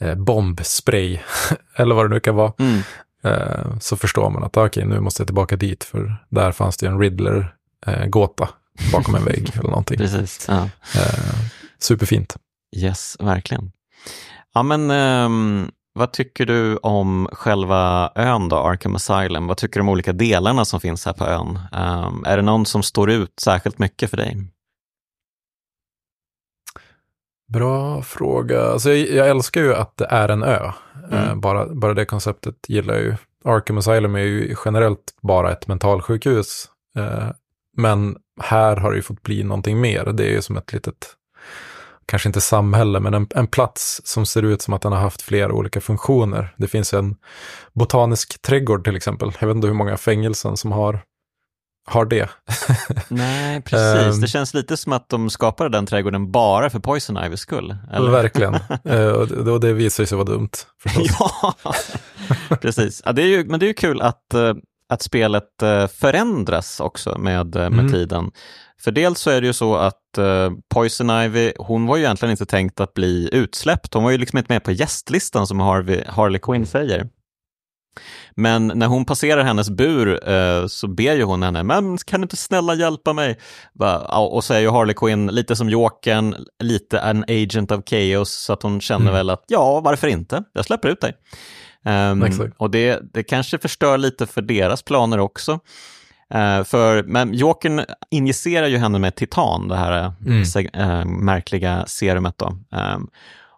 eh, 0.00 0.14
bombspray 0.14 1.20
eller 1.76 1.94
vad 1.94 2.04
det 2.04 2.14
nu 2.14 2.20
kan 2.20 2.34
vara 2.34 2.52
Mm. 2.58 2.80
eh, 3.24 3.78
så 3.80 3.96
förstår 3.96 4.30
man 4.30 4.44
att 4.44 4.56
okej, 4.56 4.84
nu 4.86 5.00
måste 5.00 5.20
jag 5.22 5.28
tillbaka 5.28 5.56
dit 5.56 5.84
för 5.84 6.16
där 6.28 6.52
fanns 6.52 6.76
det 6.76 6.86
en 6.86 6.98
Riddler-gåta 7.00 8.48
bakom 8.92 9.14
en 9.14 9.24
vägg 9.24 9.50
eller 9.54 9.68
någonting. 9.70 9.98
Precis. 9.98 10.46
Ja. 10.48 10.68
Eh, 10.94 11.38
superfint. 11.78 12.36
Yes, 12.76 13.16
verkligen. 13.20 13.72
Ja, 14.54 14.62
men 14.62 14.90
ehm, 14.90 15.70
vad 15.94 16.12
tycker 16.12 16.46
du 16.46 16.76
om 16.76 17.28
själva 17.32 18.12
ön 18.14 18.48
då, 18.48 18.56
Arkham 18.56 18.94
Asylum? 18.96 19.46
Vad 19.46 19.56
tycker 19.56 19.74
du 19.74 19.80
om 19.80 19.86
de 19.86 19.92
olika 19.92 20.12
delarna 20.12 20.64
som 20.64 20.80
finns 20.80 21.06
här 21.06 21.12
på 21.12 21.26
ön? 21.26 21.58
Ehm, 21.72 22.24
är 22.26 22.36
det 22.36 22.42
någon 22.42 22.66
som 22.66 22.82
står 22.82 23.10
ut 23.10 23.40
särskilt 23.40 23.78
mycket 23.78 24.10
för 24.10 24.16
dig? 24.16 24.36
Bra 27.48 28.02
fråga. 28.02 28.62
Alltså 28.62 28.90
jag, 28.90 29.16
jag 29.16 29.28
älskar 29.28 29.60
ju 29.60 29.74
att 29.74 29.96
det 29.96 30.06
är 30.10 30.28
en 30.28 30.42
ö. 30.42 30.72
Mm. 31.12 31.28
Eh, 31.28 31.34
bara, 31.34 31.74
bara 31.74 31.94
det 31.94 32.04
konceptet 32.04 32.56
gillar 32.68 32.94
jag 32.94 33.02
ju. 33.02 33.16
Arkham 33.44 33.78
Asylum 33.78 34.14
är 34.14 34.20
ju 34.20 34.56
generellt 34.64 35.16
bara 35.22 35.52
ett 35.52 35.66
mentalsjukhus. 35.66 36.68
Eh, 36.96 37.28
men 37.76 38.16
här 38.40 38.76
har 38.76 38.90
det 38.90 38.96
ju 38.96 39.02
fått 39.02 39.22
bli 39.22 39.42
någonting 39.44 39.80
mer. 39.80 40.04
Det 40.04 40.24
är 40.24 40.30
ju 40.30 40.42
som 40.42 40.56
ett 40.56 40.72
litet, 40.72 41.16
kanske 42.06 42.28
inte 42.28 42.40
samhälle, 42.40 43.00
men 43.00 43.14
en, 43.14 43.26
en 43.34 43.46
plats 43.46 44.00
som 44.04 44.26
ser 44.26 44.42
ut 44.42 44.62
som 44.62 44.74
att 44.74 44.82
den 44.82 44.92
har 44.92 45.00
haft 45.00 45.22
flera 45.22 45.52
olika 45.52 45.80
funktioner. 45.80 46.54
Det 46.56 46.68
finns 46.68 46.94
en 46.94 47.16
botanisk 47.72 48.42
trädgård 48.42 48.84
till 48.84 48.96
exempel. 48.96 49.32
Jag 49.40 49.48
vet 49.48 49.54
inte 49.54 49.66
hur 49.66 49.74
många 49.74 49.96
fängelsen 49.96 50.56
som 50.56 50.72
har 50.72 51.00
har 51.84 52.04
det. 52.04 52.28
Nej, 53.08 53.62
precis. 53.62 54.20
det 54.20 54.28
känns 54.28 54.54
lite 54.54 54.76
som 54.76 54.92
att 54.92 55.08
de 55.08 55.30
skapade 55.30 55.70
den 55.70 55.86
trädgården 55.86 56.30
bara 56.30 56.70
för 56.70 56.78
Poison 56.78 57.24
Ivys 57.24 57.40
skull. 57.40 57.76
Eller? 57.92 58.10
Verkligen. 58.10 58.54
uh, 58.90 59.48
och 59.52 59.60
det 59.60 59.72
visar 59.72 60.04
sig 60.04 60.18
vara 60.18 60.28
dumt. 60.28 60.50
ja, 61.18 61.54
precis. 62.60 63.02
Ja, 63.04 63.12
det 63.12 63.22
är 63.22 63.26
ju, 63.26 63.44
men 63.44 63.60
det 63.60 63.66
är 63.66 63.68
ju 63.68 63.74
kul 63.74 64.00
att, 64.00 64.26
uh, 64.34 64.54
att 64.92 65.02
spelet 65.02 65.62
uh, 65.62 65.86
förändras 65.86 66.80
också 66.80 67.18
med, 67.18 67.54
med 67.54 67.66
mm. 67.66 67.92
tiden. 67.92 68.30
För 68.80 68.90
dels 68.90 69.20
så 69.20 69.30
är 69.30 69.40
det 69.40 69.46
ju 69.46 69.52
så 69.52 69.76
att 69.76 69.98
Poison 70.74 71.10
Ivy, 71.10 71.52
hon 71.58 71.86
var 71.86 71.96
ju 71.96 72.02
egentligen 72.02 72.30
inte 72.30 72.46
tänkt 72.46 72.80
att 72.80 72.94
bli 72.94 73.28
utsläppt. 73.32 73.94
Hon 73.94 74.04
var 74.04 74.10
ju 74.10 74.18
liksom 74.18 74.38
inte 74.38 74.52
med 74.52 74.64
på 74.64 74.72
gästlistan 74.72 75.46
som 75.46 75.60
Harvey, 75.60 76.04
Harley 76.08 76.38
Quinn 76.38 76.66
säger. 76.66 77.06
Men 78.36 78.72
när 78.74 78.86
hon 78.86 79.04
passerar 79.04 79.44
hennes 79.44 79.70
bur 79.70 80.28
eh, 80.30 80.66
så 80.66 80.88
ber 80.88 81.14
ju 81.14 81.22
hon 81.22 81.42
henne, 81.42 81.62
men 81.62 81.98
kan 81.98 82.20
du 82.20 82.24
inte 82.24 82.36
snälla 82.36 82.74
hjälpa 82.74 83.12
mig? 83.12 83.38
Och 84.08 84.44
så 84.44 84.54
är 84.54 84.60
ju 84.60 84.70
Harley 84.70 84.94
Quinn 84.94 85.26
lite 85.26 85.56
som 85.56 85.70
Jokern, 85.70 86.34
lite 86.62 86.98
en 86.98 87.24
agent 87.28 87.72
of 87.72 87.80
chaos, 87.86 88.32
så 88.32 88.52
att 88.52 88.62
hon 88.62 88.80
känner 88.80 89.00
mm. 89.00 89.14
väl 89.14 89.30
att 89.30 89.44
ja, 89.48 89.80
varför 89.80 90.08
inte? 90.08 90.44
Jag 90.52 90.64
släpper 90.64 90.88
ut 90.88 91.00
dig. 91.00 91.14
Um, 91.84 92.52
och 92.56 92.70
det, 92.70 93.00
det 93.12 93.22
kanske 93.22 93.58
förstör 93.58 93.98
lite 93.98 94.26
för 94.26 94.42
deras 94.42 94.82
planer 94.82 95.18
också. 95.18 95.52
Uh, 96.34 96.64
för, 96.64 97.02
men 97.02 97.34
Jokern 97.34 97.84
injicerar 98.10 98.66
ju 98.66 98.78
henne 98.78 98.98
med 98.98 99.14
titan, 99.14 99.68
det 99.68 99.76
här 99.76 100.12
mm. 100.26 100.44
uh, 100.90 101.04
märkliga 101.04 101.86
serumet. 101.86 102.38
Då. 102.38 102.46
Um, 102.70 103.10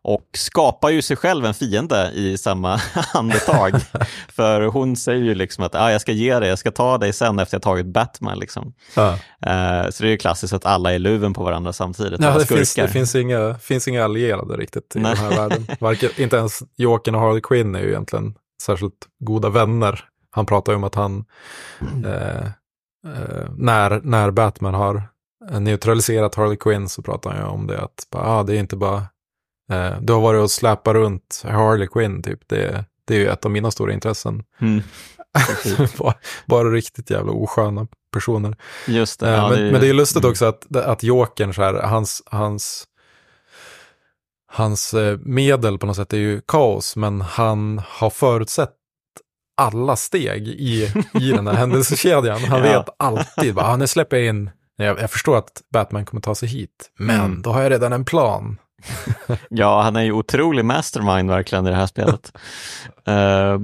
och 0.05 0.29
skapar 0.33 0.91
ju 0.91 1.03
sig 1.03 1.17
själv 1.17 1.45
en 1.45 1.55
fiende 1.55 2.11
i 2.15 2.39
samma 2.39 2.81
andetag. 3.15 3.73
För 4.29 4.63
hon 4.63 4.97
säger 4.97 5.25
ju 5.25 5.35
liksom 5.35 5.65
att 5.65 5.75
ah, 5.75 5.93
jag 5.93 6.01
ska 6.01 6.13
ge 6.13 6.39
dig, 6.39 6.49
jag 6.49 6.59
ska 6.59 6.71
ta 6.71 6.99
dig 6.99 7.13
sen 7.13 7.39
efter 7.39 7.55
jag 7.55 7.63
tagit 7.63 7.87
Batman. 7.87 8.39
Liksom. 8.39 8.75
Ja. 8.97 9.09
Uh, 9.13 9.91
så 9.91 10.03
det 10.03 10.09
är 10.09 10.11
ju 10.11 10.17
klassiskt 10.17 10.53
att 10.53 10.67
alla 10.67 10.95
är 10.95 10.99
luven 10.99 11.35
på 11.35 11.45
varandra 11.45 11.73
samtidigt. 11.73 12.21
Ja, 12.23 12.39
det, 12.39 12.47
finns, 12.47 12.75
det 12.75 12.89
finns, 12.89 13.15
inga, 13.15 13.55
finns 13.55 13.89
inga 13.89 14.05
allierade 14.05 14.57
riktigt 14.57 14.97
i 14.97 14.99
Nej. 14.99 15.15
den 15.15 15.25
här 15.25 15.37
världen. 15.37 15.67
Varken, 15.81 16.11
inte 16.17 16.37
ens 16.37 16.63
Jokern 16.77 17.15
och 17.15 17.21
Harley 17.21 17.41
Quinn 17.41 17.75
är 17.75 17.81
ju 17.81 17.89
egentligen 17.89 18.35
särskilt 18.63 19.09
goda 19.21 19.49
vänner. 19.49 20.05
Han 20.31 20.47
pratar 20.47 20.73
ju 20.73 20.77
om 20.77 20.85
att 20.85 20.95
han, 20.95 21.25
mm. 21.81 22.05
eh, 22.05 22.45
eh, 23.07 23.51
när, 23.57 24.01
när 24.05 24.31
Batman 24.31 24.75
har 24.75 25.03
neutraliserat 25.61 26.35
Harley 26.35 26.57
Quinn 26.57 26.89
så 26.89 27.03
pratar 27.03 27.31
han 27.31 27.41
ju 27.41 27.47
om 27.47 27.67
det 27.67 27.81
att 27.81 28.07
ah, 28.11 28.43
det 28.43 28.57
är 28.57 28.59
inte 28.59 28.77
bara 28.77 29.03
Eh, 29.73 30.01
du 30.01 30.13
har 30.13 30.21
varit 30.21 30.43
och 30.43 30.51
släpat 30.51 30.95
runt 30.95 31.43
Harley 31.45 31.87
Quinn, 31.87 32.23
typ. 32.23 32.49
Det, 32.49 32.85
det 33.05 33.15
är 33.15 33.19
ju 33.19 33.29
ett 33.29 33.45
av 33.45 33.51
mina 33.51 33.71
stora 33.71 33.93
intressen. 33.93 34.43
Mm. 34.61 34.83
bara, 35.99 36.15
bara, 36.47 36.71
riktigt 36.71 37.11
jävla 37.11 37.33
osköna 37.33 37.87
personer. 38.13 38.57
Just 38.87 39.21
det, 39.21 39.29
eh, 39.29 39.35
ja, 39.35 39.49
men, 39.49 39.59
det 39.59 39.67
är, 39.69 39.73
men 39.73 39.81
det 39.81 39.89
är 39.89 39.95
lustigt 39.95 40.25
mm. 40.25 40.31
också 40.31 40.45
att, 40.45 40.77
att 40.77 41.03
Jokern, 41.03 41.55
så 41.55 41.63
här, 41.63 41.75
hans, 41.75 42.23
hans, 42.27 42.85
hans 44.53 44.95
eh, 44.95 45.19
medel 45.19 45.79
på 45.79 45.87
något 45.87 45.97
sätt 45.97 46.13
är 46.13 46.17
ju 46.19 46.41
kaos, 46.41 46.97
men 46.97 47.21
han 47.21 47.83
har 47.89 48.11
förutsett 48.11 48.71
alla 49.57 49.97
steg 49.97 50.49
i, 50.49 50.93
i 51.21 51.31
den 51.31 51.47
här 51.47 51.55
händelsekedjan. 51.65 52.45
Han 52.45 52.65
ja. 52.65 52.79
vet 52.79 52.95
alltid, 52.99 53.55
bara, 53.55 53.67
ah, 53.67 53.77
nu 53.77 53.87
släpper 53.87 54.17
jag 54.17 54.27
in, 54.27 54.51
jag, 54.77 55.01
jag, 55.01 55.11
förstår 55.11 55.37
att 55.39 55.63
Batman 55.73 56.05
kommer 56.05 56.21
ta 56.21 56.35
sig 56.35 56.49
hit, 56.49 56.91
men 56.99 57.21
mm. 57.21 57.43
då 57.43 57.53
har 57.53 57.63
jag 57.63 57.73
redan 57.73 57.93
en 57.93 58.05
plan. 58.05 58.59
ja, 59.49 59.83
han 59.83 59.97
är 59.97 60.03
ju 60.03 60.13
otrolig 60.13 60.65
mastermind 60.65 61.31
verkligen 61.31 61.67
i 61.67 61.71
det 61.71 61.77
här 61.77 61.87
spelet. 61.87 62.33
uh, 63.09 63.59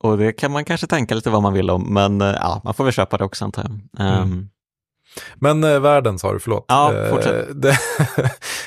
och 0.02 0.18
det 0.18 0.32
kan 0.32 0.52
man 0.52 0.64
kanske 0.64 0.86
tänka 0.86 1.14
lite 1.14 1.30
vad 1.30 1.42
man 1.42 1.52
vill 1.52 1.70
om, 1.70 1.94
men 1.94 2.22
uh, 2.22 2.28
ja, 2.28 2.60
man 2.64 2.74
får 2.74 2.84
väl 2.84 2.92
köpa 2.92 3.16
det 3.16 3.24
också 3.24 3.44
antar 3.44 3.62
jag. 3.62 4.06
Um, 4.06 4.22
mm. 4.22 4.48
Men 5.34 5.64
uh, 5.64 5.80
världen 5.80 6.18
sa 6.18 6.32
du, 6.32 6.38
förlåt. 6.38 6.64
Ja, 6.68 6.92
fortsätt. 7.10 7.48
Det, 7.62 7.78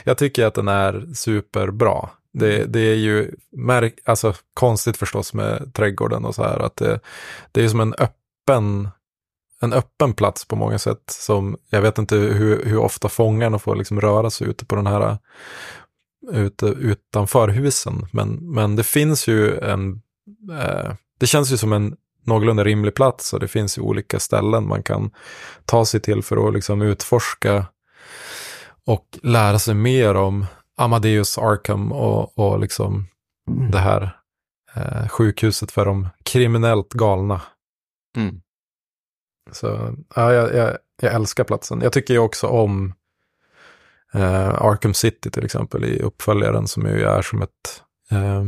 jag 0.04 0.18
tycker 0.18 0.46
att 0.46 0.54
den 0.54 0.68
är 0.68 1.14
superbra. 1.14 2.10
Det, 2.34 2.66
det 2.66 2.80
är 2.80 2.96
ju 2.96 3.36
märk, 3.52 3.96
alltså, 4.06 4.34
konstigt 4.54 4.98
förstås 4.98 5.34
med 5.34 5.74
trädgården 5.74 6.26
och 6.26 6.36
så 6.36 6.44
här, 6.44 6.60
att 6.60 6.76
det, 6.76 7.00
det 7.52 7.64
är 7.64 7.70
som 7.70 7.80
en 7.80 7.94
öppen 7.94 8.90
en 9.60 9.74
öppen 9.74 10.14
plats 10.14 10.46
på 10.46 10.56
många 10.56 10.80
sätt. 10.80 11.04
Som, 11.08 11.58
jag 11.70 11.82
vet 11.82 11.98
inte 11.98 12.16
hur, 12.16 12.66
hur 12.66 12.78
ofta 12.78 13.10
fångarna 13.10 13.60
får 13.60 13.76
liksom 13.76 14.02
röra 14.02 14.30
sig 14.30 14.48
ute 14.48 14.66
på 14.66 14.76
den 14.76 14.88
här 14.88 15.18
ute, 16.32 16.66
utanför 16.66 17.48
husen. 17.48 18.08
Men, 18.12 18.54
men 18.54 18.76
det 18.76 18.84
finns 18.84 19.28
ju 19.28 19.60
en, 19.60 20.02
eh, 20.52 20.94
det 21.20 21.28
känns 21.28 21.52
ju 21.52 21.58
som 21.58 21.74
en 21.74 21.96
någorlunda 22.24 22.64
rimlig 22.64 22.96
plats 22.96 23.34
och 23.34 23.40
det 23.40 23.48
finns 23.48 23.78
ju 23.78 23.82
olika 23.82 24.20
ställen 24.20 24.68
man 24.68 24.84
kan 24.84 25.12
ta 25.66 25.86
sig 25.86 26.00
till 26.00 26.24
för 26.24 26.48
att 26.48 26.54
liksom 26.54 26.82
utforska 26.82 27.66
och 28.86 29.20
lära 29.24 29.60
sig 29.60 29.76
mer 29.76 30.16
om 30.16 30.46
Amadeus 30.78 31.38
Arkham 31.38 31.92
och, 31.92 32.40
och 32.40 32.60
liksom 32.60 33.08
mm. 33.50 33.72
det 33.72 33.80
här 33.80 34.18
eh, 34.76 35.08
sjukhuset 35.08 35.72
för 35.72 35.86
de 35.86 36.08
kriminellt 36.24 36.94
galna. 36.94 37.42
Mm. 38.18 38.42
Så 39.52 39.96
ja, 40.16 40.34
jag, 40.34 40.56
jag, 40.56 40.78
jag, 41.02 41.14
älskar 41.14 41.44
platsen. 41.44 41.82
Jag 41.82 41.94
tycker 41.94 42.14
ju 42.14 42.20
också 42.20 42.48
om 42.48 42.94
eh, 44.14 44.62
Arkham 44.62 44.94
City 44.94 45.32
till 45.32 45.46
exempel 45.46 45.84
i 45.84 46.00
uppföljaren 46.00 46.68
som 46.68 46.86
ju 46.86 47.04
är 47.04 47.22
som 47.22 47.42
ett 47.42 47.84
eh, 48.12 48.44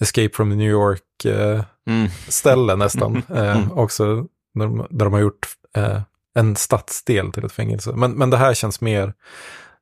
Escape 0.00 0.34
from 0.34 0.48
New 0.48 0.70
York-ställe 0.70 2.72
eh, 2.72 2.74
mm. 2.74 2.78
nästan. 2.78 3.22
Mm. 3.28 3.72
Också 3.72 4.26
där 4.54 4.66
de, 4.66 4.86
där 4.90 5.04
de 5.04 5.12
har 5.12 5.20
gjort 5.20 5.46
eh, 5.76 6.00
en 6.34 6.56
stadsdel 6.56 7.32
till 7.32 7.44
ett 7.44 7.52
fängelse. 7.52 7.92
Men, 7.92 8.12
men 8.12 8.30
det 8.30 8.36
här 8.36 8.54
känns 8.54 8.80
mer, 8.80 9.14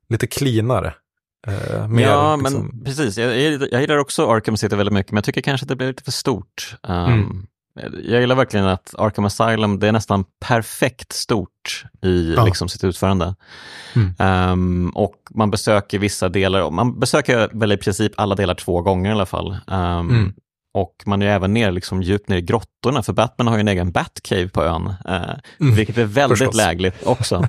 lite 0.09 0.27
cleanare. 0.27 0.93
Eh, 1.47 1.87
mer, 1.87 2.03
ja, 2.03 2.35
liksom... 2.35 2.65
men 2.65 2.83
precis. 2.83 3.17
Jag, 3.17 3.39
jag, 3.39 3.67
jag 3.71 3.81
gillar 3.81 3.97
också 3.97 4.27
Arkham 4.27 4.57
City 4.57 4.75
väldigt 4.75 4.93
mycket, 4.93 5.11
men 5.11 5.17
jag 5.17 5.23
tycker 5.23 5.41
kanske 5.41 5.63
att 5.63 5.69
det 5.69 5.75
blir 5.75 5.87
lite 5.87 6.03
för 6.03 6.11
stort. 6.11 6.75
Um, 6.83 6.95
mm. 6.95 7.47
Jag 8.03 8.21
gillar 8.21 8.35
verkligen 8.35 8.65
att 8.65 8.95
Arkham 8.97 9.25
Asylum, 9.25 9.79
det 9.79 9.87
är 9.87 9.91
nästan 9.91 10.25
perfekt 10.45 11.13
stort 11.13 11.85
i 12.01 12.33
ja. 12.35 12.45
liksom, 12.45 12.69
sitt 12.69 12.83
utförande. 12.83 13.35
Mm. 13.95 14.51
Um, 14.51 14.89
och 14.89 15.15
man 15.29 15.51
besöker 15.51 15.99
vissa 15.99 16.29
delar, 16.29 16.71
man 16.71 16.99
besöker 16.99 17.49
väl 17.53 17.71
i 17.71 17.77
princip 17.77 18.11
alla 18.17 18.35
delar 18.35 18.55
två 18.55 18.81
gånger 18.81 19.09
i 19.09 19.13
alla 19.13 19.25
fall. 19.25 19.57
Um, 19.67 20.09
mm. 20.09 20.33
Och 20.73 21.03
man 21.05 21.21
är 21.21 21.27
även 21.27 21.53
ner, 21.53 21.71
liksom, 21.71 22.01
djupt 22.01 22.29
ner 22.29 22.37
i 22.37 22.41
grottorna, 22.41 23.03
för 23.03 23.13
Batman 23.13 23.47
har 23.47 23.55
ju 23.55 23.61
en 23.61 23.67
egen 23.67 23.91
Batcave 23.91 24.49
på 24.49 24.63
ön, 24.63 24.87
uh, 24.87 25.33
mm. 25.59 25.75
vilket 25.75 25.97
är 25.97 26.05
väldigt 26.05 26.37
Förstås. 26.37 26.55
lägligt 26.55 27.05
också. 27.05 27.47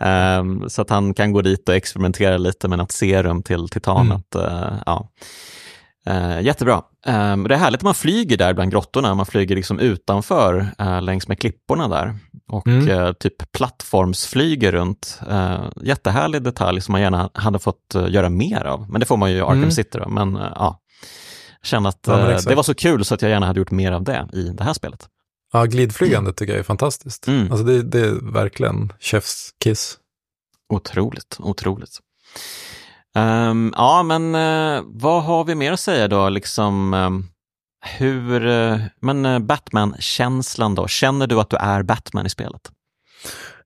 um, 0.00 0.64
så 0.70 0.82
att 0.82 0.90
han 0.90 1.14
kan 1.14 1.32
gå 1.32 1.42
dit 1.42 1.68
och 1.68 1.74
experimentera 1.74 2.36
lite 2.36 2.68
med 2.68 2.78
något 2.78 2.92
serum 2.92 3.42
till 3.42 3.68
titanet. 3.68 4.36
Uh, 4.36 4.74
ja. 4.86 5.08
Uh, 6.10 6.42
jättebra. 6.42 6.82
Um, 7.06 7.48
det 7.48 7.54
är 7.54 7.58
härligt 7.58 7.78
att 7.78 7.84
man 7.84 7.94
flyger 7.94 8.36
där 8.36 8.54
bland 8.54 8.70
grottorna, 8.70 9.14
man 9.14 9.26
flyger 9.26 9.56
liksom 9.56 9.78
utanför 9.78 10.70
uh, 10.80 11.02
längs 11.02 11.28
med 11.28 11.38
klipporna 11.38 11.88
där 11.88 12.18
och 12.48 12.66
mm. 12.66 12.88
uh, 12.88 13.12
typ 13.12 13.52
plattformsflyger 13.52 14.72
runt. 14.72 15.20
Uh, 15.30 15.68
jättehärlig 15.82 16.42
detalj 16.42 16.80
som 16.80 16.92
man 16.92 17.00
gärna 17.00 17.30
hade 17.34 17.58
fått 17.58 17.94
göra 18.08 18.30
mer 18.30 18.64
av, 18.64 18.90
men 18.90 19.00
det 19.00 19.06
får 19.06 19.16
man 19.16 19.30
ju 19.30 19.36
i 19.36 19.40
Arkham 19.40 19.56
mm. 19.56 19.70
City 19.70 19.98
då. 19.98 20.08
Men 20.08 20.34
ja, 20.34 20.80
känner 21.62 21.88
att 21.88 22.00
ja, 22.06 22.40
det 22.46 22.54
var 22.54 22.62
så 22.62 22.74
kul 22.74 23.04
så 23.04 23.14
att 23.14 23.22
jag 23.22 23.30
gärna 23.30 23.46
hade 23.46 23.60
gjort 23.60 23.70
mer 23.70 23.92
av 23.92 24.04
det 24.04 24.28
i 24.32 24.42
det 24.42 24.64
här 24.64 24.74
spelet. 24.74 25.08
Ja, 25.52 25.64
glidflygandet 25.64 26.36
tycker 26.36 26.52
jag 26.52 26.60
är 26.60 26.64
fantastiskt. 26.64 27.28
Mm. 27.28 27.50
Alltså 27.50 27.66
det, 27.66 27.82
det 27.82 28.00
är 28.00 28.32
verkligen 28.32 28.92
chefs 29.00 29.50
kiss. 29.64 29.98
Otroligt, 30.68 31.36
otroligt. 31.40 31.98
Um, 33.18 33.72
ja, 33.76 34.02
men 34.02 34.34
uh, 34.34 34.82
vad 34.86 35.22
har 35.22 35.44
vi 35.44 35.54
mer 35.54 35.72
att 35.72 35.80
säga 35.80 36.08
då? 36.08 36.28
Liksom, 36.28 36.94
um, 36.94 37.28
hur, 37.86 38.46
uh, 38.46 38.80
men 39.00 39.26
uh, 39.26 39.38
Batman-känslan 39.38 40.74
då? 40.74 40.88
Känner 40.88 41.26
du 41.26 41.40
att 41.40 41.50
du 41.50 41.56
är 41.56 41.82
Batman 41.82 42.26
i 42.26 42.30
spelet? 42.30 42.70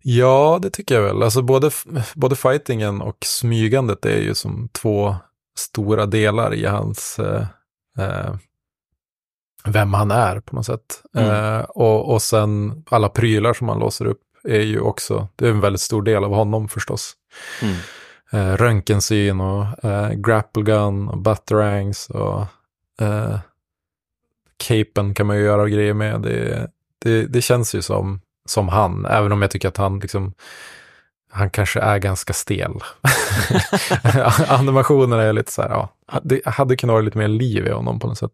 Ja, 0.02 0.58
det 0.62 0.70
tycker 0.70 0.94
jag 0.94 1.02
väl. 1.02 1.22
Alltså 1.22 1.42
både, 1.42 1.70
både 2.14 2.36
fightingen 2.36 3.02
och 3.02 3.16
smygandet 3.24 4.06
är 4.06 4.20
ju 4.20 4.34
som 4.34 4.68
två 4.72 5.16
stora 5.58 6.06
delar 6.06 6.54
i 6.54 6.66
hans 6.66 7.20
vem 9.64 9.94
han 9.94 10.10
är 10.10 10.40
på 10.40 10.56
något 10.56 10.66
sätt. 10.66 11.02
Mm. 11.16 11.64
och, 11.68 12.12
och 12.12 12.22
sen 12.22 12.84
alla 12.90 13.08
prylar 13.08 13.54
som 13.54 13.68
han 13.68 13.78
låser 13.78 14.04
upp 14.04 14.20
är 14.44 14.60
ju 14.60 14.80
också, 14.80 15.28
det 15.36 15.46
är 15.46 15.50
en 15.50 15.60
väldigt 15.60 15.80
stor 15.80 16.02
del 16.02 16.24
av 16.24 16.34
honom 16.34 16.68
förstås. 16.68 17.12
Mm 17.62 17.76
eh, 18.32 18.56
röntgensyn 18.56 19.40
och 19.40 19.84
eh, 19.84 20.10
grapple 20.10 20.62
gun 20.62 21.08
och 21.08 21.18
butterangs 21.18 22.10
och 22.10 22.40
eh, 23.00 23.38
capen 24.56 25.14
kan 25.14 25.26
man 25.26 25.36
ju 25.36 25.42
göra 25.42 25.68
grejer 25.68 25.94
med. 25.94 26.20
Det, 26.20 26.70
det, 26.98 27.26
det 27.26 27.42
känns 27.42 27.74
ju 27.74 27.82
som, 27.82 28.20
som 28.44 28.68
han, 28.68 29.06
även 29.06 29.32
om 29.32 29.42
jag 29.42 29.50
tycker 29.50 29.68
att 29.68 29.76
han 29.76 29.98
liksom 29.98 30.34
han 31.30 31.50
kanske 31.50 31.80
är 31.80 31.98
ganska 31.98 32.32
stel. 32.32 32.72
Animationerna 34.48 35.22
är 35.22 35.32
lite 35.32 35.52
så 35.52 35.62
här, 35.62 35.68
ja, 35.68 35.90
det 36.22 36.40
hade 36.46 36.76
kunnat 36.76 36.94
vara 36.94 37.02
lite 37.02 37.18
mer 37.18 37.28
liv 37.28 37.66
i 37.66 37.70
honom 37.70 38.00
på 38.00 38.06
något 38.06 38.18
sätt. 38.18 38.30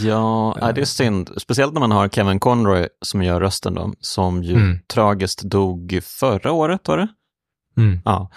Ja, 0.00 0.56
det 0.60 0.66
är 0.66 0.78
eh. 0.78 0.84
synd. 0.84 1.30
Speciellt 1.36 1.72
när 1.72 1.80
man 1.80 1.90
har 1.90 2.08
Kevin 2.08 2.40
Conroy 2.40 2.88
som 3.02 3.22
gör 3.22 3.40
rösten 3.40 3.74
då, 3.74 3.92
som 4.00 4.42
ju 4.42 4.54
mm. 4.54 4.78
tragiskt 4.86 5.42
dog 5.42 6.00
förra 6.02 6.52
året, 6.52 6.88
var 6.88 6.96
det? 6.96 7.08
Mm. 7.76 8.00
Ja. 8.04 8.30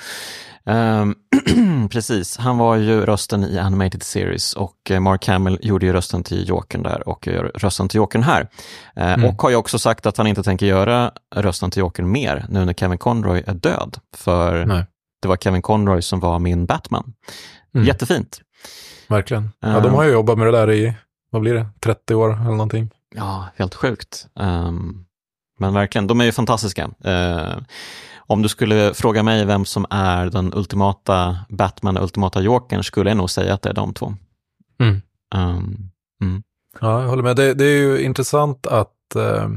Um, 0.66 1.16
precis, 1.89 2.38
han 2.38 2.57
var 2.57 2.76
ju 2.76 3.05
rösten 3.05 3.43
i 3.43 3.59
Animated 3.59 4.03
Series 4.03 4.53
och 4.53 4.91
eh, 4.91 4.99
Mark 4.99 5.28
Hamill 5.28 5.59
gjorde 5.62 5.86
ju 5.86 5.93
rösten 5.93 6.24
till 6.24 6.49
Jokern 6.49 6.84
där 6.84 7.07
och 7.07 7.28
gör 7.28 7.51
rösten 7.55 7.88
till 7.88 7.97
Jokern 7.97 8.24
här. 8.24 8.41
Uh, 8.41 9.14
mm. 9.14 9.26
Och 9.26 9.41
har 9.41 9.49
ju 9.49 9.55
också 9.55 9.80
sagt 9.80 10.05
att 10.05 10.18
han 10.18 10.28
inte 10.28 10.43
tänker 10.43 10.66
göra 10.66 11.12
rösten 11.36 11.72
till 11.72 11.80
Jokern 11.80 12.12
mer 12.12 12.45
nu 12.49 12.66
när 12.66 12.74
Kevin 12.74 12.97
Conroy 12.97 13.43
är 13.47 13.53
död. 13.53 13.97
För 14.18 14.66
Nej. 14.66 14.86
det 15.22 15.28
var 15.28 15.38
Kevin 15.38 15.62
Conroy 15.62 16.01
som 16.01 16.20
var 16.20 16.39
min 16.39 16.66
Batman. 16.66 17.14
Mm. 17.76 17.88
Jättefint. 17.88 18.41
Verkligen. 19.07 19.49
Ja, 19.59 19.80
de 19.80 19.93
har 19.93 20.03
ju 20.03 20.12
jobbat 20.12 20.38
med 20.38 20.47
det 20.47 20.51
där 20.51 20.72
i, 20.72 20.93
vad 21.32 21.41
blir 21.41 21.53
det, 21.53 21.66
30 21.80 22.16
år 22.16 22.34
eller 22.34 22.43
någonting. 22.43 22.89
Ja, 23.16 23.45
helt 23.55 23.76
sjukt. 23.76 24.28
Um, 24.36 25.05
men 25.59 25.74
verkligen, 25.74 26.07
de 26.07 26.22
är 26.22 26.26
ju 26.26 26.32
fantastiska. 26.32 26.89
Uh, 27.05 27.57
om 28.32 28.41
du 28.41 28.49
skulle 28.49 28.93
fråga 28.93 29.23
mig 29.23 29.45
vem 29.45 29.65
som 29.65 29.86
är 29.89 30.25
den 30.25 30.53
ultimata 30.53 31.38
Batman 31.49 31.97
och 31.97 32.03
ultimata 32.03 32.41
Jokern 32.41 32.84
skulle 32.84 33.09
jag 33.09 33.17
nog 33.17 33.29
säga 33.29 33.53
att 33.53 33.61
det 33.61 33.69
är 33.69 33.73
de 33.73 33.93
två. 33.93 34.13
Mm. 34.79 35.01
Um, 35.36 35.91
mm. 36.21 36.43
Ja, 36.79 37.01
jag 37.01 37.09
håller 37.09 37.23
med. 37.23 37.36
Det, 37.36 37.53
det 37.53 37.65
är 37.65 37.77
ju 37.77 38.01
intressant 38.01 38.67
att 38.67 39.15
eh, 39.15 39.49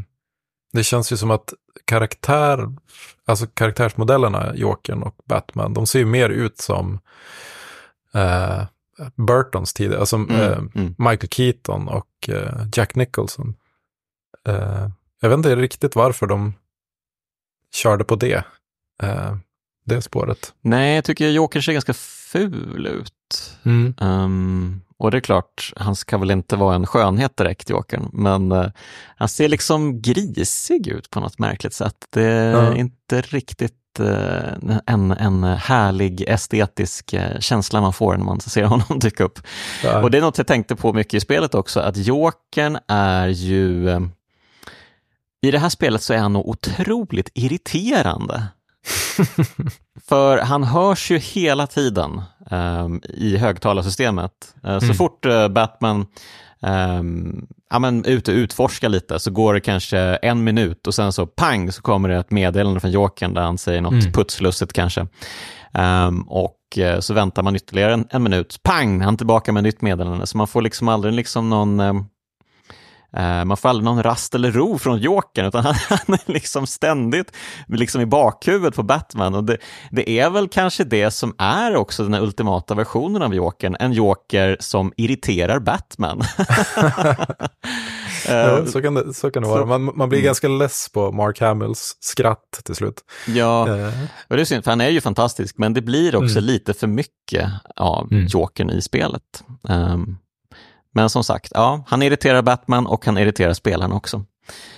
det 0.72 0.84
känns 0.84 1.12
ju 1.12 1.16
som 1.16 1.30
att 1.30 1.52
karaktär, 1.84 2.68
alltså 3.24 3.46
karaktärsmodellerna, 3.46 4.54
Jokern 4.54 5.02
och 5.02 5.16
Batman, 5.24 5.74
de 5.74 5.86
ser 5.86 5.98
ju 5.98 6.04
mer 6.04 6.30
ut 6.30 6.58
som 6.58 7.00
eh, 8.14 8.62
Burtons 9.14 9.72
tidigare, 9.74 10.00
alltså 10.00 10.16
mm, 10.16 10.40
eh, 10.40 10.58
mm. 10.74 10.94
Michael 10.98 11.28
Keaton 11.30 11.88
och 11.88 12.28
eh, 12.28 12.66
Jack 12.72 12.94
Nicholson. 12.94 13.54
Eh, 14.48 14.88
jag 15.20 15.28
vet 15.28 15.36
inte 15.36 15.56
riktigt 15.56 15.96
varför 15.96 16.26
de 16.26 16.52
körde 17.74 18.04
på 18.04 18.16
det 18.16 18.44
eh, 19.02 19.36
det 19.84 20.02
spåret. 20.02 20.54
Nej, 20.60 20.94
jag 20.94 21.04
tycker 21.04 21.28
Joker 21.28 21.60
ser 21.60 21.72
ganska 21.72 21.94
ful 21.94 22.86
ut. 22.86 23.58
Mm. 23.64 23.94
Um, 24.00 24.80
och 24.96 25.10
det 25.10 25.16
är 25.16 25.20
klart, 25.20 25.72
han 25.76 25.96
ska 25.96 26.18
väl 26.18 26.30
inte 26.30 26.56
vara 26.56 26.74
en 26.74 26.86
skönhet 26.86 27.36
direkt, 27.36 27.70
Jokern, 27.70 28.10
men 28.12 28.52
uh, 28.52 28.66
han 29.16 29.28
ser 29.28 29.48
liksom 29.48 30.02
grisig 30.02 30.86
ut 30.86 31.10
på 31.10 31.20
något 31.20 31.38
märkligt 31.38 31.74
sätt. 31.74 31.96
Det 32.10 32.22
är 32.22 32.52
ja. 32.52 32.76
inte 32.76 33.20
riktigt 33.20 34.00
uh, 34.00 34.78
en, 34.86 35.10
en 35.10 35.44
härlig 35.44 36.24
estetisk 36.28 37.14
uh, 37.14 37.40
känsla 37.40 37.80
man 37.80 37.92
får 37.92 38.16
när 38.16 38.24
man 38.24 38.40
ser 38.40 38.64
honom 38.64 38.98
dyka 39.00 39.24
upp. 39.24 39.38
Ja. 39.84 40.02
Och 40.02 40.10
det 40.10 40.18
är 40.18 40.22
något 40.22 40.38
jag 40.38 40.46
tänkte 40.46 40.76
på 40.76 40.92
mycket 40.92 41.14
i 41.14 41.20
spelet 41.20 41.54
också, 41.54 41.80
att 41.80 41.96
Jokern 41.96 42.78
är 42.88 43.28
ju 43.28 43.90
i 45.42 45.50
det 45.50 45.58
här 45.58 45.68
spelet 45.68 46.02
så 46.02 46.14
är 46.14 46.18
han 46.18 46.32
nog 46.32 46.48
otroligt 46.48 47.30
irriterande. 47.34 48.42
För 50.08 50.38
han 50.38 50.64
hörs 50.64 51.10
ju 51.10 51.18
hela 51.18 51.66
tiden 51.66 52.22
um, 52.50 53.00
i 53.04 53.36
högtalarsystemet. 53.36 54.32
Uh, 54.66 54.78
så 54.78 54.84
mm. 54.84 54.96
fort 54.96 55.26
uh, 55.26 55.48
Batman 55.48 56.06
um, 56.60 57.46
ja, 57.70 57.78
men 57.78 58.04
ut 58.04 58.28
och 58.28 58.32
utforskar 58.32 58.88
lite 58.88 59.18
så 59.18 59.30
går 59.30 59.54
det 59.54 59.60
kanske 59.60 59.98
en 59.98 60.44
minut 60.44 60.86
och 60.86 60.94
sen 60.94 61.12
så 61.12 61.26
pang 61.26 61.72
så 61.72 61.82
kommer 61.82 62.08
det 62.08 62.16
ett 62.16 62.30
meddelande 62.30 62.80
från 62.80 62.90
Jokern 62.90 63.34
där 63.34 63.42
han 63.42 63.58
säger 63.58 63.80
något 63.80 63.92
mm. 63.92 64.12
putslustigt 64.12 64.72
kanske. 64.72 65.06
Um, 65.72 66.22
och 66.22 66.58
uh, 66.78 67.00
så 67.00 67.14
väntar 67.14 67.42
man 67.42 67.56
ytterligare 67.56 67.92
en, 67.92 68.06
en, 68.10 68.22
minut, 68.22 68.60
pang, 68.62 69.00
han 69.00 69.16
tillbaka 69.16 69.52
med 69.52 69.62
nytt 69.62 69.82
meddelande. 69.82 70.26
Så 70.26 70.36
man 70.36 70.46
får 70.46 70.62
liksom 70.62 70.88
aldrig 70.88 71.14
liksom 71.14 71.50
någon 71.50 71.80
man 73.44 73.56
får 73.56 73.68
aldrig 73.68 73.84
någon 73.84 74.02
rast 74.02 74.34
eller 74.34 74.52
ro 74.52 74.78
från 74.78 74.98
Jokern, 74.98 75.46
utan 75.46 75.64
han, 75.64 75.74
han 75.88 76.18
är 76.26 76.32
liksom 76.32 76.66
ständigt 76.66 77.32
liksom 77.68 78.00
i 78.00 78.06
bakhuvudet 78.06 78.74
på 78.74 78.82
Batman. 78.82 79.34
Och 79.34 79.44
det, 79.44 79.56
det, 79.90 80.18
är 80.18 80.30
väl 80.30 80.48
kanske 80.48 80.84
det 80.84 81.10
som 81.10 81.34
är 81.38 81.76
också 81.76 82.04
den 82.04 82.14
ultimata 82.14 82.74
versionen 82.74 83.22
av 83.22 83.34
Jokern, 83.34 83.76
en 83.80 83.92
Joker 83.92 84.56
som 84.60 84.92
irriterar 84.96 85.58
Batman. 85.58 86.22
ja, 88.28 88.58
eh, 88.58 88.64
så, 88.64 88.82
kan 88.82 88.94
det, 88.94 89.14
så 89.14 89.30
kan 89.30 89.42
det 89.42 89.48
vara. 89.48 89.64
Man, 89.64 89.84
man 89.84 90.08
blir 90.08 90.18
mm. 90.18 90.26
ganska 90.26 90.48
less 90.48 90.88
på 90.92 91.12
Mark 91.12 91.40
Hamills 91.40 91.96
skratt 92.00 92.60
till 92.64 92.74
slut. 92.74 93.00
Ja, 93.26 93.66
uh. 93.68 94.04
och 94.28 94.36
det 94.36 94.42
är 94.42 94.44
synd, 94.44 94.64
för 94.64 94.70
han 94.70 94.80
är 94.80 94.88
ju 94.88 95.00
fantastisk, 95.00 95.58
men 95.58 95.74
det 95.74 95.82
blir 95.82 96.16
också 96.16 96.38
mm. 96.38 96.44
lite 96.44 96.74
för 96.74 96.86
mycket 96.86 97.50
av 97.76 98.12
mm. 98.12 98.26
Jokern 98.26 98.70
i 98.70 98.82
spelet. 98.82 99.44
Um, 99.68 100.18
men 100.94 101.10
som 101.10 101.24
sagt, 101.24 101.52
ja, 101.54 101.84
han 101.86 102.02
irriterar 102.02 102.42
Batman 102.42 102.86
och 102.86 103.06
han 103.06 103.18
irriterar 103.18 103.52
spelarna 103.52 103.94
också. 103.94 104.24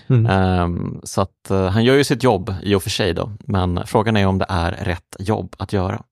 Mm. 0.08 0.60
Um, 0.62 1.00
så 1.04 1.20
att 1.20 1.50
uh, 1.50 1.66
han 1.66 1.84
gör 1.84 1.94
ju 1.94 2.04
sitt 2.04 2.22
jobb 2.22 2.54
i 2.62 2.74
och 2.74 2.82
för 2.82 2.90
sig 2.90 3.14
då, 3.14 3.32
men 3.44 3.86
frågan 3.86 4.16
är 4.16 4.26
om 4.26 4.38
det 4.38 4.46
är 4.48 4.72
rätt 4.72 5.16
jobb 5.18 5.56
att 5.58 5.72
göra. 5.72 6.02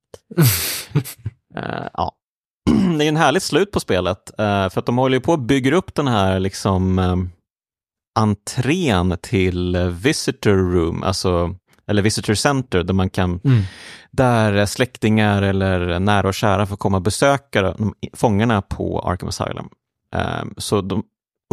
uh, 1.57 1.87
ja. 1.93 2.13
Det 2.99 3.05
är 3.05 3.09
en 3.09 3.17
härligt 3.17 3.43
slut 3.43 3.71
på 3.71 3.81
spelet, 3.81 4.31
uh, 4.31 4.69
för 4.69 4.79
att 4.79 4.87
de 4.87 4.99
håller 4.99 5.17
ju 5.17 5.21
på 5.21 5.33
att 5.33 5.41
bygga 5.41 5.77
upp 5.77 5.95
den 5.95 6.09
här 6.09 6.41
liksom 6.41 6.99
um, 6.99 7.31
entrén 8.19 9.17
till 9.23 9.77
Visitor 9.77 10.73
Room, 10.73 11.03
alltså 11.03 11.55
eller 11.87 12.03
Visitor 12.03 12.35
Center 12.35 12.83
där 12.83 12.95
man 12.95 13.11
kan, 13.11 13.41
mm. 13.45 13.63
där 14.11 14.67
släktingar 14.67 15.43
eller 15.43 15.99
nära 15.99 16.29
och 16.29 16.35
kära 16.35 16.67
får 16.67 16.77
komma 16.77 16.97
och 16.97 17.03
besöka 17.03 17.63
de, 17.63 17.95
fångarna 18.13 18.63
på 18.63 19.01
Arkham 19.01 19.29
Asylum. 19.29 19.69
Ehm, 20.15 20.55
så 20.57 20.81
de, 20.81 21.03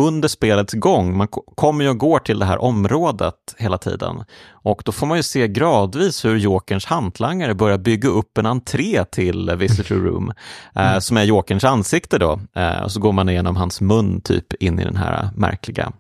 under 0.02 0.28
spelets 0.28 0.74
gång, 0.74 1.18
man 1.18 1.28
kommer 1.56 1.84
ju 1.84 1.90
och 1.90 1.98
går 1.98 2.20
till 2.20 2.40
det 2.40 2.46
här 2.46 2.62
området 2.62 3.56
hela 3.58 3.78
tiden 3.78 4.24
och 4.52 4.82
då 4.86 4.92
får 4.92 5.08
man 5.08 5.18
ju 5.18 5.24
se 5.24 5.48
gradvis 5.48 6.26
hur 6.26 6.38
Jokerns 6.38 6.86
hantlangare 6.86 7.56
börjar 7.56 7.78
bygga 7.78 8.10
upp 8.10 8.38
en 8.38 8.46
entré 8.46 9.06
till 9.06 9.52
Visitor 9.58 9.96
Room 10.06 10.34
eh, 10.76 10.90
mm. 10.90 11.02
som 11.02 11.18
är 11.18 11.24
Jokerns 11.24 11.64
ansikte 11.64 12.18
då 12.18 12.40
eh, 12.56 12.84
och 12.84 12.92
så 12.92 13.00
går 13.00 13.12
man 13.12 13.30
igenom 13.30 13.56
hans 13.56 13.82
mun 13.82 14.22
typ 14.22 14.54
in 14.54 14.80
i 14.80 14.84
den 14.84 14.98
här 14.98 15.30
märkliga 15.36 15.92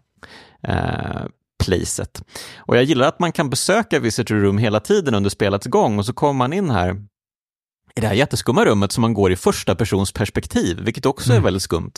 eh, 0.68 1.22
placet. 1.66 2.24
Och 2.58 2.78
jag 2.78 2.84
gillar 2.84 3.08
att 3.08 3.20
man 3.20 3.32
kan 3.32 3.50
besöka 3.50 4.00
Visitor 4.00 4.36
Room 4.36 4.58
hela 4.58 4.80
tiden 4.80 5.16
under 5.16 5.30
spelets 5.30 5.68
gång 5.68 6.00
och 6.00 6.06
så 6.06 6.14
kommer 6.14 6.34
man 6.34 6.54
in 6.54 6.70
här 6.70 6.96
i 7.96 8.02
det 8.02 8.08
här 8.08 8.14
jätteskumma 8.14 8.66
rummet 8.66 8.92
som 8.92 9.02
man 9.02 9.14
går 9.14 9.32
i 9.32 9.36
första 9.36 9.76
persons 9.76 10.12
perspektiv, 10.12 10.80
vilket 10.82 11.06
också 11.06 11.30
mm. 11.30 11.42
är 11.42 11.44
väldigt 11.44 11.64
skumt. 11.64 11.92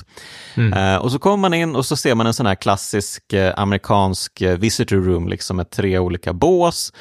Mm. 0.56 0.74
Uh, 0.74 1.02
och 1.02 1.12
så 1.12 1.20
kommer 1.20 1.38
man 1.38 1.54
in 1.54 1.76
och 1.76 1.86
så 1.86 1.96
ser 1.96 2.16
man 2.16 2.28
en 2.28 2.34
sån 2.34 2.46
här 2.46 2.56
klassisk 2.56 3.34
uh, 3.34 3.52
amerikansk 3.58 4.42
uh, 4.42 4.50
visitor 4.50 4.98
room, 4.98 5.28
liksom 5.28 5.58
med 5.58 5.70
tre 5.70 6.00
olika 6.00 6.34
bås, 6.34 6.94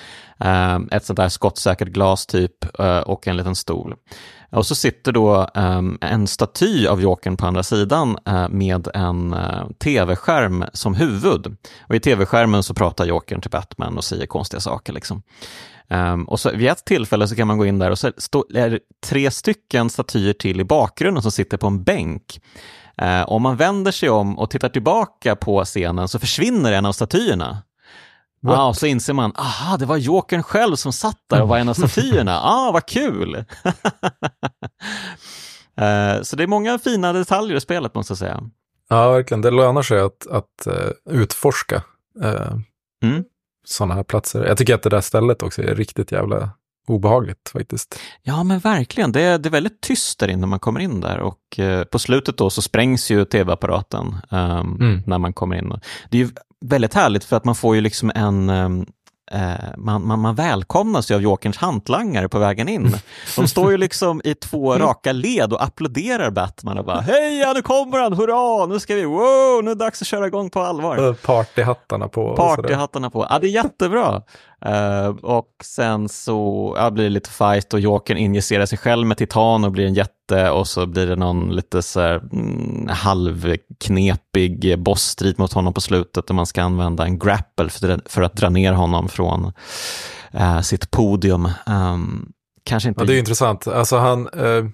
ett 0.91 1.05
sånt 1.05 1.17
där 1.17 1.29
skottsäkert 1.29 1.89
glas 1.89 2.27
typ 2.27 2.65
och 3.05 3.29
en 3.29 3.37
liten 3.37 3.55
stol. 3.55 3.95
Och 4.51 4.67
så 4.67 4.75
sitter 4.75 5.13
då 5.13 5.51
um, 5.55 5.99
en 6.01 6.27
staty 6.27 6.87
av 6.87 7.03
Jokern 7.03 7.37
på 7.37 7.47
andra 7.47 7.63
sidan 7.63 8.19
med 8.51 8.89
en 8.95 9.35
tv-skärm 9.79 10.65
som 10.73 10.95
huvud. 10.95 11.57
Och 11.89 11.95
i 11.95 12.01
tv-skärmen 12.01 12.63
så 12.63 12.75
pratar 12.75 13.05
Jokern 13.05 13.41
till 13.41 13.51
Batman 13.51 13.97
och 13.97 14.05
säger 14.05 14.27
konstiga 14.27 14.61
saker. 14.61 14.93
Liksom. 14.93 15.23
Um, 15.91 16.25
och 16.25 16.41
så 16.41 16.51
vid 16.51 16.69
ett 16.69 16.85
tillfälle 16.85 17.29
så 17.29 17.37
kan 17.37 17.47
man 17.47 17.59
gå 17.59 17.67
in 17.67 17.79
där 17.79 17.91
och 17.91 17.99
så 17.99 18.07
är 18.55 18.71
det 18.71 18.79
tre 19.07 19.31
stycken 19.31 19.91
statyer 19.91 20.33
till 20.33 20.61
i 20.61 20.65
bakgrunden 20.65 21.23
som 21.23 21.33
sitter 21.33 21.57
på 21.57 21.67
en 21.67 21.85
bänk. 21.85 22.41
Uh, 23.03 23.23
om 23.29 23.43
man 23.43 23.57
vänder 23.57 23.93
sig 23.93 24.11
om 24.11 24.39
och 24.39 24.51
tittar 24.51 24.69
tillbaka 24.69 25.37
på 25.37 25.65
scenen 25.65 26.09
så 26.09 26.19
försvinner 26.19 26.73
en 26.73 26.87
av 26.87 26.93
statyerna. 26.93 27.63
Ja, 28.41 28.69
och 28.69 28.77
så 28.77 28.87
inser 28.87 29.13
man, 29.13 29.33
aha, 29.37 29.77
det 29.77 29.87
var 29.87 29.97
Jokern 29.97 30.43
själv 30.43 30.77
som 30.77 30.93
satt 30.93 31.19
där 31.31 31.43
och 31.43 31.49
var 31.49 31.59
en 31.59 31.69
av 31.69 31.75
statyerna. 31.75 32.41
Ah, 32.43 32.73
vad 32.73 32.87
kul! 32.87 33.37
uh, 33.37 33.45
så 36.23 36.37
det 36.37 36.43
är 36.43 36.47
många 36.47 36.79
fina 36.79 37.13
detaljer 37.13 37.57
i 37.57 37.61
spelet 37.61 37.95
måste 37.95 38.11
jag 38.11 38.19
säga. 38.19 38.41
Ja, 38.89 39.11
verkligen. 39.11 39.41
Det 39.41 39.51
lönar 39.51 39.83
sig 39.83 40.01
att, 40.01 40.27
att 40.27 40.67
uh, 40.67 41.19
utforska. 41.21 41.83
Mm 43.03 43.25
sådana 43.65 43.95
här 43.95 44.03
platser. 44.03 44.47
Jag 44.47 44.59
tycker 44.59 44.75
att 44.75 44.83
det 44.83 44.91
där 44.91 45.01
stället 45.01 45.43
också 45.43 45.63
är 45.63 45.75
riktigt 45.75 46.13
jävla 46.13 46.51
obehagligt 46.87 47.51
faktiskt. 47.53 47.99
Ja, 48.23 48.43
men 48.43 48.59
verkligen. 48.59 49.13
Det 49.13 49.23
är, 49.23 49.39
det 49.39 49.49
är 49.49 49.51
väldigt 49.51 49.81
tyst 49.81 50.19
där 50.19 50.29
inne 50.29 50.41
när 50.41 50.47
man 50.47 50.61
kommer 50.61 50.81
in 50.81 51.01
där 51.01 51.19
och 51.19 51.59
eh, 51.59 51.85
på 51.85 51.99
slutet 51.99 52.37
då 52.37 52.51
så 52.51 52.63
sprängs 52.63 53.11
ju 53.11 53.25
tv-apparaten 53.25 54.17
um, 54.31 54.77
mm. 54.81 55.03
när 55.07 55.19
man 55.19 55.33
kommer 55.33 55.57
in. 55.57 55.81
Det 56.11 56.21
är 56.21 56.25
ju 56.25 56.31
väldigt 56.65 56.95
härligt 56.95 57.25
för 57.25 57.37
att 57.37 57.45
man 57.45 57.55
får 57.55 57.75
ju 57.75 57.81
liksom 57.81 58.13
en, 58.15 58.51
um, 58.51 58.87
man, 59.77 60.07
man, 60.07 60.19
man 60.19 60.35
välkomnas 60.35 61.11
ju 61.11 61.15
av 61.15 61.23
Jokerns 61.23 61.57
hantlangare 61.57 62.29
på 62.29 62.39
vägen 62.39 62.69
in. 62.69 62.97
De 63.37 63.49
står 63.49 63.71
ju 63.71 63.77
liksom 63.77 64.21
i 64.25 64.35
två 64.35 64.73
Mm. 64.73 64.87
raka 64.87 65.13
led 65.13 65.53
och 65.53 65.63
applåderar 65.63 66.31
Batman 66.31 66.79
och 66.79 66.85
bara 66.85 67.01
Hej, 67.01 67.53
nu 67.55 67.63
kommer 67.63 67.99
han, 67.99 68.13
hurra, 68.13 68.67
nu 68.67 68.81
ska 68.81 68.95
vi, 68.95 69.05
wow, 69.05 69.61
nu 69.65 69.71
är 69.71 69.75
det 69.75 69.85
dags 69.85 70.03
att 70.03 70.09
köra 70.09 70.27
igång 70.27 70.51
på 70.51 70.61
allvar. 70.61 71.09
Eh, 71.09 71.15
Partyhattarna 71.15 72.09
på. 72.09 72.37
Partyhattarna 72.37 73.11
på. 73.11 73.27
Ja, 73.31 73.39
det 73.39 73.47
är 73.47 73.51
jättebra. 73.51 74.23
Eh, 74.67 75.09
och 75.09 75.49
sen 75.65 76.09
så 76.09 76.75
ja, 76.79 76.91
blir 76.91 77.05
det 77.05 77.11
lite 77.11 77.31
fight 77.31 77.75
och 77.75 77.81
Jokern 77.81 78.17
injicerar 78.17 78.67
sig 78.67 78.79
själv 78.79 79.07
med 79.07 79.17
titan 79.17 79.65
och 79.65 79.73
blir 79.73 79.87
en 79.87 79.95
jätte 79.95 80.51
och 80.51 80.69
så 80.69 80.87
blir 80.87 81.07
det 81.07 81.17
någon 81.17 81.57
lite 81.57 81.83
så 81.83 82.01
här, 82.01 82.23
mm, 82.33 82.89
halvknepig 82.89 84.79
bossstrid 84.79 85.39
mot 85.39 85.53
honom 85.53 85.75
på 85.75 85.81
slutet 85.81 86.27
där 86.27 86.35
man 86.35 86.47
ska 86.47 86.63
använda 86.63 87.05
en 87.05 87.19
grapple 87.19 87.69
för, 87.69 88.01
för 88.07 88.23
att 88.23 88.35
dra 88.35 88.49
ner 88.49 88.73
honom 88.73 89.09
från 89.09 89.53
eh, 90.33 90.61
sitt 90.61 90.91
podium. 90.91 91.49
Um, 91.67 92.33
kanske 92.65 92.89
inte... 92.89 93.01
Ja, 93.01 93.07
det 93.07 93.15
är 93.15 93.19
intressant. 93.19 93.67
Alltså 93.67 93.97
han, 93.97 94.27
eh, 94.27 94.65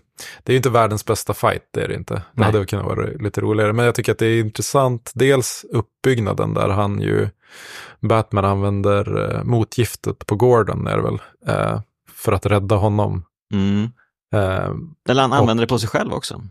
det 0.43 0.51
är 0.51 0.53
ju 0.53 0.57
inte 0.57 0.71
världens 0.71 1.05
bästa 1.05 1.35
fight, 1.35 1.63
det 1.71 1.83
är 1.83 1.89
det 1.89 1.95
inte. 1.95 2.15
Det 2.15 2.23
Nej. 2.33 2.45
hade 2.45 2.65
kunnat 2.65 2.87
vara 2.87 3.07
lite 3.21 3.41
roligare. 3.41 3.73
Men 3.73 3.85
jag 3.85 3.95
tycker 3.95 4.13
att 4.13 4.19
det 4.19 4.27
är 4.27 4.41
intressant, 4.41 5.13
dels 5.15 5.65
uppbyggnaden 5.73 6.55
där 6.55 6.69
han 6.69 7.01
ju, 7.01 7.29
Batman 8.01 8.45
använder 8.45 9.35
eh, 9.37 9.45
motgiftet 9.45 10.27
på 10.27 10.37
Gordon 10.37 10.87
är 10.87 10.97
det 10.97 11.03
väl, 11.03 11.19
eh, 11.47 11.81
för 12.11 12.33
att 12.33 12.47
rädda 12.47 12.77
honom. 12.77 13.25
Mm. 13.53 13.85
Eh, 14.35 14.71
Eller 15.09 15.23
han 15.23 15.33
Och- 15.33 15.39
använder 15.39 15.63
det 15.65 15.69
på 15.69 15.79
sig 15.79 15.89
själv 15.89 16.13
också. 16.13 16.43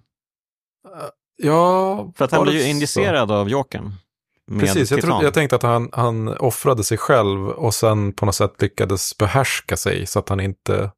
ja, 1.37 2.11
För 2.17 2.25
att 2.25 2.31
han 2.31 2.43
blir 2.43 2.53
ju 2.53 2.59
det 2.59 2.63
så? 2.65 2.69
injicerad 2.69 3.31
av 3.31 3.49
Jokern. 3.49 3.93
Precis, 4.59 4.91
jag, 4.91 5.01
trodde, 5.01 5.23
jag 5.23 5.33
tänkte 5.33 5.55
att 5.55 5.63
han, 5.63 5.89
han 5.93 6.27
offrade 6.27 6.83
sig 6.83 6.97
själv 6.97 7.47
och 7.47 7.73
sen 7.73 8.13
på 8.13 8.25
något 8.25 8.35
sätt 8.35 8.61
lyckades 8.61 9.17
behärska 9.17 9.77
sig 9.77 10.05
så 10.05 10.19
att 10.19 10.29
han 10.29 10.39
inte... 10.39 10.91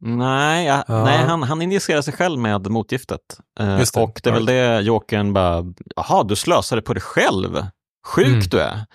Nej, 0.00 0.66
ja, 0.66 0.84
Ja. 0.88 1.04
nej 1.04 1.18
han, 1.18 1.42
han 1.42 1.62
injicerar 1.62 2.02
sig 2.02 2.12
själv 2.14 2.38
med 2.40 2.70
motgiftet. 2.70 3.20
Eh, 3.60 3.78
Just 3.78 3.94
det. 3.94 4.00
Och 4.00 4.20
det 4.22 4.30
är 4.30 4.34
väl 4.34 4.46
det 4.46 4.80
Jokern 4.80 5.32
bara, 5.32 5.64
jaha, 5.96 6.22
du 6.24 6.36
slösade 6.36 6.82
på 6.82 6.94
dig 6.94 7.00
själv. 7.02 7.66
Sjuk 8.06 8.26
Mm. 8.26 8.40
du 8.50 8.60
är. 8.60 8.86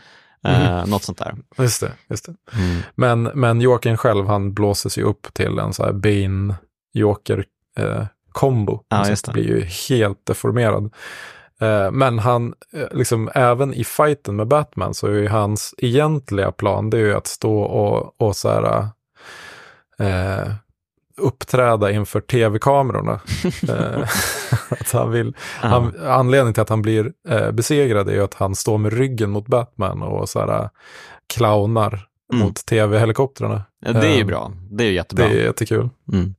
Eh, 0.44 0.86
Något 0.88 1.04
sånt 1.04 1.18
där. 1.18 1.36
Just 1.58 1.82
det, 1.82 1.92
just 2.10 2.26
det. 2.26 2.34
Men, 2.96 3.24
men 3.24 3.62
Jokern 3.62 3.98
själv, 3.98 4.28
han 4.28 4.54
blåses 4.54 4.98
ju 4.98 5.04
upp 5.04 5.34
till 5.34 5.60
en 5.60 5.74
så 5.74 5.84
här 5.86 5.94
Bane-Joker-kombo. 5.94 8.84
Ja, 8.90 8.98
Alltså, 8.98 9.12
just 9.12 9.26
det. 9.26 9.32
blir 9.32 9.44
ju 9.48 9.62
helt 9.90 10.26
deformerad. 10.26 10.94
Eh, 11.62 11.92
men 11.92 12.20
han, 12.20 12.54
eh, 12.74 12.88
liksom 12.92 13.30
även 13.36 13.74
i 13.74 13.84
fighten 13.84 14.36
med 14.36 14.48
Batman 14.48 14.94
så 14.94 15.08
är 15.08 15.12
ju 15.12 15.28
hans 15.28 15.76
egentliga 15.78 16.52
plan, 16.52 16.90
det 16.90 16.98
är 16.98 17.02
ju 17.02 17.14
att 17.14 17.28
stå 17.28 17.60
och, 17.62 18.22
och 18.22 18.36
så 18.36 18.50
här 18.50 18.88
eh, 20.00 20.52
uppträda 21.18 21.92
inför 21.92 22.22
tv-kamerorna. 22.22 23.20
eh, 23.70 24.10
att 24.70 24.92
han 24.92 25.12
vill, 25.12 25.36
han, 25.40 25.94
anledningen 26.08 26.54
till 26.54 26.62
att 26.62 26.70
han 26.70 26.82
blir 26.82 27.12
eh, 27.30 27.52
besegrad 27.52 28.10
är 28.10 28.14
ju 28.14 28.24
att 28.24 28.34
han 28.34 28.56
står 28.56 28.78
med 28.78 28.94
ryggen 28.94 29.30
mot 29.30 29.48
Batman 29.48 30.02
och 30.02 30.30
så 30.30 30.40
här 30.40 30.70
clownar 31.34 32.08
Mm. 32.34 32.46
mot 32.46 32.66
tv-helikoptrarna. 32.66 33.64
Ja, 33.86 33.94
det 33.94 34.08
är 34.08 34.16
ju 34.16 34.22
eh, 34.22 34.28
bra. 34.28 34.52
Det 34.72 34.84
är 34.84 34.88
ju 34.88 34.94
jättebra. 34.94 35.28
Det 35.28 35.34
är 35.34 35.46
jättekul. 35.46 35.90
Mm. 36.14 36.36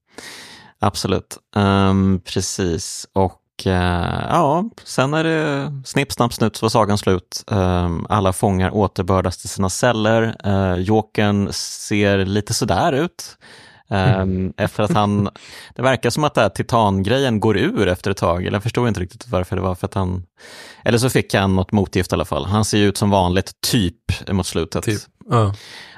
Absolut. 0.78 1.38
Ehm, 1.56 2.20
precis. 2.24 3.06
Och 3.12 3.66
eh, 3.66 4.26
ja, 4.30 4.70
sen 4.84 5.14
är 5.14 5.24
det 5.24 5.72
snipp, 5.84 6.12
snapp, 6.12 6.32
snut 6.32 6.56
så 6.56 6.64
var 6.64 6.70
sagan 6.70 6.98
slut. 6.98 7.44
Ehm, 7.50 8.06
alla 8.08 8.32
fångar 8.32 8.74
återbördas 8.74 9.38
till 9.38 9.48
sina 9.48 9.70
celler. 9.70 10.36
Uh, 10.46 10.80
Jokern 10.80 11.52
ser 11.52 12.24
lite 12.24 12.54
sådär 12.54 12.92
ut. 12.92 13.38
Ehm, 13.90 14.52
Efter 14.56 14.82
att 14.82 14.92
han, 14.92 15.28
det 15.74 15.82
verkar 15.82 16.10
som 16.10 16.24
att 16.24 16.34
den 16.34 16.42
här 16.42 16.48
titangrejen 16.48 17.40
går 17.40 17.56
ur 17.56 17.88
efter 17.88 18.10
ett 18.10 18.16
tag, 18.16 18.46
eller 18.46 18.56
jag 18.56 18.62
förstår 18.62 18.88
inte 18.88 19.00
riktigt 19.00 19.28
varför 19.28 19.56
det 19.56 19.62
var 19.62 19.74
för 19.74 19.86
att 19.86 19.94
han, 19.94 20.26
eller 20.84 20.98
så 20.98 21.10
fick 21.10 21.34
han 21.34 21.56
något 21.56 21.72
motgift 21.72 22.12
i 22.12 22.14
alla 22.14 22.24
fall. 22.24 22.44
Han 22.44 22.64
ser 22.64 22.78
ju 22.78 22.88
ut 22.88 22.96
som 22.96 23.10
vanligt, 23.10 23.52
typ, 23.60 24.28
mot 24.32 24.46
slutet. 24.46 24.84
Typ. 24.84 25.00
Ja. 25.30 25.54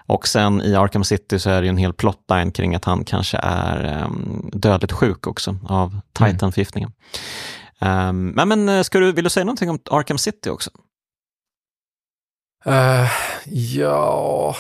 Och 0.09 0.29
sen 0.29 0.63
i 0.63 0.77
Arkham 0.77 1.05
City 1.05 1.39
så 1.39 1.51
är 1.51 1.61
det 1.61 1.67
ju 1.67 1.71
en 1.71 1.77
hel 1.77 1.93
plotline 1.93 2.53
kring 2.53 2.75
att 2.75 2.85
han 2.85 3.05
kanske 3.05 3.39
är 3.43 4.05
um, 4.05 4.51
dödligt 4.53 4.93
sjuk 4.93 5.27
också 5.27 5.57
av 5.69 6.01
Titan-förgiftningen. 6.13 6.93
Um, 7.81 8.29
men 8.29 8.49
men 8.49 8.69
eh, 8.69 8.83
ska 8.83 8.99
du, 8.99 9.13
vill 9.13 9.25
du 9.25 9.31
säga 9.31 9.45
någonting 9.45 9.71
om 9.71 9.79
Arkham 9.91 10.19
City 10.19 10.51
också? 10.51 10.71
Eh, 12.65 13.09
ja, 13.47 14.57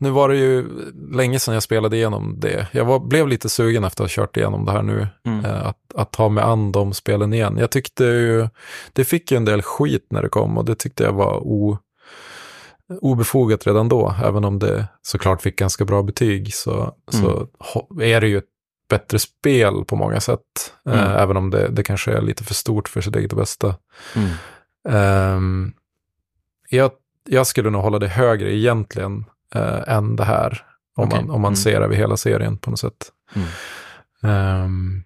nu 0.00 0.10
var 0.10 0.28
det 0.28 0.36
ju 0.36 0.68
länge 1.12 1.38
sedan 1.38 1.54
jag 1.54 1.62
spelade 1.62 1.96
igenom 1.96 2.34
det. 2.40 2.66
Jag 2.72 2.84
var, 2.84 2.98
blev 2.98 3.28
lite 3.28 3.48
sugen 3.48 3.84
efter 3.84 4.04
att 4.04 4.10
ha 4.10 4.22
kört 4.22 4.36
igenom 4.36 4.64
det 4.64 4.72
här 4.72 4.82
nu, 4.82 5.08
Mm. 5.26 5.44
eh, 5.44 5.66
att, 5.66 5.78
att 5.94 6.12
ta 6.12 6.28
mig 6.28 6.44
an 6.44 6.72
de 6.72 6.92
spelen 6.92 7.32
igen. 7.32 7.56
Jag 7.58 7.70
tyckte 7.70 8.04
ju, 8.04 8.48
det 8.92 9.04
fick 9.04 9.30
ju 9.30 9.36
en 9.36 9.44
del 9.44 9.62
skit 9.62 10.06
när 10.10 10.22
det 10.22 10.28
kom 10.28 10.58
och 10.58 10.64
det 10.64 10.74
tyckte 10.74 11.04
jag 11.04 11.12
var 11.12 11.36
o, 11.36 11.78
obefogat 13.00 13.66
redan 13.66 13.88
då, 13.88 14.14
även 14.24 14.44
om 14.44 14.58
det 14.58 14.86
såklart 15.02 15.42
fick 15.42 15.56
ganska 15.58 15.84
bra 15.84 16.02
betyg 16.02 16.54
så, 16.54 16.94
så 17.10 17.48
ho- 17.74 18.02
är 18.02 18.20
det 18.20 18.28
ju 18.28 18.38
ett 18.38 18.44
bättre 18.88 19.18
spel 19.18 19.84
på 19.84 19.96
många 19.96 20.20
sätt, 20.20 20.72
eh, 20.86 20.92
Mm. 21.02 21.16
även 21.16 21.36
om 21.36 21.50
det, 21.50 21.68
det 21.68 21.82
kanske 21.82 22.12
är 22.12 22.20
lite 22.22 22.44
för 22.44 22.54
stort 22.54 22.88
för 22.88 23.00
sitt 23.00 23.16
eget 23.16 23.32
bästa. 23.32 23.74
Mm. 24.16 24.28
Ehm, 24.88 25.72
jag, 26.70 26.90
jag 27.28 27.46
skulle 27.46 27.70
nog 27.70 27.82
hålla 27.82 27.98
det 27.98 28.08
högre 28.08 28.56
egentligen 28.56 29.24
eh, 29.54 29.94
än 29.96 30.16
det 30.16 30.24
här. 30.24 30.62
Om 30.96 31.04
Okej. 31.08 31.20
man, 31.24 31.30
om 31.34 31.40
man 31.40 31.48
Mm. 31.48 31.56
ser 31.56 31.80
över 31.80 31.94
hela 31.94 32.16
serien 32.16 32.58
på 32.58 32.70
något 32.70 32.80
sätt. 32.80 33.12
Mm. 33.34 33.48
Ehm, 34.22 35.02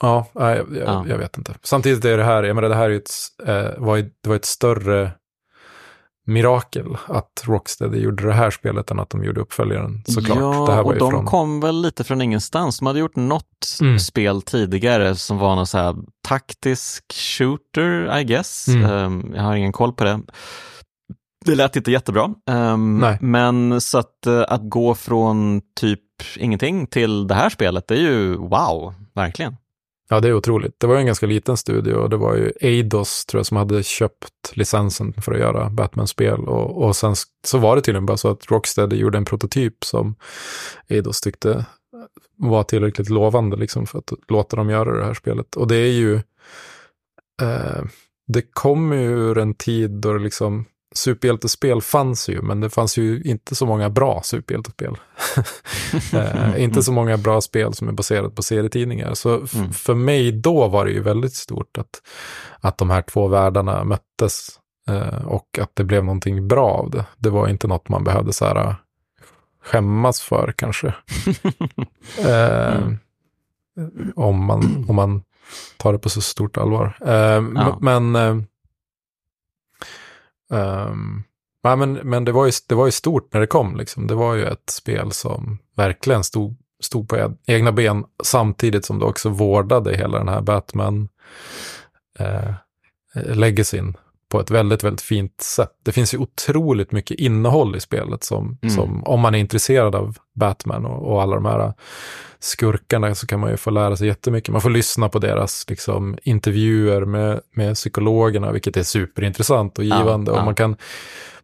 ja, 0.00 0.26
jag, 0.34 0.56
jag, 0.56 0.66
Ja. 0.86 1.04
jag 1.08 1.18
vet 1.18 1.38
inte. 1.38 1.54
Samtidigt 1.62 2.04
är 2.04 2.16
det 2.16 2.24
här, 2.24 2.42
jag 2.42 2.54
menar 2.54 2.68
det 2.68 2.74
här 2.74 2.90
är 2.90 2.96
ett, 2.96 3.10
eh, 3.46 3.78
var, 3.84 3.96
det 3.98 4.28
var 4.28 4.36
ett 4.36 4.44
större 4.44 5.10
mirakel 6.28 6.96
att 7.08 7.42
Rocksteady 7.44 7.98
gjorde 7.98 8.26
det 8.26 8.32
här 8.32 8.50
spelet 8.50 8.90
än 8.90 9.00
att 9.00 9.10
de 9.10 9.24
gjorde 9.24 9.40
uppföljaren. 9.40 10.02
Såklart. 10.06 10.38
Ja, 10.38 10.64
det 10.66 10.72
här 10.72 10.82
var 10.82 10.92
och 10.92 10.98
de 10.98 11.10
från... 11.10 11.24
kom 11.26 11.60
väl 11.60 11.82
lite 11.82 12.04
från 12.04 12.22
ingenstans. 12.22 12.78
De 12.78 12.86
hade 12.86 12.98
gjort 12.98 13.16
något 13.16 13.78
Mm. 13.80 13.98
spel 13.98 14.42
tidigare 14.42 15.16
som 15.16 15.38
var 15.38 15.56
någon 15.56 15.66
så 15.66 15.78
här 15.78 15.96
taktisk 16.28 17.04
shooter, 17.38 18.18
I 18.18 18.24
guess. 18.24 18.68
Mm. 18.68 18.84
Ehm, 18.90 19.32
jag 19.34 19.42
har 19.42 19.54
ingen 19.56 19.72
koll 19.72 19.92
på 19.92 20.04
det. 20.04 20.20
Det 21.46 21.54
lät 21.54 21.76
inte 21.76 21.90
jättebra. 21.90 22.34
Nej. 22.76 23.18
men 23.20 23.80
så 23.80 23.98
att, 23.98 24.26
eh, 24.26 24.44
att 24.48 24.70
gå 24.70 24.94
från 24.94 25.60
typ 25.80 26.00
ingenting 26.36 26.86
till 26.86 27.26
det 27.26 27.34
här 27.34 27.50
spelet, 27.50 27.88
det 27.88 27.94
är 27.94 28.00
ju 28.00 28.36
wow, 28.36 28.94
verkligen. 29.14 29.56
Ja, 30.08 30.20
det 30.20 30.28
är 30.28 30.32
otroligt. 30.32 30.80
Det 30.80 30.86
var 30.86 30.96
en 30.96 31.06
ganska 31.06 31.26
liten 31.26 31.56
studio 31.56 31.94
och 31.94 32.10
det 32.10 32.16
var 32.16 32.36
ju 32.36 32.52
Eidos, 32.60 33.26
tror 33.26 33.38
jag, 33.38 33.46
som 33.46 33.56
hade 33.56 33.82
köpt 33.82 34.52
licensen 34.52 35.12
för 35.12 35.32
att 35.32 35.38
göra 35.38 35.70
Batman-spel. 35.70 36.40
Och, 36.40 36.86
och 36.86 36.96
sen 36.96 37.14
så 37.46 37.58
var 37.58 37.76
det 37.76 37.82
tydligen 37.82 38.06
bara 38.06 38.16
så 38.16 38.30
att 38.30 38.50
Rocksteady 38.50 38.96
gjorde 38.96 39.18
en 39.18 39.24
prototyp 39.24 39.84
som 39.84 40.14
Eidos 40.88 41.20
tyckte 41.20 41.66
var 42.36 42.62
tillräckligt 42.62 43.10
lovande 43.10 43.56
liksom 43.56 43.86
för 43.86 43.98
att 43.98 44.12
låta 44.28 44.56
dem 44.56 44.70
göra 44.70 44.98
det 44.98 45.04
här 45.04 45.14
spelet. 45.14 45.56
Och 45.56 45.68
det 45.68 45.76
är 45.76 45.92
ju, 45.92 46.14
eh, 47.42 47.84
det 48.26 48.42
kommer 48.42 48.96
ju 48.96 49.10
ur 49.10 49.38
en 49.38 49.54
tid 49.54 49.90
då 49.90 50.12
det 50.12 50.18
liksom, 50.18 50.64
superhjältespel 50.96 51.82
fanns 51.82 52.28
ju, 52.28 52.42
men 52.42 52.60
det 52.60 52.70
fanns 52.70 52.96
ju 52.98 53.22
inte 53.22 53.54
så 53.54 53.66
många 53.66 53.90
bra 53.90 54.20
superhjältespel. 54.24 54.94
eh, 56.12 56.62
inte 56.62 56.82
så 56.82 56.92
många 56.92 57.16
bra 57.16 57.40
spel 57.40 57.74
som 57.74 57.88
är 57.88 57.92
baserat 57.92 58.34
på 58.34 58.42
serietidningar. 58.42 59.14
Så 59.14 59.34
Mm. 59.54 59.72
för 59.72 59.94
mig 59.94 60.32
då 60.32 60.68
var 60.68 60.84
det 60.84 60.90
ju 60.90 61.02
väldigt 61.02 61.34
stort 61.34 61.78
att, 61.78 62.02
att 62.60 62.78
de 62.78 62.90
här 62.90 63.02
två 63.02 63.28
världarna 63.28 63.84
möttes 63.84 64.48
eh, 64.88 65.24
och 65.26 65.58
att 65.60 65.70
det 65.74 65.84
blev 65.84 66.04
någonting 66.04 66.48
bra 66.48 66.68
av 66.70 66.90
det. 66.90 67.04
Det 67.16 67.30
var 67.30 67.48
inte 67.48 67.66
något 67.68 67.88
man 67.88 68.04
behövde 68.04 68.32
så 68.32 68.44
här, 68.44 68.76
skämmas 69.64 70.20
för 70.20 70.52
kanske. 70.56 70.94
Eh, 72.18 72.82
Mm. 73.78 74.12
om, 74.16 74.44
man, 74.44 74.84
om 74.88 74.96
man 74.96 75.22
tar 75.76 75.92
det 75.92 75.98
på 75.98 76.08
så 76.08 76.20
stort 76.20 76.56
allvar. 76.56 76.98
Eh, 77.06 77.12
Ja. 77.54 77.78
Men, 77.80 78.12
nej, 81.64 81.76
men, 81.76 81.92
men 81.92 82.24
det, 82.24 82.32
var 82.32 82.46
ju, 82.46 82.52
det 82.68 82.74
var 82.74 82.86
ju 82.86 82.92
stort 82.92 83.32
när 83.32 83.40
det 83.40 83.46
kom. 83.46 83.76
Liksom. 83.76 84.06
Det 84.06 84.14
var 84.14 84.34
ju 84.34 84.44
ett 84.44 84.70
spel 84.70 85.12
som 85.12 85.58
verkligen 85.76 86.24
stod, 86.24 86.56
stod 86.80 87.08
på 87.08 87.34
egna 87.46 87.72
ben 87.72 88.04
samtidigt 88.24 88.84
som 88.84 88.98
det 88.98 89.04
också 89.04 89.28
vårdade 89.28 89.96
hela 89.96 90.18
den 90.18 90.28
här 90.28 90.40
Batman 90.40 91.08
eh, 92.18 92.50
legacyn 93.14 93.96
på 94.28 94.40
ett 94.40 94.50
väldigt, 94.50 94.84
väldigt 94.84 95.02
fint 95.02 95.40
sätt. 95.40 95.72
Det 95.84 95.92
finns 95.92 96.14
ju 96.14 96.18
otroligt 96.18 96.92
mycket 96.92 97.18
innehåll 97.18 97.76
i 97.76 97.80
spelet 97.80 98.24
som, 98.24 98.58
Mm. 98.62 98.74
som 98.74 99.04
om 99.04 99.20
man 99.20 99.34
är 99.34 99.38
intresserad 99.38 99.94
av 99.94 100.16
Batman 100.34 100.84
och, 100.84 101.12
och 101.12 101.22
alla 101.22 101.34
de 101.34 101.44
här 101.44 101.72
skurkarna 102.46 103.14
så 103.14 103.26
kan 103.26 103.40
man 103.40 103.50
ju 103.50 103.56
få 103.56 103.70
lära 103.70 103.96
sig 103.96 104.06
jättemycket. 104.06 104.52
Man 104.52 104.60
får 104.60 104.70
lyssna 104.70 105.08
på 105.08 105.18
deras 105.18 105.64
liksom, 105.68 106.18
intervjuer 106.22 107.04
med, 107.04 107.40
med 107.54 107.74
psykologerna, 107.74 108.52
vilket 108.52 108.76
är 108.76 108.82
superintressant 108.82 109.78
och 109.78 109.84
Ja, 109.84 109.98
givande. 109.98 110.32
ja. 110.32 110.38
Och 110.38 110.44
man 110.44 110.54
kan, 110.54 110.76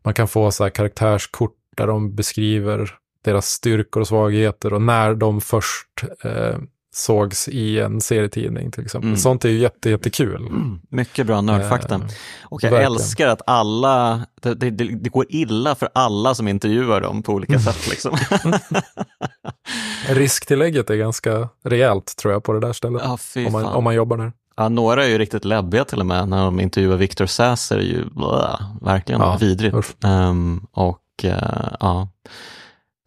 man 0.03 0.15
kan 0.15 0.29
få 0.29 0.51
så 0.51 0.71
karaktärskort 0.71 1.55
där 1.77 1.87
de 1.87 2.15
beskriver 2.15 2.95
deras 3.25 3.47
styrkor 3.47 4.01
och 4.01 4.09
svagheter 4.09 4.73
och 4.73 4.83
när 4.83 5.15
de 5.15 5.41
först 5.41 6.05
eh, 6.25 6.59
sågs 6.95 7.49
i 7.49 7.81
en 7.81 8.01
serietidning 8.01 8.71
till 8.71 8.85
exempel. 8.85 9.09
Mm. 9.09 9.19
Sånt 9.19 9.45
är 9.45 9.49
ju 9.49 9.59
jätte, 9.59 9.91
jättekul. 9.91 10.47
Mm. 10.47 10.81
Mycket 10.89 11.27
bra 11.27 11.41
nördfakta. 11.41 11.95
Eh, 11.95 12.01
och 12.43 12.65
jag 12.65 12.71
verkligen. 12.71 12.93
älskar 12.93 13.29
att 13.29 13.43
alla, 13.47 14.27
det, 14.43 14.55
det, 14.55 14.71
det, 14.71 15.11
går 15.11 15.27
illa 15.29 15.75
för 15.75 15.89
alla 15.95 16.35
som 16.35 16.49
intervjuar 16.49 17.01
dem 17.01 17.23
på 17.23 17.33
olika 17.33 17.59
sätt. 17.59 17.89
Liksom. 17.91 18.17
Risktillägget 20.09 20.91
är 20.91 20.97
ganska 20.97 21.49
rejält 21.65 22.17
tror 22.17 22.33
jag 22.33 22.45
på 22.45 22.53
det 22.53 22.61
där 22.61 22.73
stället. 22.73 23.03
Ja, 23.05 23.19
om, 23.47 23.53
man, 23.53 23.65
om 23.65 23.85
man 23.85 23.95
jobbar 23.95 24.17
där. 24.17 24.33
Ja, 24.57 24.69
några 24.69 25.05
är 25.05 25.09
ju 25.09 25.19
riktigt 25.19 25.45
läbbiga 25.45 25.85
till 25.85 26.01
och 26.01 26.07
med 26.07 26.29
när 26.29 26.45
de 26.45 26.61
intervjuar 26.61 26.97
Victor 26.97 27.27
Säser, 27.27 27.77
är 27.77 27.83
ju 27.83 28.05
blä, 28.05 28.59
verkligen 28.81 29.21
ja, 29.21 29.37
vidrigt. 29.41 29.97
Um, 30.05 30.67
och 30.73 31.01
uh, 31.25 31.33
ja, 31.81 32.09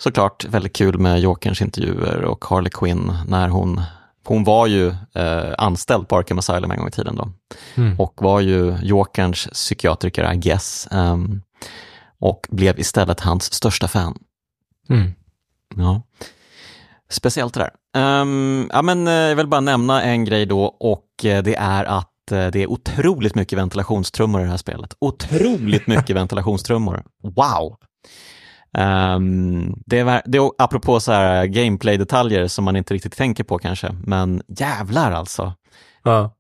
såklart 0.02 0.46
väldigt 0.46 0.76
kul 0.76 1.00
med 1.00 1.20
Jokerns 1.20 1.62
intervjuer 1.62 2.22
och 2.22 2.46
Harley 2.46 2.70
Quinn 2.70 3.18
när 3.28 3.48
hon 3.48 3.82
hon 4.28 4.44
var 4.44 4.68
ju 4.68 4.88
eh, 5.16 5.54
anställd 5.58 6.08
på 6.08 6.18
Arkham 6.18 6.40
Asylum 6.40 6.72
en 6.72 6.78
gång 6.78 6.88
i 6.88 6.92
tiden 6.92 7.16
då. 7.16 7.30
Mm. 7.76 8.00
Och 8.00 8.14
var 8.16 8.40
ju 8.40 8.78
Jokerns 8.82 9.48
psykiatriker, 9.54 10.34
I 10.34 10.38
guess. 10.38 10.88
Um, 10.92 11.42
och 12.20 12.48
blev 12.50 12.80
istället 12.80 13.20
hans 13.20 13.54
största 13.54 13.88
fan. 13.88 14.18
Mm. 14.90 15.14
Ja. 15.76 16.02
Speciellt 17.10 17.54
det 17.54 17.60
där. 17.60 18.22
Um, 18.22 18.70
ja, 18.74 18.82
men, 18.82 19.08
eh, 19.08 19.14
jag 19.14 19.36
vill 19.36 19.48
bara 19.48 19.62
nämna 19.62 20.02
en 20.02 20.26
grej 20.26 20.46
då 20.46 20.64
och 20.64 21.26
eh, 21.26 21.44
det 21.44 21.56
är 21.56 21.86
att 21.86 22.32
eh, 22.32 22.48
det 22.48 22.64
är 22.64 22.68
otroligt 22.68 23.36
mycket 23.36 23.60
ventilationstrummor 23.60 24.42
i 24.42 24.44
det 24.44 24.50
här 24.50 24.58
spelet. 24.58 24.96
Otroligt 25.00 25.88
mycket 25.88 26.16
ventilationstrummor. 26.16 27.04
Wow! 27.24 27.78
Um, 28.78 29.74
det, 29.86 30.00
är, 30.00 30.22
det 30.26 30.38
är 30.38 30.52
apropå 30.58 31.00
så 31.00 31.12
här 31.12 31.46
gameplay-detaljer 31.46 32.48
som 32.48 32.66
man 32.66 32.76
inte 32.76 32.94
riktigt 32.94 33.18
tänker 33.18 33.44
på 33.44 33.58
kanske, 33.58 33.96
men 34.04 34.42
jävlar 34.48 35.12
alltså. 35.12 35.54
Ja, 36.04 36.36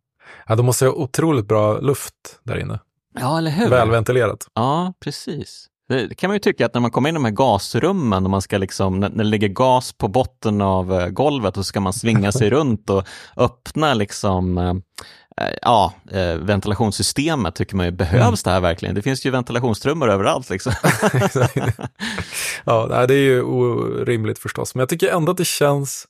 ja 0.47 0.55
de 0.55 0.65
måste 0.65 0.85
ha 0.85 0.93
otroligt 0.93 1.47
bra 1.47 1.79
luft 1.79 2.13
där 2.43 2.59
inne. 2.59 2.79
Ja, 3.19 3.37
eller 3.37 3.51
hur? 3.51 3.69
Välventilerat. 3.69 4.47
Ja, 4.53 4.93
precis. 4.99 5.67
Det 5.89 6.17
kan 6.17 6.27
man 6.29 6.35
ju 6.35 6.39
tycka 6.39 6.65
att 6.65 6.73
när 6.73 6.81
man 6.81 6.91
kommer 6.91 7.09
in 7.09 7.15
i 7.15 7.17
de 7.17 7.25
här 7.25 7.31
gasrummen 7.31 8.23
och 8.23 8.29
man 8.29 8.41
ska 8.41 8.57
liksom, 8.57 8.99
när 8.99 9.09
det 9.09 9.23
ligger 9.23 9.47
gas 9.47 9.93
på 9.93 10.07
botten 10.07 10.61
av 10.61 10.93
eh, 10.93 11.07
golvet 11.07 11.57
och 11.57 11.65
så 11.65 11.67
ska 11.67 11.79
man 11.79 11.93
svinga 11.93 12.31
sig 12.31 12.49
runt 12.49 12.89
och 12.89 13.07
öppna 13.37 13.93
liksom 13.93 14.57
eh, 14.57 14.73
Eh, 14.73 15.24
ja, 15.61 15.93
eh, 16.11 16.35
ventilationssystemet 16.35 17.55
tycker 17.55 17.75
man 17.75 17.85
ju, 17.85 17.91
behövs 17.91 18.21
mm. 18.21 18.35
det 18.43 18.49
här 18.49 18.59
verkligen? 18.59 18.95
Det 18.95 19.01
finns 19.01 19.25
ju 19.25 19.31
ventilationstrummor 19.31 20.09
överallt 20.09 20.49
liksom. 20.49 20.73
ja, 22.65 23.05
det 23.07 23.13
är 23.13 23.17
ju 23.17 23.41
orimligt 23.41 24.39
förstås, 24.39 24.75
men 24.75 24.79
jag 24.79 24.89
tycker 24.89 25.07
ändå 25.07 25.31
att 25.31 25.37
det 25.37 25.45
känns 25.45 26.07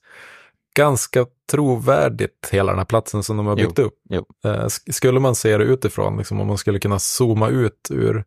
ganska 0.75 1.25
trovärdigt, 1.51 2.49
hela 2.51 2.71
den 2.71 2.77
här 2.77 2.85
platsen 2.85 3.23
som 3.23 3.37
de 3.37 3.45
har 3.45 3.55
byggt 3.55 3.77
jo, 3.77 3.83
upp. 3.83 3.93
Jo. 4.09 4.25
Eh, 4.45 4.67
skulle 4.67 5.19
man 5.19 5.35
se 5.35 5.57
det 5.57 5.63
utifrån, 5.63 6.17
liksom, 6.17 6.41
om 6.41 6.47
man 6.47 6.57
skulle 6.57 6.79
kunna 6.79 6.99
zooma 6.99 7.49
ut 7.49 7.87
ur 7.89 8.23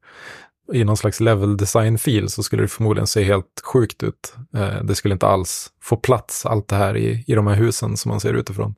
i 0.72 0.84
någon 0.84 0.96
slags 0.96 1.20
level 1.20 1.56
design-fil 1.56 2.28
så 2.28 2.42
skulle 2.42 2.62
det 2.62 2.68
förmodligen 2.68 3.06
se 3.06 3.22
helt 3.22 3.62
sjukt 3.64 4.02
ut. 4.02 4.34
Eh, 4.56 4.82
det 4.82 4.94
skulle 4.94 5.12
inte 5.12 5.26
alls 5.26 5.72
få 5.82 5.96
plats, 5.96 6.46
allt 6.46 6.68
det 6.68 6.76
här 6.76 6.96
i, 6.96 7.24
i 7.26 7.34
de 7.34 7.46
här 7.46 7.54
husen 7.54 7.96
som 7.96 8.08
man 8.08 8.20
ser 8.20 8.34
utifrån. 8.34 8.74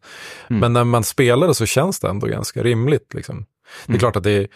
Mm. 0.50 0.60
Men 0.60 0.72
när 0.72 0.84
man 0.84 1.04
spelar 1.04 1.48
det 1.48 1.54
så 1.54 1.66
känns 1.66 2.00
det 2.00 2.08
ändå 2.08 2.26
ganska 2.26 2.62
rimligt. 2.62 3.14
Liksom. 3.14 3.36
Det 3.86 3.90
är 3.90 3.90
mm. 3.90 3.98
klart 3.98 4.16
att 4.16 4.24
det 4.24 4.30
är, 4.30 4.48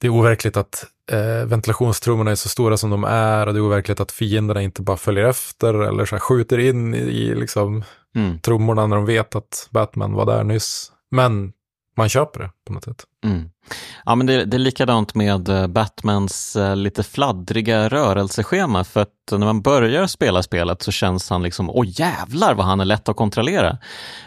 det 0.00 0.06
är 0.06 0.10
overkligt 0.10 0.56
att 0.56 0.86
eh, 1.10 1.46
ventilationstrummorna 1.46 2.30
är 2.30 2.34
så 2.34 2.48
stora 2.48 2.76
som 2.76 2.90
de 2.90 3.04
är 3.04 3.46
och 3.46 3.54
det 3.54 3.58
är 3.58 3.66
overkligt 3.66 4.00
att 4.00 4.12
fienderna 4.12 4.62
inte 4.62 4.82
bara 4.82 4.96
följer 4.96 5.24
efter 5.24 5.74
eller 5.74 6.04
så 6.04 6.18
skjuter 6.18 6.58
in 6.58 6.94
i, 6.94 6.98
i 6.98 7.34
liksom, 7.34 7.84
mm. 8.16 8.38
trummorna 8.40 8.86
när 8.86 8.96
de 8.96 9.06
vet 9.06 9.36
att 9.36 9.68
Batman 9.70 10.12
var 10.12 10.26
där 10.26 10.44
nyss. 10.44 10.92
Men 11.10 11.52
man 11.96 12.08
köper 12.08 12.40
det 12.40 12.50
på 12.66 12.72
något 12.72 12.84
sätt. 12.84 13.04
Mm. 13.24 13.50
Ja, 14.04 14.14
men 14.14 14.26
det, 14.26 14.44
det, 14.44 14.56
är 14.56 14.58
likadant 14.58 15.14
med 15.14 15.48
eh, 15.48 15.66
Batmans 15.66 16.56
uh, 16.56 16.76
lite 16.76 17.02
fladdriga 17.02 17.88
rörelseschema. 17.88 18.84
För 18.84 19.02
att 19.02 19.08
när 19.30 19.38
man 19.38 19.62
börjar 19.62 20.06
spela 20.06 20.42
spelet 20.42 20.82
så 20.82 20.92
känns 20.92 21.30
han 21.30 21.42
liksom, 21.42 21.70
åh 21.70 21.84
jävlar 21.88 22.54
vad 22.54 22.66
han 22.66 22.80
är 22.80 22.84
lätt 22.84 23.08
att 23.08 23.16
kontrollera. 23.16 23.78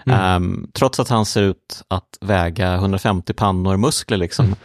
Mm. 0.05 0.43
Um, 0.43 0.71
trots 0.73 0.99
att 0.99 1.09
han 1.09 1.25
ser 1.25 1.41
ut 1.41 1.83
att 1.87 2.17
väga 2.21 2.73
150 2.73 3.33
pannor 3.33 3.77
muskler 3.77 4.17
liksom. 4.17 4.55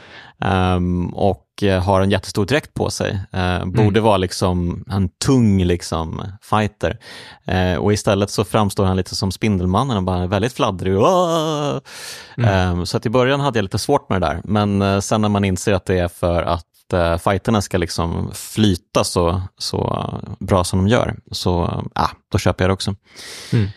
Mm. 0.40 0.76
Um, 0.76 1.14
och 1.14 1.43
har 1.62 2.00
en 2.00 2.10
jättestor 2.10 2.46
dräkt 2.46 2.74
på 2.74 2.90
sig. 2.90 3.20
Uh, 3.34 3.64
borde 3.64 3.98
mm. 3.98 4.02
vara 4.02 4.16
liksom 4.16 4.84
en 4.90 5.08
tung 5.08 5.64
liksom 5.64 6.22
fighter. 6.42 6.98
Uh, 7.52 7.76
och 7.76 7.92
istället 7.92 8.30
så 8.30 8.44
framstår 8.44 8.84
han 8.84 8.96
lite 8.96 9.14
som 9.14 9.32
Spindelmannen 9.32 9.96
och 9.96 10.02
bara 10.02 10.26
väldigt 10.26 10.52
fladdrig. 10.52 10.94
Um, 10.94 12.86
så 12.86 12.96
att 12.96 13.06
i 13.06 13.10
början 13.10 13.40
hade 13.40 13.58
jag 13.58 13.62
lite 13.62 13.78
svårt 13.78 14.08
med 14.08 14.20
det 14.20 14.26
där. 14.26 14.40
Men 14.44 15.02
sen 15.02 15.20
när 15.20 15.28
man 15.28 15.44
inser 15.44 15.72
att 15.72 15.86
det 15.86 15.98
är 15.98 16.08
för 16.08 16.42
att 16.42 16.66
uh, 16.94 17.18
fighterna 17.18 17.62
ska 17.62 17.78
liksom 17.78 18.30
flyta 18.34 19.04
så, 19.04 19.42
så 19.58 20.08
bra 20.40 20.64
som 20.64 20.78
de 20.78 20.88
gör, 20.88 21.16
så 21.30 21.64
uh, 21.98 22.10
då 22.32 22.38
köper 22.38 22.64
jag 22.64 22.70
det 22.70 22.74
också. 22.74 22.94
Mm. 23.52 23.68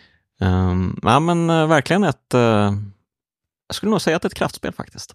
Um, 0.41 0.99
ja 1.03 1.19
men 1.19 1.49
uh, 1.49 1.67
verkligen 1.67 2.03
ett, 2.03 2.33
jag 3.67 3.75
skulle 3.75 3.89
nog 3.89 4.01
säga 4.01 4.15
att 4.15 4.21
det 4.21 4.25
är 4.25 4.29
ett 4.29 4.33
kraftspel 4.37 4.73
faktiskt. 4.73 5.13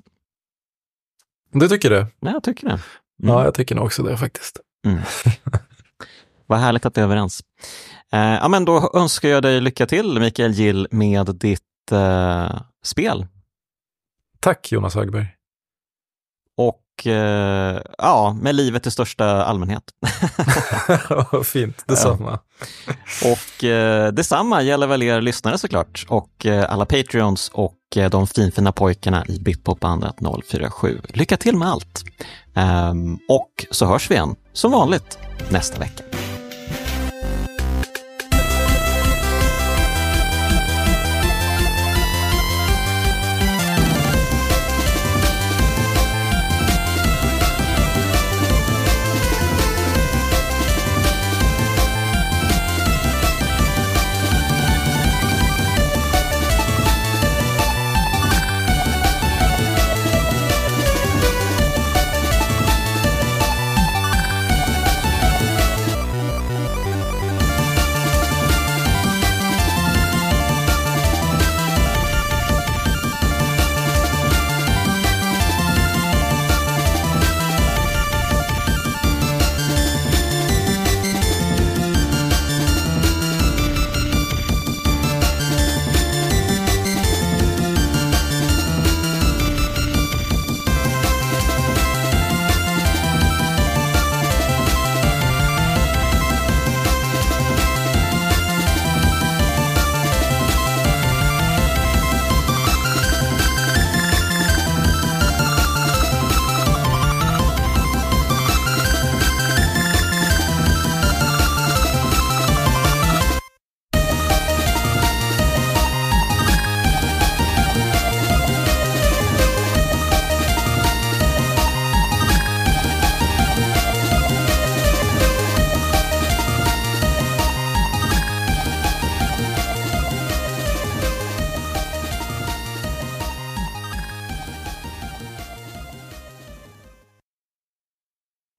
Du 1.52 1.68
tycker 1.68 1.90
det? 1.90 2.06
Ja, 2.20 2.30
jag 2.30 2.42
tycker 2.42 2.66
det. 2.66 2.72
Mm. 2.72 2.82
Ja, 3.16 3.44
jag 3.44 3.54
tycker 3.54 3.74
nog 3.74 3.84
också 3.84 4.02
det 4.02 4.16
faktiskt. 4.16 4.60
Mm. 4.86 4.98
Vad 6.46 6.58
härligt 6.58 6.86
att 6.86 6.96
vi 6.96 7.00
är 7.00 7.04
överens. 7.04 7.42
Uh, 8.14 8.20
ja, 8.20 8.48
men 8.48 8.64
då 8.64 8.90
önskar 8.94 9.28
jag 9.28 9.42
dig 9.42 9.60
lycka 9.60 9.86
till, 9.86 10.20
Mikael 10.20 10.52
Gill, 10.52 10.88
med 10.90 11.34
ditt 11.34 11.62
spel. 12.84 13.26
Tack, 14.40 14.72
Jonas 14.72 14.94
Högberg. 14.94 15.26
Och 16.56 17.06
eh, 17.06 17.80
ja, 17.98 18.36
med 18.40 18.54
livet 18.54 18.86
i 18.86 18.90
största 18.90 19.44
allmänhet. 19.44 19.82
Fint, 21.44 21.84
detsamma. 21.86 22.38
Ja. 23.22 23.30
Och 23.32 23.64
eh, 23.64 24.12
detsamma 24.12 24.62
gäller 24.62 24.86
väl 24.86 25.02
er 25.02 25.20
lyssnare 25.20 25.58
såklart 25.58 26.06
och 26.08 26.46
eh, 26.46 26.72
alla 26.72 26.86
Patreons 26.86 27.50
och 27.54 27.96
eh, 27.96 28.10
de 28.10 28.26
finfina 28.26 28.72
pojkarna 28.72 29.24
i 29.28 29.38
Bitpopbandet 29.38 30.14
047. 30.48 31.00
Lycka 31.08 31.36
till 31.36 31.56
med 31.56 31.68
allt! 31.68 32.04
Um, 32.54 33.18
och 33.28 33.66
så 33.70 33.86
hörs 33.86 34.10
vi 34.10 34.14
igen, 34.14 34.36
som 34.52 34.72
vanligt, 34.72 35.18
nästa 35.50 35.78
vecka. 35.78 36.04